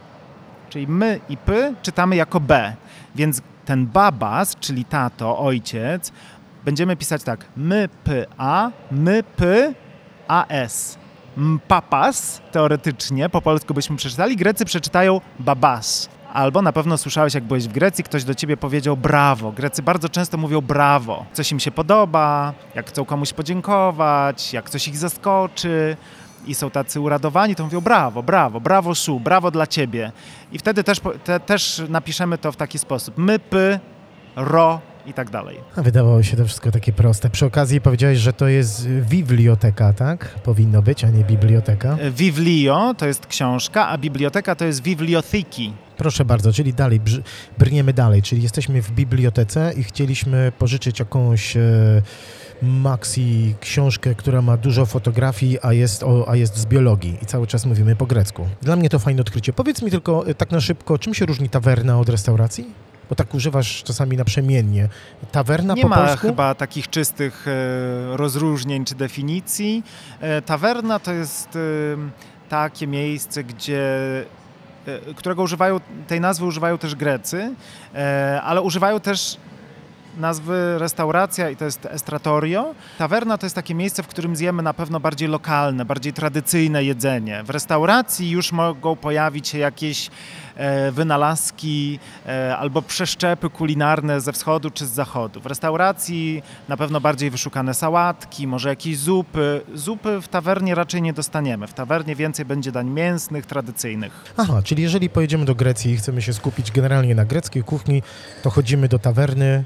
czyli 0.69 0.87
my 0.87 1.19
i 1.29 1.37
p, 1.37 1.73
czytamy 1.81 2.15
jako 2.15 2.39
B. 2.39 2.73
Więc 3.15 3.41
ten 3.65 3.85
babas, 3.85 4.55
czyli 4.55 4.85
tato, 4.85 5.39
ojciec, 5.39 6.11
będziemy 6.65 6.95
pisać 6.95 7.23
tak 7.23 7.45
my, 7.57 7.89
p, 8.03 8.25
a, 8.37 8.71
my, 8.91 9.23
p, 9.23 9.73
a, 10.27 10.45
s. 10.47 10.97
Papas, 11.67 12.41
teoretycznie, 12.51 13.29
po 13.29 13.41
polsku 13.41 13.73
byśmy 13.73 13.95
przeczytali, 13.95 14.35
Grecy 14.35 14.65
przeczytają 14.65 15.21
babas. 15.39 16.09
Albo 16.33 16.61
na 16.61 16.73
pewno 16.73 16.97
słyszałeś, 16.97 17.33
jak 17.33 17.43
byłeś 17.43 17.67
w 17.67 17.71
Grecji, 17.71 18.03
ktoś 18.03 18.23
do 18.23 18.35
ciebie 18.35 18.57
powiedział 18.57 18.97
brawo. 18.97 19.51
Grecy 19.51 19.83
bardzo 19.83 20.09
często 20.09 20.37
mówią 20.37 20.61
brawo. 20.61 21.25
Coś 21.33 21.51
im 21.51 21.59
się 21.59 21.71
podoba, 21.71 22.53
jak 22.75 22.89
chcą 22.89 23.05
komuś 23.05 23.33
podziękować, 23.33 24.53
jak 24.53 24.69
coś 24.69 24.87
ich 24.87 24.97
zaskoczy 24.97 25.97
i 26.47 26.55
są 26.55 26.69
tacy 26.69 26.99
uradowani, 26.99 27.55
to 27.55 27.63
mówią 27.63 27.81
brawo, 27.81 28.23
brawo, 28.23 28.61
brawo 28.61 28.95
su, 28.95 29.19
brawo 29.19 29.51
dla 29.51 29.67
ciebie. 29.67 30.11
I 30.51 30.59
wtedy 30.59 30.83
też, 30.83 31.01
te, 31.23 31.39
też 31.39 31.81
napiszemy 31.89 32.37
to 32.37 32.51
w 32.51 32.55
taki 32.55 32.79
sposób. 32.79 33.17
My, 33.17 33.39
py, 33.39 33.79
ro, 34.35 34.81
i 35.07 35.13
tak 35.13 35.29
dalej. 35.29 35.57
A 35.75 35.81
wydawało 35.81 36.23
się 36.23 36.37
to 36.37 36.45
wszystko 36.45 36.71
takie 36.71 36.93
proste. 36.93 37.29
Przy 37.29 37.45
okazji 37.45 37.81
powiedziałeś, 37.81 38.19
że 38.19 38.33
to 38.33 38.47
jest 38.47 38.87
biblioteka, 38.89 39.93
tak? 39.93 40.25
Powinno 40.43 40.81
być, 40.81 41.03
a 41.03 41.09
nie 41.09 41.23
biblioteka. 41.23 41.97
Viβλio 42.11 42.93
to 42.97 43.05
jest 43.05 43.27
książka, 43.27 43.87
a 43.87 43.97
biblioteka 43.97 44.55
to 44.55 44.65
jest 44.65 44.81
bibliotheki. 44.81 45.73
Proszę 45.97 46.25
bardzo, 46.25 46.53
czyli 46.53 46.73
dalej, 46.73 47.01
brniemy 47.57 47.93
dalej, 47.93 48.21
czyli 48.21 48.43
jesteśmy 48.43 48.81
w 48.81 48.91
bibliotece 48.91 49.73
i 49.77 49.83
chcieliśmy 49.83 50.51
pożyczyć 50.59 50.99
jakąś... 50.99 51.57
E, 51.57 52.01
Maxi 52.61 53.55
książkę, 53.61 54.15
która 54.15 54.41
ma 54.41 54.57
dużo 54.57 54.85
fotografii, 54.85 55.57
a 55.61 55.73
jest, 55.73 56.03
o, 56.03 56.29
a 56.29 56.35
jest 56.35 56.57
z 56.57 56.65
biologii 56.65 57.17
i 57.21 57.25
cały 57.25 57.47
czas 57.47 57.65
mówimy 57.65 57.95
po 57.95 58.05
grecku. 58.05 58.47
Dla 58.61 58.75
mnie 58.75 58.89
to 58.89 58.99
fajne 58.99 59.21
odkrycie. 59.21 59.53
Powiedz 59.53 59.81
mi 59.81 59.91
tylko 59.91 60.27
e, 60.27 60.35
tak 60.35 60.51
na 60.51 60.61
szybko, 60.61 60.97
czym 60.97 61.13
się 61.13 61.25
różni 61.25 61.49
tawerna 61.49 61.99
od 61.99 62.09
restauracji? 62.09 62.65
Bo 63.09 63.15
tak 63.15 63.33
używasz 63.33 63.83
czasami 63.83 64.17
naprzemiennie. 64.17 64.89
Tawerna 65.31 65.73
Nie 65.73 65.81
po 65.81 65.87
ma 65.87 65.95
polsku? 65.95 66.27
chyba 66.27 66.55
takich 66.55 66.89
czystych 66.89 67.45
e, 67.47 68.17
rozróżnień 68.17 68.85
czy 68.85 68.95
definicji. 68.95 69.83
E, 70.21 70.41
tawerna 70.41 70.99
to 70.99 71.13
jest 71.13 71.49
takie 72.49 72.87
miejsce, 72.87 73.43
gdzie 73.43 73.85
którego 75.15 75.43
używają, 75.43 75.79
tej 76.07 76.21
nazwy 76.21 76.45
używają 76.45 76.77
też 76.77 76.95
Grecy, 76.95 77.53
ale 78.43 78.61
używają 78.61 78.99
też 78.99 79.37
nazwy 80.17 80.79
restauracja 80.79 81.49
i 81.49 81.55
to 81.55 81.65
jest 81.65 81.85
estratorio. 81.85 82.75
Tawerna 82.97 83.37
to 83.37 83.45
jest 83.45 83.55
takie 83.55 83.75
miejsce, 83.75 84.03
w 84.03 84.07
którym 84.07 84.35
zjemy 84.35 84.63
na 84.63 84.73
pewno 84.73 84.99
bardziej 84.99 85.27
lokalne, 85.27 85.85
bardziej 85.85 86.13
tradycyjne 86.13 86.83
jedzenie. 86.83 87.43
W 87.43 87.49
restauracji 87.49 88.29
już 88.29 88.51
mogą 88.51 88.95
pojawić 88.95 89.47
się 89.47 89.57
jakieś 89.57 90.09
e, 90.55 90.91
wynalazki 90.91 91.99
e, 92.27 92.57
albo 92.57 92.81
przeszczepy 92.81 93.49
kulinarne 93.49 94.21
ze 94.21 94.33
wschodu 94.33 94.69
czy 94.69 94.85
z 94.85 94.89
zachodu. 94.89 95.41
W 95.41 95.45
restauracji 95.45 96.43
na 96.67 96.77
pewno 96.77 97.01
bardziej 97.01 97.29
wyszukane 97.29 97.73
sałatki, 97.73 98.47
może 98.47 98.69
jakieś 98.69 98.97
zupy. 98.97 99.61
Zupy 99.73 100.21
w 100.21 100.27
tawernie 100.27 100.75
raczej 100.75 101.01
nie 101.01 101.13
dostaniemy. 101.13 101.67
W 101.67 101.73
tawernie 101.73 102.15
więcej 102.15 102.45
będzie 102.45 102.71
dań 102.71 102.89
mięsnych, 102.89 103.45
tradycyjnych. 103.45 104.33
Aha, 104.37 104.61
czyli 104.63 104.83
jeżeli 104.83 105.09
pojedziemy 105.09 105.45
do 105.45 105.55
Grecji 105.55 105.91
i 105.91 105.97
chcemy 105.97 106.21
się 106.21 106.33
skupić 106.33 106.71
generalnie 106.71 107.15
na 107.15 107.25
greckiej 107.25 107.63
kuchni, 107.63 108.03
to 108.43 108.49
chodzimy 108.49 108.87
do 108.87 108.99
tawerny, 108.99 109.63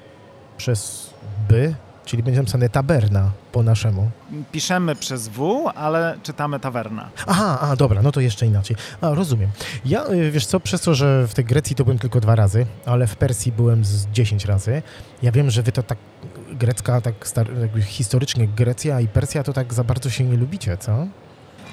przez 0.60 1.10
by, 1.50 1.76
czyli 2.06 2.24
będzie 2.24 2.40
napisane 2.40 2.70
taberna 2.70 3.32
po 3.52 3.64
naszemu. 3.64 4.10
Piszemy 4.52 4.96
przez 4.96 5.28
W, 5.28 5.68
ale 5.76 6.18
czytamy 6.24 6.60
tawerna. 6.60 7.10
Aha, 7.28 7.60
a, 7.62 7.76
dobra, 7.76 8.02
no 8.02 8.12
to 8.12 8.20
jeszcze 8.22 8.46
inaczej. 8.46 8.76
A, 9.02 9.10
rozumiem. 9.10 9.50
Ja, 9.86 10.06
y, 10.10 10.32
wiesz 10.32 10.46
co, 10.46 10.60
przez 10.60 10.82
to, 10.82 10.96
że 10.96 11.28
w 11.28 11.34
tej 11.34 11.46
Grecji 11.46 11.76
to 11.76 11.84
byłem 11.84 12.00
tylko 12.00 12.20
dwa 12.20 12.36
razy, 12.36 12.66
ale 12.86 13.08
w 13.08 13.16
Persji 13.16 13.52
byłem 13.52 13.86
z 13.86 14.06
10 14.08 14.46
razy, 14.46 14.82
ja 15.22 15.32
wiem, 15.32 15.50
że 15.52 15.64
wy 15.64 15.72
to 15.72 15.84
tak 15.84 15.98
grecka, 16.52 17.02
tak 17.02 17.28
star- 17.28 17.48
historycznie 17.82 18.48
Grecja 18.48 19.02
i 19.02 19.08
Persja 19.08 19.44
to 19.44 19.54
tak 19.54 19.74
za 19.74 19.84
bardzo 19.84 20.10
się 20.10 20.24
nie 20.24 20.38
lubicie, 20.38 20.78
co? 20.78 21.08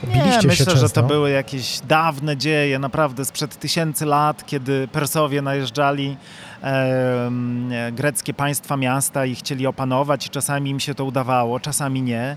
Biliście 0.04 0.40
Nie, 0.40 0.46
myślę, 0.46 0.66
często. 0.66 0.80
że 0.80 0.90
to 0.90 1.02
były 1.02 1.30
jakieś 1.30 1.80
dawne 1.80 2.36
dzieje, 2.36 2.78
naprawdę 2.78 3.24
sprzed 3.24 3.56
tysięcy 3.58 4.06
lat, 4.06 4.46
kiedy 4.46 4.88
Persowie 4.88 5.42
najeżdżali 5.42 6.16
em, 6.62 7.70
greckie 7.92 8.34
państwa, 8.34 8.76
miasta 8.76 9.26
i 9.26 9.34
chcieli 9.34 9.66
opanować 9.66 10.26
i 10.26 10.30
czasami 10.30 10.70
im 10.70 10.80
się 10.80 10.94
to 10.94 11.04
udawało, 11.04 11.60
czasami 11.60 12.02
nie. 12.02 12.36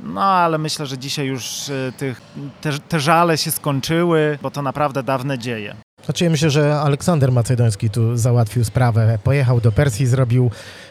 No 0.00 0.22
ale 0.24 0.58
myślę, 0.58 0.86
że 0.86 0.98
dzisiaj 0.98 1.26
już 1.26 1.68
e, 1.68 1.92
tych, 1.92 2.20
te, 2.60 2.78
te 2.88 3.00
żale 3.00 3.38
się 3.38 3.50
skończyły, 3.50 4.38
bo 4.42 4.50
to 4.50 4.62
naprawdę 4.62 5.02
dawne 5.02 5.38
dzieje. 5.38 5.74
Znaczy 6.04 6.24
ja 6.24 6.30
myślę, 6.30 6.50
że 6.50 6.80
Aleksander 6.80 7.32
Macedoński 7.32 7.90
tu 7.90 8.16
załatwił 8.16 8.64
sprawę. 8.64 9.18
Pojechał 9.24 9.60
do 9.60 9.72
Persji, 9.72 10.06
zrobił 10.06 10.50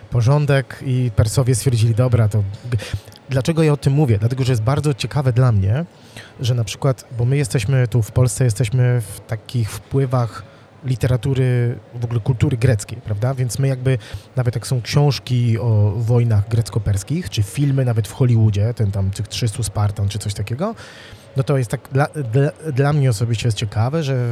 porządek 0.09 0.79
i 0.85 1.11
Persowie 1.15 1.55
stwierdzili, 1.55 1.95
dobra, 1.95 2.27
to... 2.29 2.43
Dlaczego 3.29 3.63
ja 3.63 3.73
o 3.73 3.77
tym 3.77 3.93
mówię? 3.93 4.17
Dlatego, 4.17 4.43
że 4.43 4.51
jest 4.51 4.61
bardzo 4.61 4.93
ciekawe 4.93 5.33
dla 5.33 5.51
mnie, 5.51 5.85
że 6.39 6.55
na 6.55 6.63
przykład, 6.63 7.05
bo 7.17 7.25
my 7.25 7.37
jesteśmy 7.37 7.87
tu 7.87 8.01
w 8.01 8.11
Polsce, 8.11 8.43
jesteśmy 8.43 9.01
w 9.01 9.19
takich 9.19 9.71
wpływach 9.71 10.43
literatury, 10.85 11.75
w 11.95 12.05
ogóle 12.05 12.19
kultury 12.19 12.57
greckiej, 12.57 13.01
prawda? 13.01 13.33
Więc 13.33 13.59
my 13.59 13.67
jakby, 13.67 13.97
nawet 14.35 14.55
jak 14.55 14.67
są 14.67 14.81
książki 14.81 15.59
o 15.59 15.93
wojnach 15.97 16.49
grecko-perskich, 16.49 17.29
czy 17.29 17.43
filmy 17.43 17.85
nawet 17.85 18.07
w 18.07 18.13
Hollywoodzie, 18.13 18.73
ten 18.73 18.91
tam 18.91 19.11
tych 19.11 19.27
300 19.27 19.63
Spartan, 19.63 20.09
czy 20.09 20.19
coś 20.19 20.33
takiego, 20.33 20.75
no 21.37 21.43
to 21.43 21.57
jest 21.57 21.71
tak, 21.71 21.89
dla, 21.91 22.07
dla, 22.31 22.71
dla 22.73 22.93
mnie 22.93 23.09
osobiście 23.09 23.47
jest 23.47 23.57
ciekawe, 23.57 24.03
że 24.03 24.27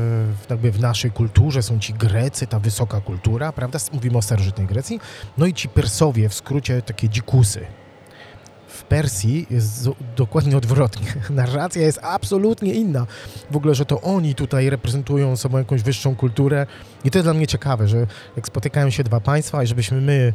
jakby 0.49 0.71
w 0.71 0.79
naszej 0.79 1.11
kulturze 1.11 1.63
są 1.63 1.79
ci 1.79 1.93
Grecy, 1.93 2.47
ta 2.47 2.59
wysoka 2.59 3.01
kultura, 3.01 3.51
prawda? 3.51 3.79
Mówimy 3.93 4.17
o 4.17 4.21
starożytnej 4.21 4.67
Grecji, 4.67 4.99
no 5.37 5.45
i 5.45 5.53
ci 5.53 5.69
Persowie, 5.69 6.29
w 6.29 6.33
skrócie 6.33 6.81
takie 6.81 7.09
dzikusy. 7.09 7.65
W 8.81 8.83
Persji 8.83 9.47
jest 9.49 9.89
dokładnie 10.15 10.57
odwrotnie. 10.57 11.07
Narracja 11.29 11.81
jest 11.81 11.99
absolutnie 12.03 12.73
inna. 12.73 13.07
W 13.51 13.55
ogóle, 13.55 13.75
że 13.75 13.85
to 13.85 14.01
oni 14.01 14.35
tutaj 14.35 14.69
reprezentują 14.69 15.37
sobą 15.37 15.57
jakąś 15.57 15.81
wyższą 15.81 16.15
kulturę 16.15 16.67
i 17.03 17.11
to 17.11 17.17
jest 17.17 17.25
dla 17.25 17.33
mnie 17.33 17.47
ciekawe, 17.47 17.87
że 17.87 18.07
jak 18.35 18.47
spotykają 18.47 18.89
się 18.89 19.03
dwa 19.03 19.19
państwa 19.19 19.63
i 19.63 19.67
żebyśmy 19.67 20.01
my, 20.01 20.33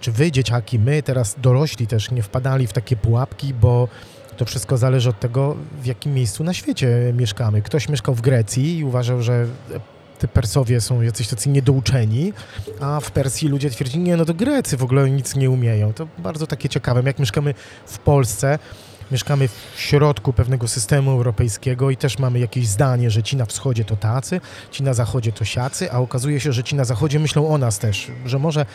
czy 0.00 0.12
wy 0.12 0.32
dzieciaki, 0.32 0.78
my 0.78 1.02
teraz 1.02 1.36
dorośli 1.38 1.86
też 1.86 2.10
nie 2.10 2.22
wpadali 2.22 2.66
w 2.66 2.72
takie 2.72 2.96
pułapki, 2.96 3.54
bo 3.54 3.88
to 4.36 4.44
wszystko 4.44 4.76
zależy 4.76 5.10
od 5.10 5.20
tego, 5.20 5.56
w 5.82 5.86
jakim 5.86 6.14
miejscu 6.14 6.44
na 6.44 6.54
świecie 6.54 7.12
mieszkamy. 7.16 7.62
Ktoś 7.62 7.88
mieszkał 7.88 8.14
w 8.14 8.20
Grecji 8.20 8.78
i 8.78 8.84
uważał, 8.84 9.22
że 9.22 9.46
te 10.20 10.28
Persowie 10.28 10.80
są 10.80 11.02
jacyś 11.02 11.28
tacy 11.28 11.48
niedouczeni, 11.48 12.32
a 12.80 13.00
w 13.00 13.10
Persji 13.10 13.48
ludzie 13.48 13.70
twierdzili, 13.70 14.02
nie, 14.04 14.16
no 14.16 14.24
to 14.24 14.34
Grecy 14.34 14.76
w 14.76 14.82
ogóle 14.82 15.10
nic 15.10 15.36
nie 15.36 15.50
umieją. 15.50 15.92
To 15.92 16.06
bardzo 16.18 16.46
takie 16.46 16.68
ciekawe. 16.68 17.02
Jak 17.04 17.18
mieszkamy 17.18 17.54
w 17.86 17.98
Polsce, 17.98 18.58
mieszkamy 19.10 19.48
w 19.48 19.72
środku 19.76 20.32
pewnego 20.32 20.68
systemu 20.68 21.10
europejskiego 21.10 21.90
i 21.90 21.96
też 21.96 22.18
mamy 22.18 22.38
jakieś 22.38 22.68
zdanie, 22.68 23.10
że 23.10 23.22
ci 23.22 23.36
na 23.36 23.46
wschodzie 23.46 23.84
to 23.84 23.96
tacy, 23.96 24.40
ci 24.70 24.82
na 24.82 24.94
zachodzie 24.94 25.32
to 25.32 25.44
siacy, 25.44 25.92
a 25.92 25.98
okazuje 25.98 26.40
się, 26.40 26.52
że 26.52 26.64
ci 26.64 26.74
na 26.74 26.84
zachodzie 26.84 27.18
myślą 27.18 27.48
o 27.48 27.58
nas 27.58 27.78
też, 27.78 28.10
że 28.24 28.38
może 28.38 28.66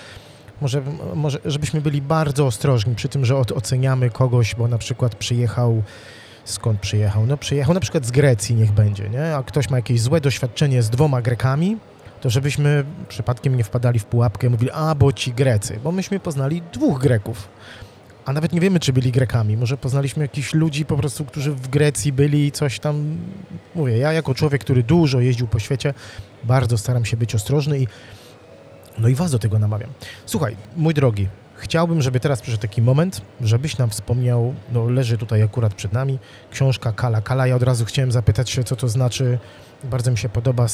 może, 0.61 0.81
może 1.15 1.39
żebyśmy 1.45 1.81
byli 1.81 2.01
bardzo 2.01 2.45
ostrożni 2.45 2.95
przy 2.95 3.09
tym, 3.09 3.25
że 3.25 3.37
oceniamy 3.37 4.09
kogoś, 4.09 4.55
bo 4.55 4.67
na 4.67 4.77
przykład 4.77 5.15
przyjechał, 5.15 5.83
skąd 6.45 6.79
przyjechał? 6.79 7.25
No 7.25 7.37
przyjechał 7.37 7.73
na 7.73 7.79
przykład 7.79 8.05
z 8.05 8.11
Grecji, 8.11 8.55
niech 8.55 8.71
będzie, 8.71 9.09
nie? 9.09 9.35
A 9.35 9.43
ktoś 9.43 9.69
ma 9.69 9.77
jakieś 9.77 10.01
złe 10.01 10.21
doświadczenie 10.21 10.83
z 10.83 10.89
dwoma 10.89 11.21
Grekami, 11.21 11.77
to 12.21 12.29
żebyśmy 12.29 12.83
przypadkiem 13.09 13.57
nie 13.57 13.63
wpadali 13.63 13.99
w 13.99 14.05
pułapkę 14.05 14.47
i 14.47 14.49
mówili, 14.49 14.71
a 14.73 14.95
bo 14.95 15.13
ci 15.13 15.33
Grecy, 15.33 15.79
bo 15.83 15.91
myśmy 15.91 16.19
poznali 16.19 16.61
dwóch 16.73 16.99
Greków. 16.99 17.47
A 18.25 18.33
nawet 18.33 18.53
nie 18.53 18.59
wiemy, 18.59 18.79
czy 18.79 18.93
byli 18.93 19.11
Grekami. 19.11 19.57
Może 19.57 19.77
poznaliśmy 19.77 20.23
jakichś 20.23 20.53
ludzi 20.53 20.85
po 20.85 20.97
prostu, 20.97 21.25
którzy 21.25 21.51
w 21.51 21.67
Grecji 21.67 22.13
byli 22.13 22.47
i 22.47 22.51
coś 22.51 22.79
tam. 22.79 23.17
Mówię, 23.75 23.97
ja 23.97 24.13
jako 24.13 24.35
człowiek, 24.35 24.61
który 24.61 24.83
dużo 24.83 25.19
jeździł 25.19 25.47
po 25.47 25.59
świecie, 25.59 25.93
bardzo 26.43 26.77
staram 26.77 27.05
się 27.05 27.17
być 27.17 27.35
ostrożny 27.35 27.79
i 27.79 27.87
no 28.97 29.07
i 29.07 29.15
was 29.15 29.31
do 29.31 29.39
tego 29.39 29.59
namawiam. 29.59 29.89
Słuchaj, 30.25 30.55
mój 30.77 30.93
drogi, 30.93 31.27
chciałbym, 31.65 32.01
żeby 32.01 32.19
teraz 32.19 32.41
przyszedł 32.41 32.61
taki 32.61 32.81
moment, 32.81 33.21
żebyś 33.41 33.77
nam 33.77 33.89
wspomniał, 33.89 34.53
no 34.71 34.89
leży 34.89 35.17
tutaj 35.17 35.43
akurat 35.43 35.73
przed 35.73 35.93
nami, 35.93 36.19
książka 36.51 36.91
Kala 36.91 37.21
Kala. 37.21 37.47
Ja 37.47 37.55
od 37.55 37.63
razu 37.63 37.85
chciałem 37.85 38.11
zapytać 38.11 38.49
się, 38.49 38.63
co 38.63 38.75
to 38.75 38.87
znaczy. 38.87 39.39
Bardzo 39.83 40.11
mi 40.11 40.17
się 40.17 40.29
podoba 40.29 40.65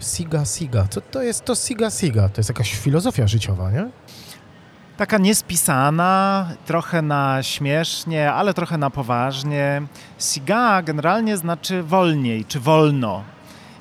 Siga 0.00 0.44
Siga. 0.44 0.86
Co 0.90 1.00
to 1.00 1.22
jest 1.22 1.44
to 1.44 1.54
Siga 1.54 1.90
Siga? 1.90 2.28
To 2.28 2.40
jest 2.40 2.48
jakaś 2.48 2.74
filozofia 2.74 3.26
życiowa, 3.26 3.70
nie? 3.70 3.90
Taka 4.96 5.18
niespisana, 5.18 6.48
trochę 6.66 7.02
na 7.02 7.42
śmiesznie, 7.42 8.32
ale 8.32 8.54
trochę 8.54 8.78
na 8.78 8.90
poważnie. 8.90 9.82
Siga 10.18 10.82
generalnie 10.82 11.36
znaczy 11.36 11.82
wolniej 11.82 12.44
czy 12.44 12.60
wolno. 12.60 13.24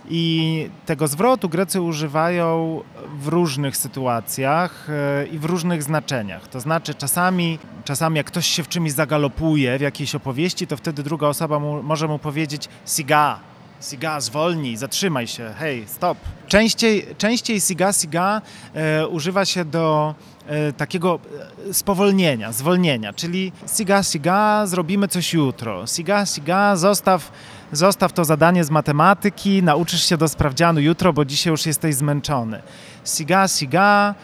I 0.10 0.70
tego 0.86 1.08
zwrotu 1.08 1.50
Grecy 1.50 1.82
używają 1.82 2.82
w 3.20 3.28
różnych 3.28 3.78
sytuacjach 3.78 4.88
e, 4.90 5.28
i 5.28 5.40
w 5.40 5.46
różnych 5.46 5.84
znaczeniach. 5.84 6.48
To 6.48 6.60
znaczy 6.60 6.94
czasami, 6.94 7.60
czasami 7.86 8.18
jak 8.18 8.28
ktoś 8.28 8.48
się 8.48 8.64
w 8.64 8.68
czymś 8.68 8.92
zagalopuje 8.92 9.78
w 9.78 9.82
jakiejś 9.82 10.16
opowieści, 10.16 10.68
to 10.68 10.78
wtedy 10.78 11.04
druga 11.04 11.28
osoba 11.28 11.60
mu, 11.60 11.84
może 11.84 12.08
mu 12.08 12.20
powiedzieć 12.20 12.70
siga, 12.86 13.40
siga, 13.82 14.22
zwolnij, 14.22 14.78
zatrzymaj 14.78 15.28
się, 15.28 15.54
hej, 15.60 15.84
stop. 15.88 16.18
Częściej, 16.48 17.06
częściej 17.18 17.62
siga, 17.62 17.94
siga 17.94 18.42
e, 18.74 19.08
używa 19.08 19.46
się 19.46 19.66
do 19.66 20.16
e, 20.48 20.74
takiego 20.74 21.20
e, 21.70 21.74
spowolnienia, 21.74 22.52
zwolnienia, 22.52 23.14
czyli 23.14 23.52
siga, 23.78 24.04
siga, 24.04 24.68
zrobimy 24.68 25.08
coś 25.08 25.34
jutro, 25.34 25.88
siga, 25.88 26.26
siga, 26.26 26.76
zostaw, 26.76 27.32
zostaw 27.72 28.14
to 28.14 28.26
zadanie 28.26 28.64
z 28.64 28.70
matematyki, 28.70 29.64
nauczysz 29.64 30.06
się 30.06 30.18
do 30.18 30.28
sprawdzianu 30.28 30.80
jutro, 30.80 31.14
bo 31.14 31.26
dzisiaj 31.26 31.52
już 31.52 31.66
jesteś 31.66 31.96
zmęczony. 31.96 32.62
Siga, 33.06 33.48
siga, 33.48 34.16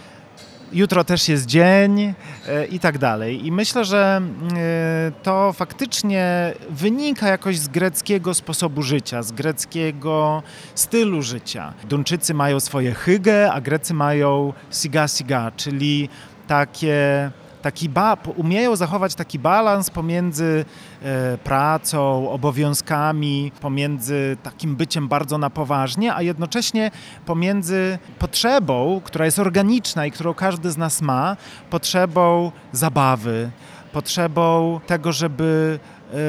jutro 0.73 1.03
też 1.03 1.29
jest 1.29 1.45
dzień 1.45 2.13
e, 2.47 2.65
i 2.65 2.79
tak 2.79 2.97
dalej. 2.97 3.45
I 3.45 3.51
myślę, 3.51 3.85
że 3.85 4.21
e, 4.57 5.11
to 5.23 5.53
faktycznie 5.53 6.53
wynika 6.69 7.27
jakoś 7.27 7.57
z 7.57 7.67
greckiego 7.67 8.33
sposobu 8.33 8.81
życia, 8.83 9.23
z 9.23 9.31
greckiego 9.31 10.43
stylu 10.75 11.21
życia. 11.21 11.73
Duńczycy 11.89 12.33
mają 12.33 12.59
swoje 12.59 12.93
hygge, 12.93 13.51
a 13.53 13.61
Grecy 13.61 13.93
mają 13.93 14.53
siga 14.71 15.07
siga, 15.07 15.51
czyli 15.57 16.09
takie 16.47 17.31
taki 17.65 17.89
ba, 17.89 18.17
umieją 18.35 18.75
zachować 18.75 19.15
taki 19.15 19.39
balans 19.39 19.89
pomiędzy 19.89 20.65
e, 21.01 21.37
pracą, 21.37 22.29
obowiązkami, 22.29 23.51
pomiędzy 23.61 24.37
takim 24.43 24.75
byciem 24.75 25.07
bardzo 25.07 25.37
na 25.37 25.49
poważnie, 25.49 26.15
a 26.15 26.21
jednocześnie 26.21 26.91
pomiędzy 27.25 27.97
potrzebą, 28.19 29.01
która 29.03 29.25
jest 29.25 29.39
organiczna 29.39 30.05
i 30.05 30.11
którą 30.11 30.33
każdy 30.33 30.71
z 30.71 30.77
nas 30.77 31.01
ma, 31.01 31.37
potrzebą 31.69 32.51
zabawy, 32.71 33.51
potrzebą 33.93 34.79
tego, 34.87 35.11
żeby 35.11 35.79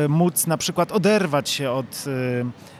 e, 0.04 0.08
móc 0.08 0.46
na 0.46 0.56
przykład 0.56 0.92
oderwać 0.92 1.50
się 1.50 1.70
od 1.70 2.04
e, 2.06 2.75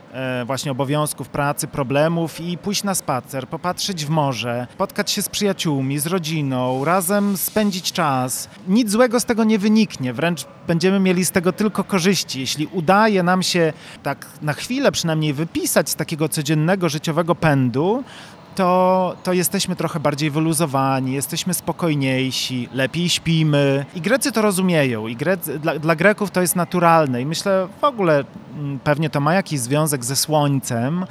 właśnie 0.47 0.73
obowiązków 0.73 1.29
pracy, 1.29 1.67
problemów 1.67 2.41
i 2.41 2.59
pójść 2.59 2.83
na 2.83 2.95
spacer, 2.95 3.49
popatrzeć 3.49 4.05
w 4.05 4.11
morze, 4.11 4.67
spotkać 4.75 5.11
się 5.11 5.23
z 5.23 5.29
przyjaciółmi, 5.29 5.99
z 5.99 6.07
rodziną, 6.07 6.85
razem 6.85 7.37
spędzić 7.37 7.93
czas. 7.93 8.49
Nic 8.69 8.91
złego 8.91 9.21
z 9.21 9.25
tego 9.25 9.45
nie 9.45 9.59
wyniknie, 9.59 10.13
wręcz 10.13 10.45
będziemy 10.67 11.01
mieli 11.01 11.25
z 11.25 11.31
tego 11.31 11.53
tylko 11.53 11.85
korzyści. 11.85 12.41
Jeśli 12.41 12.67
udaje 12.67 13.23
nam 13.23 13.43
się 13.43 13.73
tak 14.03 14.27
na 14.43 14.53
chwilę 14.53 14.93
przynajmniej 14.93 15.33
wypisać 15.33 15.91
z 15.91 15.95
takiego 15.95 16.29
codziennego 16.29 16.89
życiowego 16.89 17.35
pędu, 17.35 18.05
to, 18.57 19.17
to 19.23 19.33
jesteśmy 19.33 19.77
trochę 19.77 20.01
bardziej 20.01 20.31
wyluzowani, 20.31 21.13
jesteśmy 21.13 21.55
spokojniejsi, 21.55 22.69
lepiej 22.73 23.09
śpimy. 23.09 23.87
I 23.95 24.01
Grecy 24.01 24.33
to 24.33 24.43
rozumieją. 24.43 25.07
I 25.07 25.17
Grecy, 25.17 25.59
dla, 25.59 25.79
dla 25.79 25.97
Greków 25.97 26.31
to 26.31 26.41
jest 26.41 26.57
naturalne. 26.57 27.23
I 27.23 27.27
myślę 27.27 27.69
w 27.81 27.85
ogóle 27.85 28.25
mm, 28.59 28.79
pewnie 28.79 29.11
to 29.11 29.21
ma 29.21 29.35
jakiś 29.35 29.61
związek 29.61 30.05
ze 30.05 30.17
słońcem 30.17 31.05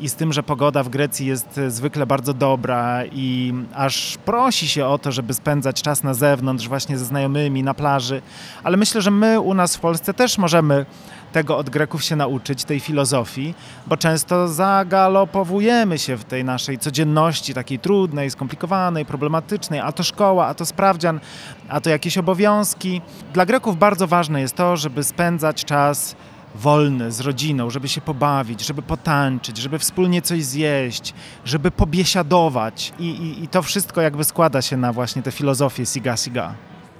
i 0.00 0.08
z 0.08 0.14
tym, 0.14 0.32
że 0.32 0.42
pogoda 0.42 0.82
w 0.82 0.88
Grecji 0.88 1.26
jest 1.26 1.58
e, 1.58 1.70
zwykle 1.70 2.06
bardzo 2.06 2.34
dobra 2.34 3.04
i 3.12 3.54
aż 3.74 4.18
prosi 4.24 4.68
się 4.68 4.86
o 4.86 4.98
to, 4.98 5.12
żeby 5.12 5.34
spędzać 5.34 5.82
czas 5.82 6.02
na 6.02 6.14
zewnątrz, 6.14 6.68
właśnie 6.68 6.98
ze 6.98 7.04
znajomymi, 7.04 7.62
na 7.62 7.74
plaży. 7.74 8.22
Ale 8.64 8.76
myślę, 8.76 9.02
że 9.02 9.10
my 9.10 9.40
u 9.40 9.54
nas 9.54 9.76
w 9.76 9.80
Polsce 9.80 10.14
też 10.14 10.38
możemy 10.38 10.86
tego 11.32 11.58
od 11.58 11.70
Greków 11.70 12.04
się 12.04 12.16
nauczyć, 12.16 12.64
tej 12.64 12.80
filozofii, 12.80 13.54
bo 13.86 13.96
często 13.96 14.48
zagalopowujemy 14.48 15.98
się 15.98 16.16
w 16.16 16.24
tej 16.24 16.44
naszej 16.44 16.78
codzienności, 16.78 17.54
takiej 17.54 17.78
trudnej, 17.78 18.30
skomplikowanej, 18.30 19.06
problematycznej, 19.06 19.80
a 19.80 19.92
to 19.92 20.02
szkoła, 20.02 20.46
a 20.46 20.54
to 20.54 20.66
sprawdzian, 20.66 21.20
a 21.68 21.80
to 21.80 21.90
jakieś 21.90 22.18
obowiązki. 22.18 23.00
Dla 23.32 23.46
Greków 23.46 23.78
bardzo 23.78 24.06
ważne 24.06 24.40
jest 24.40 24.54
to, 24.54 24.76
żeby 24.76 25.04
spędzać 25.04 25.64
czas 25.64 26.16
wolny 26.54 27.12
z 27.12 27.20
rodziną, 27.20 27.70
żeby 27.70 27.88
się 27.88 28.00
pobawić, 28.00 28.66
żeby 28.66 28.82
potańczyć, 28.82 29.58
żeby 29.58 29.78
wspólnie 29.78 30.22
coś 30.22 30.44
zjeść, 30.44 31.14
żeby 31.44 31.70
pobiesiadować. 31.70 32.92
I, 32.98 33.04
i, 33.04 33.44
i 33.44 33.48
to 33.48 33.62
wszystko 33.62 34.00
jakby 34.00 34.24
składa 34.24 34.62
się 34.62 34.76
na 34.76 34.92
właśnie 34.92 35.22
tę 35.22 35.32
filozofię 35.32 35.86
siga 35.86 36.16
siga. 36.16 36.54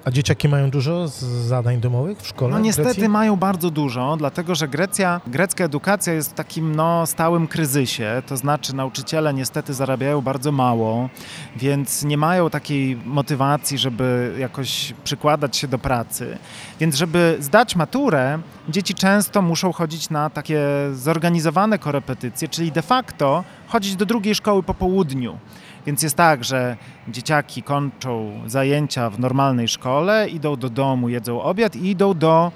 A 0.04 0.10
dzieciaki 0.10 0.48
mają 0.48 0.70
dużo 0.70 1.08
zadań 1.46 1.80
domowych 1.80 2.18
w 2.18 2.26
szkole? 2.26 2.52
No 2.52 2.58
niestety 2.58 3.08
mają 3.08 3.36
bardzo 3.36 3.70
dużo, 3.70 4.16
dlatego 4.16 4.54
że 4.54 4.68
Grecja, 4.68 5.20
grecka 5.26 5.64
edukacja 5.64 6.12
jest 6.12 6.30
w 6.30 6.34
takim 6.34 6.76
no, 6.76 7.06
stałym 7.06 7.46
kryzysie, 7.46 8.22
to 8.26 8.36
znaczy 8.36 8.74
nauczyciele 8.74 9.34
niestety 9.34 9.74
zarabiają 9.74 10.20
bardzo 10.20 10.52
mało, 10.52 11.08
więc 11.56 12.04
nie 12.04 12.16
mają 12.16 12.50
takiej 12.50 12.96
motywacji, 12.96 13.78
żeby 13.78 14.34
jakoś 14.38 14.94
przykładać 15.04 15.56
się 15.56 15.68
do 15.68 15.78
pracy. 15.78 16.38
Więc 16.80 16.94
żeby 16.94 17.36
zdać 17.40 17.76
maturę, 17.76 18.38
dzieci 18.68 18.94
często 18.94 19.42
muszą 19.42 19.72
chodzić 19.72 20.10
na 20.10 20.30
takie 20.30 20.60
zorganizowane 20.92 21.78
korepetycje, 21.78 22.48
czyli 22.48 22.72
de 22.72 22.82
facto 22.82 23.44
chodzić 23.66 23.96
do 23.96 24.06
drugiej 24.06 24.34
szkoły 24.34 24.62
po 24.62 24.74
południu. 24.74 25.38
Więc 25.86 26.02
jest 26.02 26.16
tak, 26.16 26.44
że 26.44 26.76
dzieciaki 27.08 27.62
kończą 27.62 28.40
zajęcia 28.46 29.10
w 29.10 29.18
normalnej 29.18 29.68
szkole, 29.68 30.28
idą 30.28 30.56
do 30.56 30.70
domu, 30.70 31.08
jedzą 31.08 31.42
obiad 31.42 31.76
i 31.76 31.90
idą 31.90 32.14
do 32.14 32.52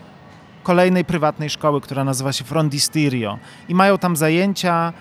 kolejnej 0.63 1.05
prywatnej 1.05 1.51
szkoły, 1.51 1.81
która 1.81 2.05
nazywa 2.05 2.33
się 2.33 2.45
Frondistirio. 2.45 3.39
I 3.69 3.75
mają 3.75 3.99
tam 3.99 4.17
zajęcia 4.17 4.93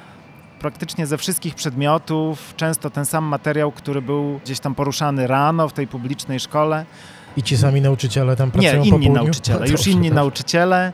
praktycznie 0.59 1.05
ze 1.07 1.17
wszystkich 1.17 1.55
przedmiotów, 1.55 2.53
często 2.57 2.89
ten 2.89 3.05
sam 3.05 3.23
materiał, 3.23 3.71
który 3.71 4.01
był 4.01 4.39
gdzieś 4.43 4.59
tam 4.59 4.75
poruszany 4.75 5.27
rano 5.27 5.67
w 5.67 5.73
tej 5.73 5.87
publicznej 5.87 6.39
szkole. 6.39 6.85
I 7.37 7.43
ci 7.43 7.57
sami 7.57 7.81
nauczyciele 7.81 8.35
tam 8.35 8.47
Nie, 8.47 8.51
pracują 8.51 8.71
po 8.81 8.85
inni 8.85 8.91
południu? 8.91 9.23
nauczyciele, 9.23 9.69
już 9.71 9.87
inni 9.87 10.11
nauczyciele. 10.11 10.93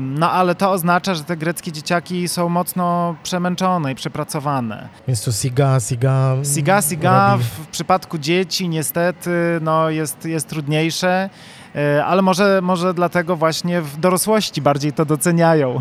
No 0.00 0.30
ale 0.30 0.54
to 0.54 0.70
oznacza, 0.70 1.14
że 1.14 1.24
te 1.24 1.36
greckie 1.36 1.72
dzieciaki 1.72 2.28
są 2.28 2.48
mocno 2.48 3.16
przemęczone 3.22 3.92
i 3.92 3.94
przepracowane. 3.94 4.88
Więc 5.08 5.24
to 5.24 5.32
siga, 5.32 5.80
siga... 5.80 6.36
Siga, 6.54 6.82
siga 6.82 7.36
robi- 7.36 7.42
w, 7.42 7.44
w 7.44 7.66
przypadku 7.66 8.18
dzieci 8.18 8.68
niestety 8.68 9.30
no, 9.60 9.90
jest, 9.90 10.24
jest 10.24 10.48
trudniejsze, 10.48 11.30
e, 11.74 12.04
ale 12.04 12.22
może, 12.22 12.60
może 12.62 12.94
dlatego 12.94 13.36
właśnie 13.36 13.82
w 13.82 13.96
dorosłości 14.00 14.62
bardziej 14.62 14.92
to 14.92 15.04
doceniają. 15.04 15.78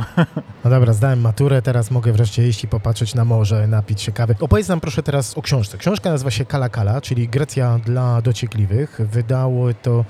No 0.64 0.70
dobra, 0.70 0.94
zdałem 0.94 1.22
maturę, 1.22 1.62
teraz 1.62 1.92
mogę 1.92 2.12
wreszcie 2.12 2.48
iść 2.48 2.64
i 2.64 2.68
popatrzeć 2.68 3.16
na 3.16 3.26
morze, 3.26 3.68
napić 3.68 4.02
się 4.02 4.12
kawy. 4.12 4.36
Opowiedz 4.40 4.68
nam 4.68 4.80
proszę 4.80 5.04
teraz 5.04 5.38
o 5.38 5.42
książce. 5.42 5.78
Książka 5.78 6.10
nazywa 6.10 6.32
się 6.32 6.46
Kala 6.46 6.70
Kala, 6.70 7.02
czyli 7.02 7.28
Grecja 7.28 7.80
dla 7.86 8.22
dociekliwych. 8.22 9.02
Wydało 9.12 9.74
to... 9.74 10.06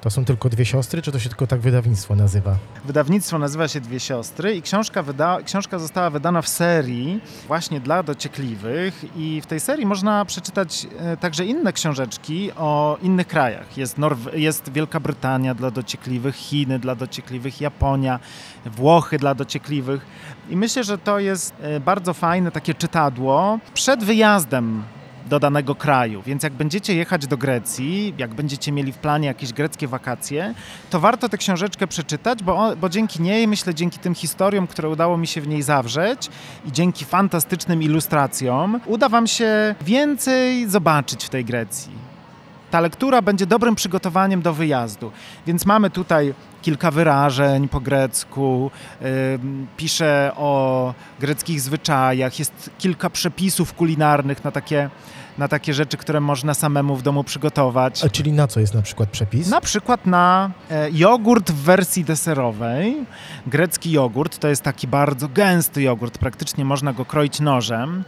To 0.00 0.10
są 0.10 0.24
tylko 0.24 0.48
dwie 0.48 0.64
siostry, 0.64 1.02
czy 1.02 1.12
to 1.12 1.18
się 1.18 1.28
tylko 1.28 1.46
tak 1.46 1.60
wydawnictwo 1.60 2.14
nazywa? 2.16 2.56
Wydawnictwo 2.84 3.38
nazywa 3.38 3.68
się 3.68 3.80
Dwie 3.80 4.00
Siostry 4.00 4.54
i 4.56 4.62
książka, 4.62 5.02
wyda, 5.02 5.38
książka 5.44 5.78
została 5.78 6.10
wydana 6.10 6.42
w 6.42 6.48
serii 6.48 7.20
właśnie 7.46 7.80
dla 7.80 8.02
dociekliwych 8.02 9.04
i 9.16 9.40
w 9.40 9.46
tej 9.46 9.60
serii 9.60 9.86
można 9.86 10.24
przeczytać 10.24 10.86
e, 10.98 11.16
także 11.16 11.44
inne 11.44 11.72
książeczki 11.72 12.50
o 12.56 12.98
innych 13.02 13.26
krajach. 13.26 13.76
Jest, 13.76 13.98
Norw- 13.98 14.34
jest 14.34 14.72
Wielka 14.72 15.00
Brytania 15.00 15.54
dla 15.54 15.70
dociekliwych, 15.70 16.34
Chiny 16.36 16.78
dla 16.78 16.94
dociekliwych, 16.94 17.60
Japonia, 17.60 18.18
Włochy 18.66 19.18
dla 19.18 19.34
dociekliwych 19.34 20.06
i 20.50 20.56
myślę, 20.56 20.84
że 20.84 20.98
to 20.98 21.18
jest 21.18 21.52
e, 21.60 21.80
bardzo 21.80 22.14
fajne 22.14 22.50
takie 22.50 22.74
czytadło 22.74 23.58
przed 23.74 24.04
wyjazdem 24.04 24.82
do 25.28 25.40
danego 25.40 25.74
kraju. 25.74 26.22
Więc 26.26 26.42
jak 26.42 26.52
będziecie 26.52 26.94
jechać 26.94 27.26
do 27.26 27.36
Grecji, 27.36 28.14
jak 28.18 28.34
będziecie 28.34 28.72
mieli 28.72 28.92
w 28.92 28.96
planie 28.96 29.28
jakieś 29.28 29.52
greckie 29.52 29.88
wakacje, 29.88 30.54
to 30.90 31.00
warto 31.00 31.28
tę 31.28 31.38
książeczkę 31.38 31.86
przeczytać, 31.86 32.42
bo, 32.42 32.76
bo 32.76 32.88
dzięki 32.88 33.22
niej, 33.22 33.48
myślę, 33.48 33.74
dzięki 33.74 33.98
tym 33.98 34.14
historiom, 34.14 34.66
które 34.66 34.88
udało 34.88 35.16
mi 35.16 35.26
się 35.26 35.40
w 35.40 35.48
niej 35.48 35.62
zawrzeć 35.62 36.30
i 36.66 36.72
dzięki 36.72 37.04
fantastycznym 37.04 37.82
ilustracjom, 37.82 38.80
uda 38.86 39.08
Wam 39.08 39.26
się 39.26 39.74
więcej 39.80 40.68
zobaczyć 40.68 41.24
w 41.24 41.28
tej 41.28 41.44
Grecji. 41.44 42.08
Ta 42.70 42.80
lektura 42.80 43.22
będzie 43.22 43.46
dobrym 43.46 43.74
przygotowaniem 43.74 44.42
do 44.42 44.52
wyjazdu. 44.52 45.12
Więc 45.46 45.66
mamy 45.66 45.90
tutaj 45.90 46.34
kilka 46.62 46.90
wyrażeń 46.90 47.68
po 47.68 47.80
grecku, 47.80 48.70
ym, 49.34 49.66
pisze 49.76 50.32
o 50.36 50.94
greckich 51.20 51.60
zwyczajach, 51.60 52.38
jest 52.38 52.70
kilka 52.78 53.10
przepisów 53.10 53.74
kulinarnych 53.74 54.44
na 54.44 54.50
takie, 54.50 54.90
na 55.38 55.48
takie 55.48 55.74
rzeczy, 55.74 55.96
które 55.96 56.20
można 56.20 56.54
samemu 56.54 56.96
w 56.96 57.02
domu 57.02 57.24
przygotować. 57.24 58.04
A 58.04 58.08
czyli 58.08 58.32
na 58.32 58.46
co 58.46 58.60
jest 58.60 58.74
na 58.74 58.82
przykład 58.82 59.08
przepis? 59.08 59.48
Na 59.48 59.60
przykład 59.60 60.06
na 60.06 60.50
e, 60.70 60.90
jogurt 60.90 61.50
w 61.50 61.62
wersji 61.62 62.04
deserowej. 62.04 62.96
Grecki 63.46 63.90
jogurt 63.90 64.38
to 64.38 64.48
jest 64.48 64.62
taki 64.62 64.86
bardzo 64.86 65.28
gęsty 65.28 65.82
jogurt, 65.82 66.18
praktycznie 66.18 66.64
można 66.64 66.92
go 66.92 67.04
kroić 67.04 67.40
nożem. 67.40 68.04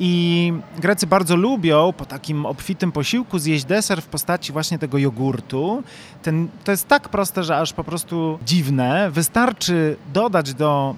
I 0.00 0.52
Grecy 0.78 1.06
bardzo 1.06 1.36
lubią 1.36 1.92
po 1.92 2.04
takim 2.04 2.46
obfitym 2.46 2.92
posiłku 2.92 3.38
zjeść 3.38 3.64
deser 3.64 4.02
w 4.02 4.06
postaci 4.06 4.52
właśnie 4.52 4.78
tego 4.78 4.98
jogurtu. 4.98 5.82
Ten, 6.22 6.48
to 6.64 6.70
jest 6.70 6.88
tak 6.88 7.08
proste, 7.08 7.44
że 7.44 7.58
aż 7.58 7.72
po 7.72 7.84
prostu 7.84 8.38
dziwne. 8.46 9.10
Wystarczy 9.10 9.96
dodać 10.12 10.54
do 10.54 10.94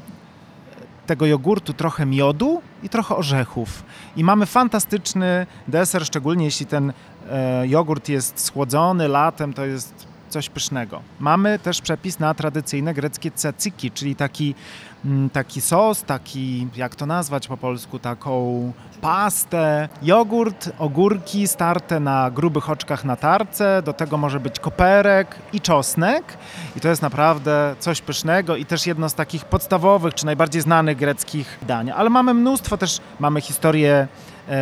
tego 1.06 1.26
jogurtu 1.26 1.72
trochę 1.72 2.06
miodu 2.06 2.62
i 2.82 2.88
trochę 2.88 3.16
orzechów. 3.16 3.82
I 4.16 4.24
mamy 4.24 4.46
fantastyczny 4.46 5.46
deser, 5.68 6.06
szczególnie 6.06 6.44
jeśli 6.44 6.66
ten 6.66 6.92
e, 7.30 7.68
jogurt 7.68 8.08
jest 8.08 8.40
schłodzony 8.40 9.08
latem, 9.08 9.52
to 9.52 9.64
jest 9.64 10.13
coś 10.28 10.48
pysznego. 10.48 11.02
Mamy 11.20 11.58
też 11.58 11.80
przepis 11.80 12.18
na 12.18 12.34
tradycyjne 12.34 12.94
greckie 12.94 13.30
tzatziki, 13.30 13.90
czyli 13.90 14.16
taki, 14.16 14.54
mm, 15.04 15.30
taki 15.30 15.60
sos, 15.60 16.02
taki, 16.02 16.68
jak 16.76 16.94
to 16.94 17.06
nazwać 17.06 17.48
po 17.48 17.56
polsku, 17.56 17.98
taką 17.98 18.72
pastę, 19.00 19.88
jogurt, 20.02 20.70
ogórki 20.78 21.48
starte 21.48 22.00
na 22.00 22.30
grubych 22.30 22.70
oczkach 22.70 23.04
na 23.04 23.16
tarce, 23.16 23.82
do 23.82 23.92
tego 23.92 24.16
może 24.16 24.40
być 24.40 24.58
koperek 24.58 25.36
i 25.52 25.60
czosnek 25.60 26.24
i 26.76 26.80
to 26.80 26.88
jest 26.88 27.02
naprawdę 27.02 27.74
coś 27.78 28.00
pysznego 28.00 28.56
i 28.56 28.64
też 28.64 28.86
jedno 28.86 29.08
z 29.08 29.14
takich 29.14 29.44
podstawowych, 29.44 30.14
czy 30.14 30.26
najbardziej 30.26 30.62
znanych 30.62 30.96
greckich 30.96 31.58
dań. 31.62 31.90
Ale 31.90 32.10
mamy 32.10 32.34
mnóstwo 32.34 32.76
też, 32.76 33.00
mamy 33.20 33.40
historię 33.40 34.08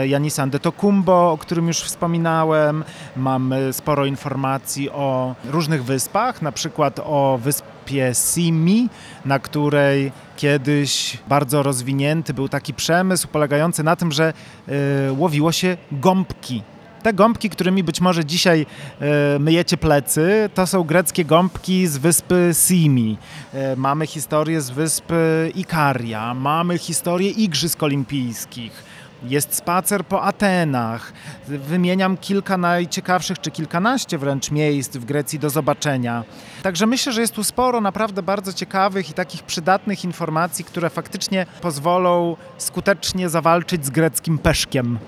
Janisa 0.06 0.42
Antetokounmpo, 0.42 1.32
o 1.32 1.38
którym 1.38 1.66
już 1.66 1.80
wspominałem. 1.80 2.84
Mamy 3.16 3.72
sporo 3.72 4.06
informacji 4.06 4.90
o 4.90 5.34
różnych 5.44 5.84
wyspach, 5.84 6.42
na 6.42 6.52
przykład 6.52 7.00
o 7.04 7.38
wyspie 7.42 8.12
Simi, 8.14 8.88
na 9.24 9.38
której 9.38 10.12
kiedyś 10.36 11.18
bardzo 11.28 11.62
rozwinięty 11.62 12.34
był 12.34 12.48
taki 12.48 12.74
przemysł 12.74 13.28
polegający 13.28 13.82
na 13.82 13.96
tym, 13.96 14.12
że 14.12 14.32
e, 14.68 15.12
łowiło 15.12 15.52
się 15.52 15.76
gąbki. 15.92 16.62
Te 17.02 17.12
gąbki, 17.12 17.50
którymi 17.50 17.84
być 17.84 18.00
może 18.00 18.24
dzisiaj 18.24 18.66
e, 19.00 19.38
myjecie 19.38 19.76
plecy, 19.76 20.50
to 20.54 20.66
są 20.66 20.84
greckie 20.84 21.24
gąbki 21.24 21.86
z 21.86 21.98
wyspy 21.98 22.50
Simi. 22.66 23.18
E, 23.54 23.76
mamy 23.76 24.06
historię 24.06 24.60
z 24.60 24.70
wyspy 24.70 25.52
Ikaria, 25.54 26.34
mamy 26.34 26.78
historię 26.78 27.30
Igrzysk 27.30 27.82
Olimpijskich. 27.82 28.91
Jest 29.24 29.54
spacer 29.54 30.04
po 30.04 30.22
Atenach. 30.22 31.12
Wymieniam 31.48 32.16
kilka 32.16 32.56
najciekawszych, 32.56 33.38
czy 33.38 33.50
kilkanaście 33.50 34.18
wręcz 34.18 34.50
miejsc 34.50 34.96
w 34.96 35.04
Grecji 35.04 35.38
do 35.38 35.50
zobaczenia. 35.50 36.24
Także 36.62 36.86
myślę, 36.86 37.12
że 37.12 37.20
jest 37.20 37.34
tu 37.34 37.44
sporo 37.44 37.80
naprawdę 37.80 38.22
bardzo 38.22 38.52
ciekawych 38.52 39.10
i 39.10 39.12
takich 39.12 39.42
przydatnych 39.42 40.04
informacji, 40.04 40.64
które 40.64 40.90
faktycznie 40.90 41.46
pozwolą 41.60 42.36
skutecznie 42.58 43.28
zawalczyć 43.28 43.86
z 43.86 43.90
greckim 43.90 44.38
peszkiem. 44.38 44.98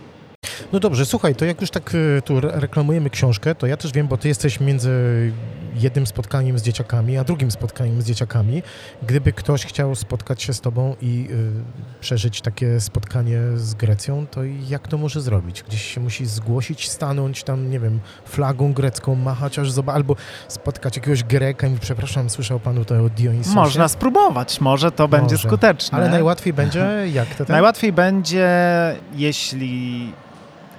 No 0.72 0.80
dobrze, 0.80 1.06
słuchaj, 1.06 1.34
to 1.34 1.44
jak 1.44 1.60
już 1.60 1.70
tak 1.70 1.94
y, 1.94 2.22
tu 2.24 2.38
re- 2.38 2.50
reklamujemy 2.54 3.10
książkę, 3.10 3.54
to 3.54 3.66
ja 3.66 3.76
też 3.76 3.92
wiem, 3.92 4.08
bo 4.08 4.16
ty 4.16 4.28
jesteś 4.28 4.60
między 4.60 4.90
jednym 5.74 6.06
spotkaniem 6.06 6.58
z 6.58 6.62
dzieciakami, 6.62 7.18
a 7.18 7.24
drugim 7.24 7.50
spotkaniem 7.50 8.02
z 8.02 8.06
dzieciakami. 8.06 8.62
Gdyby 9.02 9.32
ktoś 9.32 9.66
chciał 9.66 9.94
spotkać 9.94 10.42
się 10.42 10.52
z 10.52 10.60
tobą 10.60 10.96
i 11.02 11.28
y, 11.30 12.00
przeżyć 12.00 12.40
takie 12.40 12.80
spotkanie 12.80 13.38
z 13.56 13.74
Grecją, 13.74 14.26
to 14.26 14.40
jak 14.68 14.88
to 14.88 14.98
może 14.98 15.20
zrobić? 15.20 15.62
Gdzieś 15.62 15.82
się 15.94 16.00
musi 16.00 16.26
zgłosić, 16.26 16.90
stanąć 16.90 17.44
tam, 17.44 17.70
nie 17.70 17.80
wiem, 17.80 18.00
flagą 18.24 18.72
grecką, 18.72 19.14
machać 19.14 19.58
aż 19.58 19.70
zoba- 19.72 19.92
albo 19.94 20.16
spotkać 20.48 20.96
jakiegoś 20.96 21.24
Greka 21.24 21.66
i 21.66 21.78
przepraszam, 21.78 22.30
słyszał 22.30 22.60
pan 22.60 22.74
tutaj 22.76 22.98
o 23.00 23.08
Dionisosie? 23.08 23.54
Można 23.56 23.88
spróbować, 23.88 24.60
może 24.60 24.90
to 24.92 25.08
będzie 25.08 25.34
Może. 25.34 25.48
skuteczne. 25.48 25.98
Ale 25.98 26.08
najłatwiej 26.10 26.52
będzie, 26.52 26.88
jak 27.12 27.28
to 27.28 27.38
tak? 27.44 27.48
Najłatwiej 27.48 27.92
będzie, 27.92 28.48
jeśli 29.14 30.12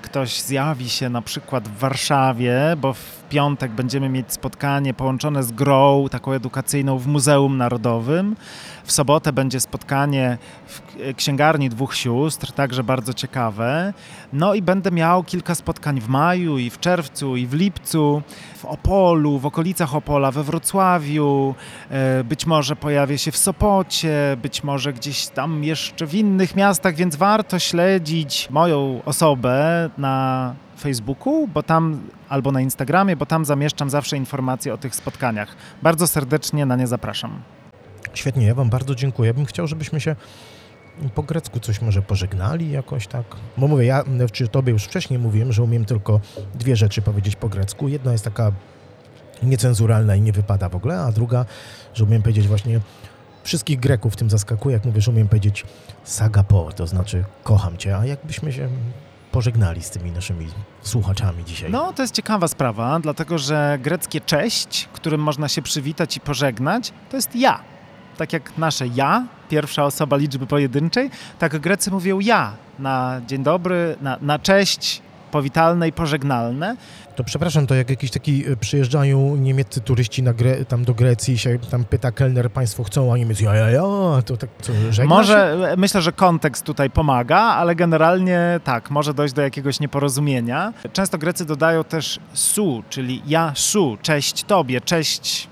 ktoś 0.06 0.42
zjawi 0.42 0.90
się 0.90 1.10
na 1.10 1.22
przykład 1.22 1.68
w 1.68 1.78
Warszawie, 1.78 2.54
bo 2.78 2.94
w 2.94 3.24
piątek 3.30 3.72
będziemy 3.72 4.10
mieć 4.10 4.34
spotkanie 4.34 4.94
połączone 4.94 5.44
z 5.44 5.52
grą 5.52 6.06
taką 6.12 6.32
edukacyjną 6.32 6.98
w 6.98 7.08
Muzeum 7.08 7.58
Narodowym. 7.58 8.36
W 8.84 8.92
sobotę 8.92 9.34
będzie 9.34 9.60
spotkanie 9.60 10.38
w 10.68 10.82
księgarni 11.16 11.70
dwóch 11.70 11.96
sióstr, 11.96 12.52
także 12.52 12.84
bardzo 12.84 13.14
ciekawe. 13.14 13.94
No 14.34 14.54
i 14.54 14.62
będę 14.62 14.92
miał 14.92 15.24
kilka 15.24 15.56
spotkań 15.56 16.02
w 16.02 16.08
maju 16.08 16.58
i 16.58 16.70
w 16.70 16.80
czerwcu 16.80 17.36
i 17.36 17.48
w 17.48 17.54
lipcu, 17.54 18.22
w 18.58 18.66
Opolu, 18.66 19.40
w 19.40 19.46
okolicach 19.46 19.96
Opola, 19.96 20.32
we 20.32 20.44
Wrocławiu, 20.44 21.56
e, 21.90 22.24
być 22.24 22.46
może 22.46 22.76
pojawię 22.76 23.18
się 23.18 23.32
w 23.32 23.38
Sopocie, 23.38 24.38
być 24.42 24.64
może 24.64 24.94
gdzieś 24.94 25.28
tam 25.28 25.64
jeszcze 25.64 26.08
w 26.08 26.16
innych 26.16 26.56
miastach, 26.56 26.96
więc 26.96 27.16
warto 27.16 27.60
śledzić 27.60 28.50
moją 28.50 29.02
osobę 29.06 29.90
na 29.98 30.56
Facebooku, 30.80 31.48
bo 31.48 31.64
tam 31.64 32.02
albo 32.30 32.52
na 32.52 32.62
Instagramie, 32.62 33.16
bo 33.16 33.26
tam 33.26 33.46
zamieszczam 33.46 33.90
zawsze 33.90 34.18
informacje 34.18 34.74
o 34.74 34.78
tych 34.78 34.96
spotkaniach. 34.96 35.56
Bardzo 35.82 36.08
serdecznie 36.08 36.66
na 36.66 36.76
nie 36.76 36.88
zapraszam. 36.88 37.42
Świetnie, 38.14 38.46
ja 38.46 38.56
wam 38.56 38.70
bardzo 38.70 38.96
dziękuję. 38.96 39.34
Bym 39.34 39.46
chciał, 39.46 39.68
żebyśmy 39.68 40.02
się 40.02 40.16
po 41.16 41.24
grecku 41.24 41.60
coś 41.60 41.82
może 41.82 42.02
pożegnali 42.02 42.72
jakoś 42.72 43.08
tak. 43.08 43.26
Bo 43.58 43.68
mówię, 43.68 43.86
ja 43.86 44.04
czy 44.32 44.48
tobie 44.48 44.74
już 44.74 44.84
wcześniej 44.84 45.20
mówiłem, 45.20 45.54
że 45.54 45.64
umiem 45.64 45.86
tylko 45.86 46.20
dwie 46.54 46.76
rzeczy 46.76 47.02
powiedzieć 47.02 47.36
po 47.36 47.50
grecku. 47.50 47.88
Jedna 47.88 48.12
jest 48.12 48.24
taka 48.24 48.52
niecenzuralna 49.44 50.16
i 50.16 50.22
nie 50.22 50.34
wypada 50.34 50.70
w 50.70 50.76
ogóle, 50.76 51.00
a 51.00 51.12
druga, 51.12 51.46
że 51.94 52.04
umiem 52.04 52.22
powiedzieć 52.22 52.48
właśnie 52.48 52.80
wszystkich 53.44 53.80
Greków 53.80 54.16
tym 54.16 54.30
zaskakuje, 54.30 54.74
jak 54.74 54.86
mówię, 54.86 55.02
że 55.02 55.12
umiem 55.12 55.28
powiedzieć 55.28 55.66
sagapo, 56.04 56.72
to 56.76 56.88
znaczy 56.88 57.24
kocham 57.44 57.78
cię, 57.78 57.98
a 57.98 58.06
jakbyśmy 58.06 58.54
się 58.54 58.70
pożegnali 59.36 59.84
z 59.84 59.90
tymi 59.90 60.12
naszymi 60.12 60.48
słuchaczami 60.82 61.46
dzisiaj. 61.46 61.72
No, 61.72 61.94
to 61.94 62.02
jest 62.02 62.14
ciekawa 62.14 62.48
sprawa, 62.48 63.00
dlatego 63.00 63.38
że 63.38 63.78
greckie 63.82 64.22
cześć, 64.22 64.90
którym 64.94 65.22
można 65.22 65.48
się 65.48 65.62
przywitać 65.62 66.18
i 66.18 66.20
pożegnać, 66.20 66.94
to 67.10 67.18
jest 67.18 67.36
ja. 67.36 67.60
Tak 68.18 68.34
jak 68.34 68.58
nasze 68.58 68.88
ja, 68.88 69.28
pierwsza 69.50 69.86
osoba 69.86 70.18
liczby 70.18 70.48
pojedynczej, 70.48 71.10
tak 71.40 71.60
Grecy 71.60 71.92
mówią 71.92 72.20
ja 72.20 72.54
na 72.80 73.22
dzień 73.28 73.44
dobry, 73.44 73.96
na, 74.02 74.18
na 74.22 74.40
cześć, 74.40 75.02
powitalne 75.36 75.88
i 75.88 75.92
pożegnalne. 75.92 76.76
To 77.16 77.24
przepraszam, 77.24 77.68
to 77.68 77.76
jak 77.76 77.90
jakiś 77.90 78.12
taki 78.12 78.50
y, 78.50 78.58
przyjeżdżają 78.58 79.36
niemieccy 79.36 79.82
turyści 79.82 80.24
na 80.24 80.34
Gre- 80.34 80.66
tam 80.66 80.86
do 80.86 80.94
Grecji 80.94 81.34
i 81.34 81.38
się 81.38 81.60
tam 81.60 81.86
pyta 81.86 82.12
kelner, 82.12 82.52
państwo 82.52 82.84
chcą, 82.84 83.14
a 83.14 83.18
Niemiec 83.18 83.40
ja, 83.40 83.56
ja, 83.56 83.70
ja, 83.70 83.82
to 84.26 84.38
tak 84.38 84.50
co, 84.62 84.74
Może, 85.06 85.76
myślę, 85.78 86.02
że 86.02 86.12
kontekst 86.12 86.64
tutaj 86.64 86.90
pomaga, 86.90 87.38
ale 87.38 87.76
generalnie 87.76 88.60
tak, 88.64 88.92
może 88.92 89.14
dojść 89.14 89.34
do 89.34 89.42
jakiegoś 89.42 89.80
nieporozumienia. 89.80 90.74
Często 90.94 91.18
Grecy 91.18 91.46
dodają 91.46 91.84
też 91.84 92.20
su, 92.34 92.84
czyli 92.90 93.22
ja 93.28 93.52
su, 93.56 93.98
cześć 94.02 94.44
tobie, 94.44 94.82
cześć 94.82 95.48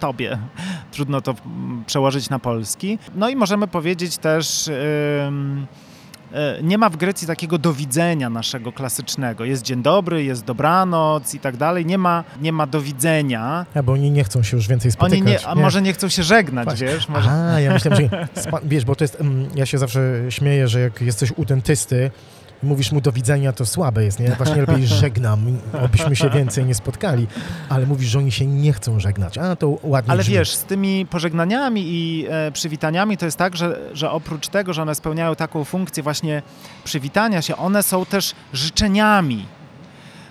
tobie. 0.00 0.38
Trudno 0.94 1.20
to 1.20 1.34
mm, 1.46 1.84
przełożyć 1.86 2.30
na 2.30 2.38
polski. 2.38 2.98
No 3.14 3.28
i 3.28 3.36
możemy 3.36 3.68
powiedzieć 3.68 4.18
też... 4.18 4.68
e, 4.68 5.91
nie 6.62 6.78
ma 6.78 6.88
w 6.88 6.96
Grecji 6.96 7.26
takiego 7.26 7.58
do 7.58 7.72
widzenia 7.72 8.30
naszego 8.30 8.72
klasycznego. 8.72 9.44
Jest 9.44 9.62
dzień 9.62 9.82
dobry, 9.82 10.24
jest 10.24 10.44
dobranoc 10.44 11.34
i 11.34 11.40
tak 11.40 11.56
dalej. 11.56 11.86
Nie 11.86 11.98
ma, 11.98 12.24
nie 12.40 12.52
ma 12.52 12.66
do 12.66 12.80
widzenia. 12.80 13.66
A, 13.74 13.82
bo 13.82 13.92
oni 13.92 14.10
nie 14.10 14.24
chcą 14.24 14.42
się 14.42 14.56
już 14.56 14.68
więcej 14.68 14.92
spotykać. 14.92 15.22
Oni 15.22 15.30
nie, 15.30 15.46
a 15.46 15.54
może 15.54 15.82
nie 15.82 15.92
chcą 15.92 16.08
się 16.08 16.22
żegnać, 16.22 16.68
Tak. 16.68 16.78
wiesz? 16.78 17.08
Może... 17.08 17.30
A, 17.30 17.60
ja 17.60 17.72
myślałem, 17.72 18.08
że 18.10 18.28
wiesz, 18.64 18.84
bo 18.84 18.96
to 18.96 19.04
jest, 19.04 19.20
mm, 19.20 19.48
ja 19.54 19.66
się 19.66 19.78
zawsze 19.78 20.00
śmieję, 20.28 20.68
że 20.68 20.80
jak 20.80 21.00
jesteś 21.00 21.32
u 21.36 21.44
dentysty, 21.44 22.10
i 22.41 22.41
mówisz 22.62 22.92
mu 22.92 23.00
do 23.00 23.12
widzenia, 23.12 23.52
to 23.52 23.66
słabe 23.66 24.04
jest, 24.04 24.20
nie? 24.20 24.28
Właśnie 24.30 24.56
lepiej 24.56 24.86
żegnam, 25.02 25.58
obyśmy 25.84 26.16
się 26.16 26.30
więcej 26.30 26.64
nie 26.64 26.74
spotkali, 26.74 27.26
ale 27.68 27.86
mówisz, 27.86 28.08
że 28.10 28.18
oni 28.18 28.32
się 28.32 28.46
nie 28.46 28.72
chcą 28.72 29.00
żegnać, 29.00 29.38
a 29.38 29.56
to 29.56 29.78
ładnie 29.82 30.12
Ale 30.12 30.22
brzmi. 30.22 30.34
wiesz, 30.34 30.54
z 30.54 30.64
tymi 30.64 31.06
pożegnaniami 31.06 31.82
i 31.86 32.26
e, 32.30 32.52
przywitaniami 32.52 33.16
to 33.16 33.24
jest 33.24 33.38
tak, 33.38 33.56
że, 33.56 33.78
że 33.92 34.10
oprócz 34.10 34.48
tego, 34.48 34.72
że 34.72 34.82
one 34.82 34.94
spełniają 34.94 35.34
taką 35.36 35.64
funkcję 35.64 36.02
właśnie 36.02 36.42
przywitania 36.84 37.42
się, 37.42 37.56
one 37.56 37.82
są 37.82 38.06
też 38.06 38.34
życzeniami. 38.52 39.46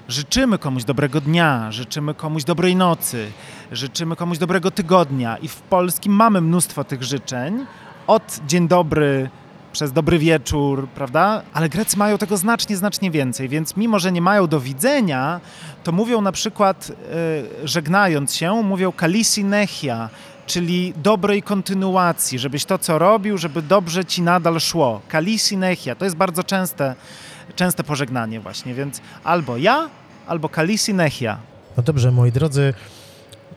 Życzymy 0.08 0.58
komuś 0.58 0.84
dobrego 0.84 1.22
dnia, 1.22 1.72
życzymy 1.72 2.14
komuś 2.14 2.44
dobrej 2.44 2.76
nocy, 2.76 3.32
życzymy 3.72 4.16
komuś 4.16 4.38
dobrego 4.38 4.72
tygodnia 4.72 5.38
i 5.38 5.48
w 5.48 5.56
polskim 5.62 6.14
mamy 6.14 6.42
mnóstwo 6.42 6.84
tych 6.84 7.04
życzeń. 7.04 7.66
Od 8.08 8.40
dzień 8.48 8.68
dobry 8.68 9.30
przez 9.72 9.92
dobry 9.92 10.20
wieczór, 10.20 10.88
prawda? 10.88 11.42
Ale 11.54 11.70
Grecy 11.70 11.98
mają 11.98 12.18
tego 12.18 12.38
znacznie, 12.38 12.78
znacznie 12.78 13.12
więcej, 13.12 13.50
więc 13.50 13.78
mimo, 13.78 14.00
że 14.00 14.12
nie 14.12 14.22
mają 14.22 14.48
do 14.48 14.60
widzenia, 14.60 15.42
to 15.84 15.92
mówią 15.92 16.22
na 16.22 16.32
przykład, 16.32 16.92
e, 17.64 17.68
żegnając 17.68 18.36
się, 18.36 18.64
mówią 18.64 18.92
kalisi 18.92 19.44
nechia, 19.44 20.10
czyli 20.46 20.94
dobrej 20.98 21.44
kontynuacji, 21.44 22.40
żebyś 22.40 22.66
to, 22.66 22.78
co 22.78 23.00
robił, 23.00 23.38
żeby 23.38 23.62
dobrze 23.62 24.06
ci 24.06 24.22
nadal 24.22 24.60
szło. 24.60 25.02
Kalisi 25.08 25.58
nechia, 25.58 25.96
to 25.96 26.06
jest 26.06 26.18
bardzo 26.18 26.44
częste, 26.44 26.96
częste 27.56 27.84
pożegnanie 27.84 28.40
właśnie, 28.40 28.74
więc 28.74 29.02
albo 29.24 29.58
ja, 29.58 29.90
albo 30.28 30.50
kalisi 30.50 30.94
nechia. 30.94 31.38
No 31.78 31.84
dobrze, 31.84 32.12
moi 32.12 32.32
drodzy, 32.32 32.74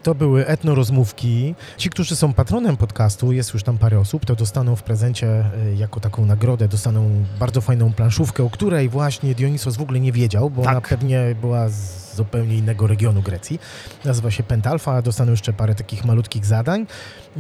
to 0.05 0.15
były 0.15 0.47
etnorozmówki. 0.47 1.55
Ci, 1.77 1.91
którzy 1.91 2.17
są 2.17 2.33
patronem 2.33 2.77
podcastu, 2.77 3.33
jest 3.33 3.55
już 3.55 3.63
tam 3.63 3.79
parę 3.79 3.99
osób, 4.01 4.27
to 4.27 4.35
dostaną 4.35 4.77
w 4.77 4.83
prezencie 4.83 5.45
y, 5.73 5.77
jako 5.77 6.01
taką 6.01 6.27
nagrodę, 6.27 6.69
dostaną 6.69 7.25
bardzo 7.41 7.61
fajną 7.61 7.93
planszówkę, 7.93 8.45
o 8.45 8.51
której 8.51 8.89
właśnie 8.89 9.35
Dionisos 9.35 9.77
w 9.77 9.83
ogóle 9.83 10.01
nie 10.01 10.13
wiedział, 10.13 10.51
bo 10.51 10.63
Tak. 10.63 10.73
ona 10.73 10.81
pewnie 10.81 11.35
była 11.41 11.69
z 11.69 12.05
zupełnie 12.17 12.57
innego 12.57 12.87
regionu 12.87 13.23
Grecji. 13.23 13.61
Nazywa 14.05 14.31
się 14.31 14.43
Pentalfa, 14.43 15.03
dostaną 15.03 15.31
jeszcze 15.31 15.53
parę 15.53 15.75
takich 15.75 16.05
malutkich 16.05 16.47
zadań. 16.47 16.87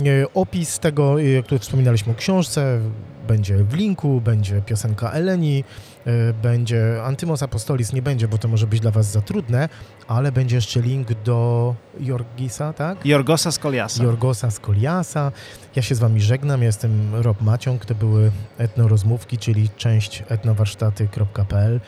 Y, 0.06 0.26
Opis 0.34 0.78
tego, 0.78 1.20
y, 1.20 1.28
jak 1.28 1.46
tu 1.46 1.58
wspominaliśmy 1.58 2.12
o 2.12 2.14
książce, 2.14 2.80
będzie 3.24 3.56
w 3.56 3.74
linku, 3.74 4.20
będzie 4.20 4.62
piosenka 4.62 5.10
Eleni, 5.10 5.64
y, 6.06 6.34
będzie 6.42 7.02
Antymos 7.04 7.42
Apostolis, 7.42 7.92
nie 7.92 8.02
będzie, 8.02 8.28
bo 8.28 8.38
to 8.38 8.48
może 8.48 8.66
być 8.66 8.80
dla 8.80 8.90
Was 8.90 9.06
za 9.06 9.20
trudne, 9.20 9.68
ale 10.08 10.32
będzie 10.32 10.56
jeszcze 10.56 10.80
link 10.80 11.08
do 11.24 11.74
Jorgisa, 12.00 12.72
tak? 12.72 13.06
Jorgosa 13.06 13.52
z 13.52 13.58
Koliasa. 13.58 14.04
Jorgosa 14.04 14.50
z 14.50 14.60
Koliasa. 14.60 15.32
Ja 15.76 15.82
się 15.82 15.94
z 15.94 15.98
Wami 15.98 16.20
żegnam, 16.20 16.60
ja 16.60 16.66
jestem 16.66 17.14
Rob 17.14 17.40
Maciąg, 17.40 17.86
to 17.86 17.94
były 17.94 18.30
etnorozmówki, 18.58 19.38
czyli 19.38 19.68
część 19.76 20.22
etnowarsztaty.pl. 20.28 21.80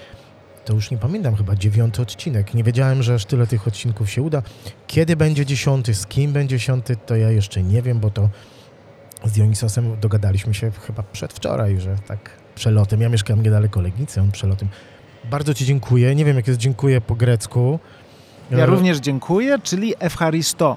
To 0.64 0.74
już 0.74 0.90
nie 0.90 0.98
pamiętam, 0.98 1.36
chyba 1.36 1.56
dziewiąty 1.56 2.02
odcinek. 2.02 2.54
Nie 2.54 2.64
wiedziałem, 2.64 3.02
że 3.02 3.14
aż 3.14 3.24
tyle 3.24 3.46
tych 3.46 3.68
odcinków 3.68 4.10
się 4.10 4.22
uda. 4.22 4.42
Kiedy 4.86 5.16
będzie 5.16 5.46
dziesiąty, 5.46 5.94
z 5.94 6.06
kim 6.06 6.32
będzie 6.32 6.56
dziesiąty, 6.56 6.96
to 6.96 7.16
ja 7.16 7.30
jeszcze 7.30 7.62
nie 7.62 7.82
wiem, 7.82 8.00
bo 8.00 8.10
to 8.10 8.28
z 9.24 9.32
Dionisosem 9.32 10.00
dogadaliśmy 10.00 10.54
się 10.54 10.70
chyba 10.86 11.02
przedwczoraj, 11.02 11.80
że 11.80 11.96
tak 12.06 12.30
przelotem. 12.54 13.00
Ja 13.00 13.08
mieszkam 13.08 13.42
niedaleko 13.42 13.80
Legnicy, 13.80 14.20
on 14.20 14.30
przelotem. 14.32 14.68
Bardzo 15.30 15.54
Ci 15.54 15.64
dziękuję. 15.66 16.14
Nie 16.14 16.24
wiem, 16.24 16.36
jak 16.36 16.46
jest 16.48 16.60
dziękuję 16.60 17.00
po 17.00 17.14
grecku. 17.14 17.78
Ja 18.50 18.58
E, 18.58 18.66
również 18.66 18.98
dziękuję, 18.98 19.58
czyli 19.62 19.94
Efcharisto. 19.98 20.76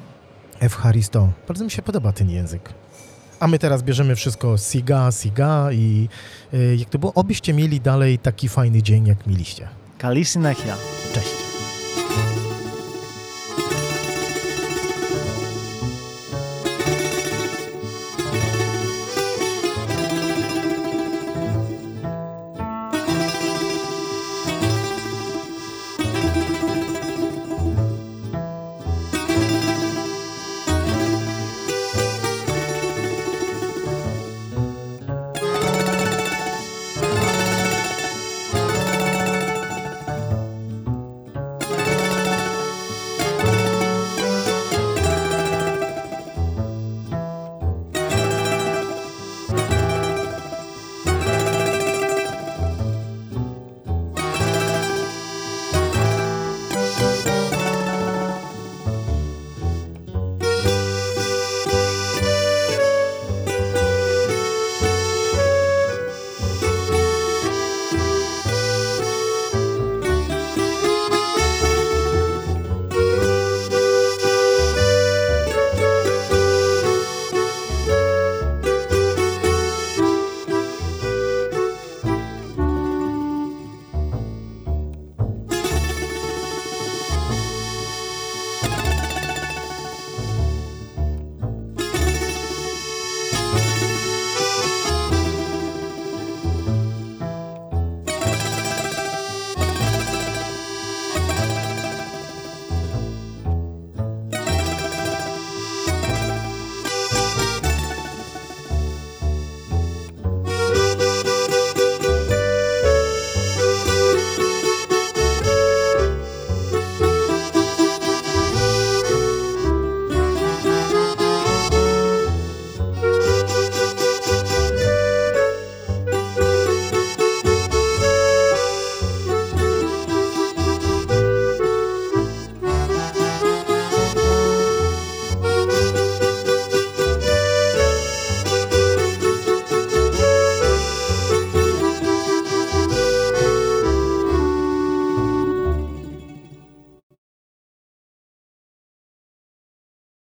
Evcharisto. 0.60 1.30
Bardzo 1.48 1.64
mi 1.66 1.72
się 1.72 1.82
podoba 1.82 2.12
ten 2.12 2.30
język. 2.30 2.74
A 3.40 3.48
my 3.48 3.60
teraz 3.60 3.84
bierzemy 3.84 4.16
wszystko 4.16 4.58
siga, 4.58 5.12
siga 5.12 5.72
i 5.72 6.10
y, 6.54 6.76
jak 6.80 6.90
to 6.90 7.00
było, 7.00 7.14
obyście 7.14 7.54
mieli 7.54 7.82
dalej 7.82 8.20
taki 8.20 8.50
fajny 8.50 8.82
dzień, 8.84 9.08
jak 9.08 9.28
mieliście. 9.28 9.68
Kalisi 9.98 10.40
nechia. 10.40 10.76
Cześć. 11.14 11.39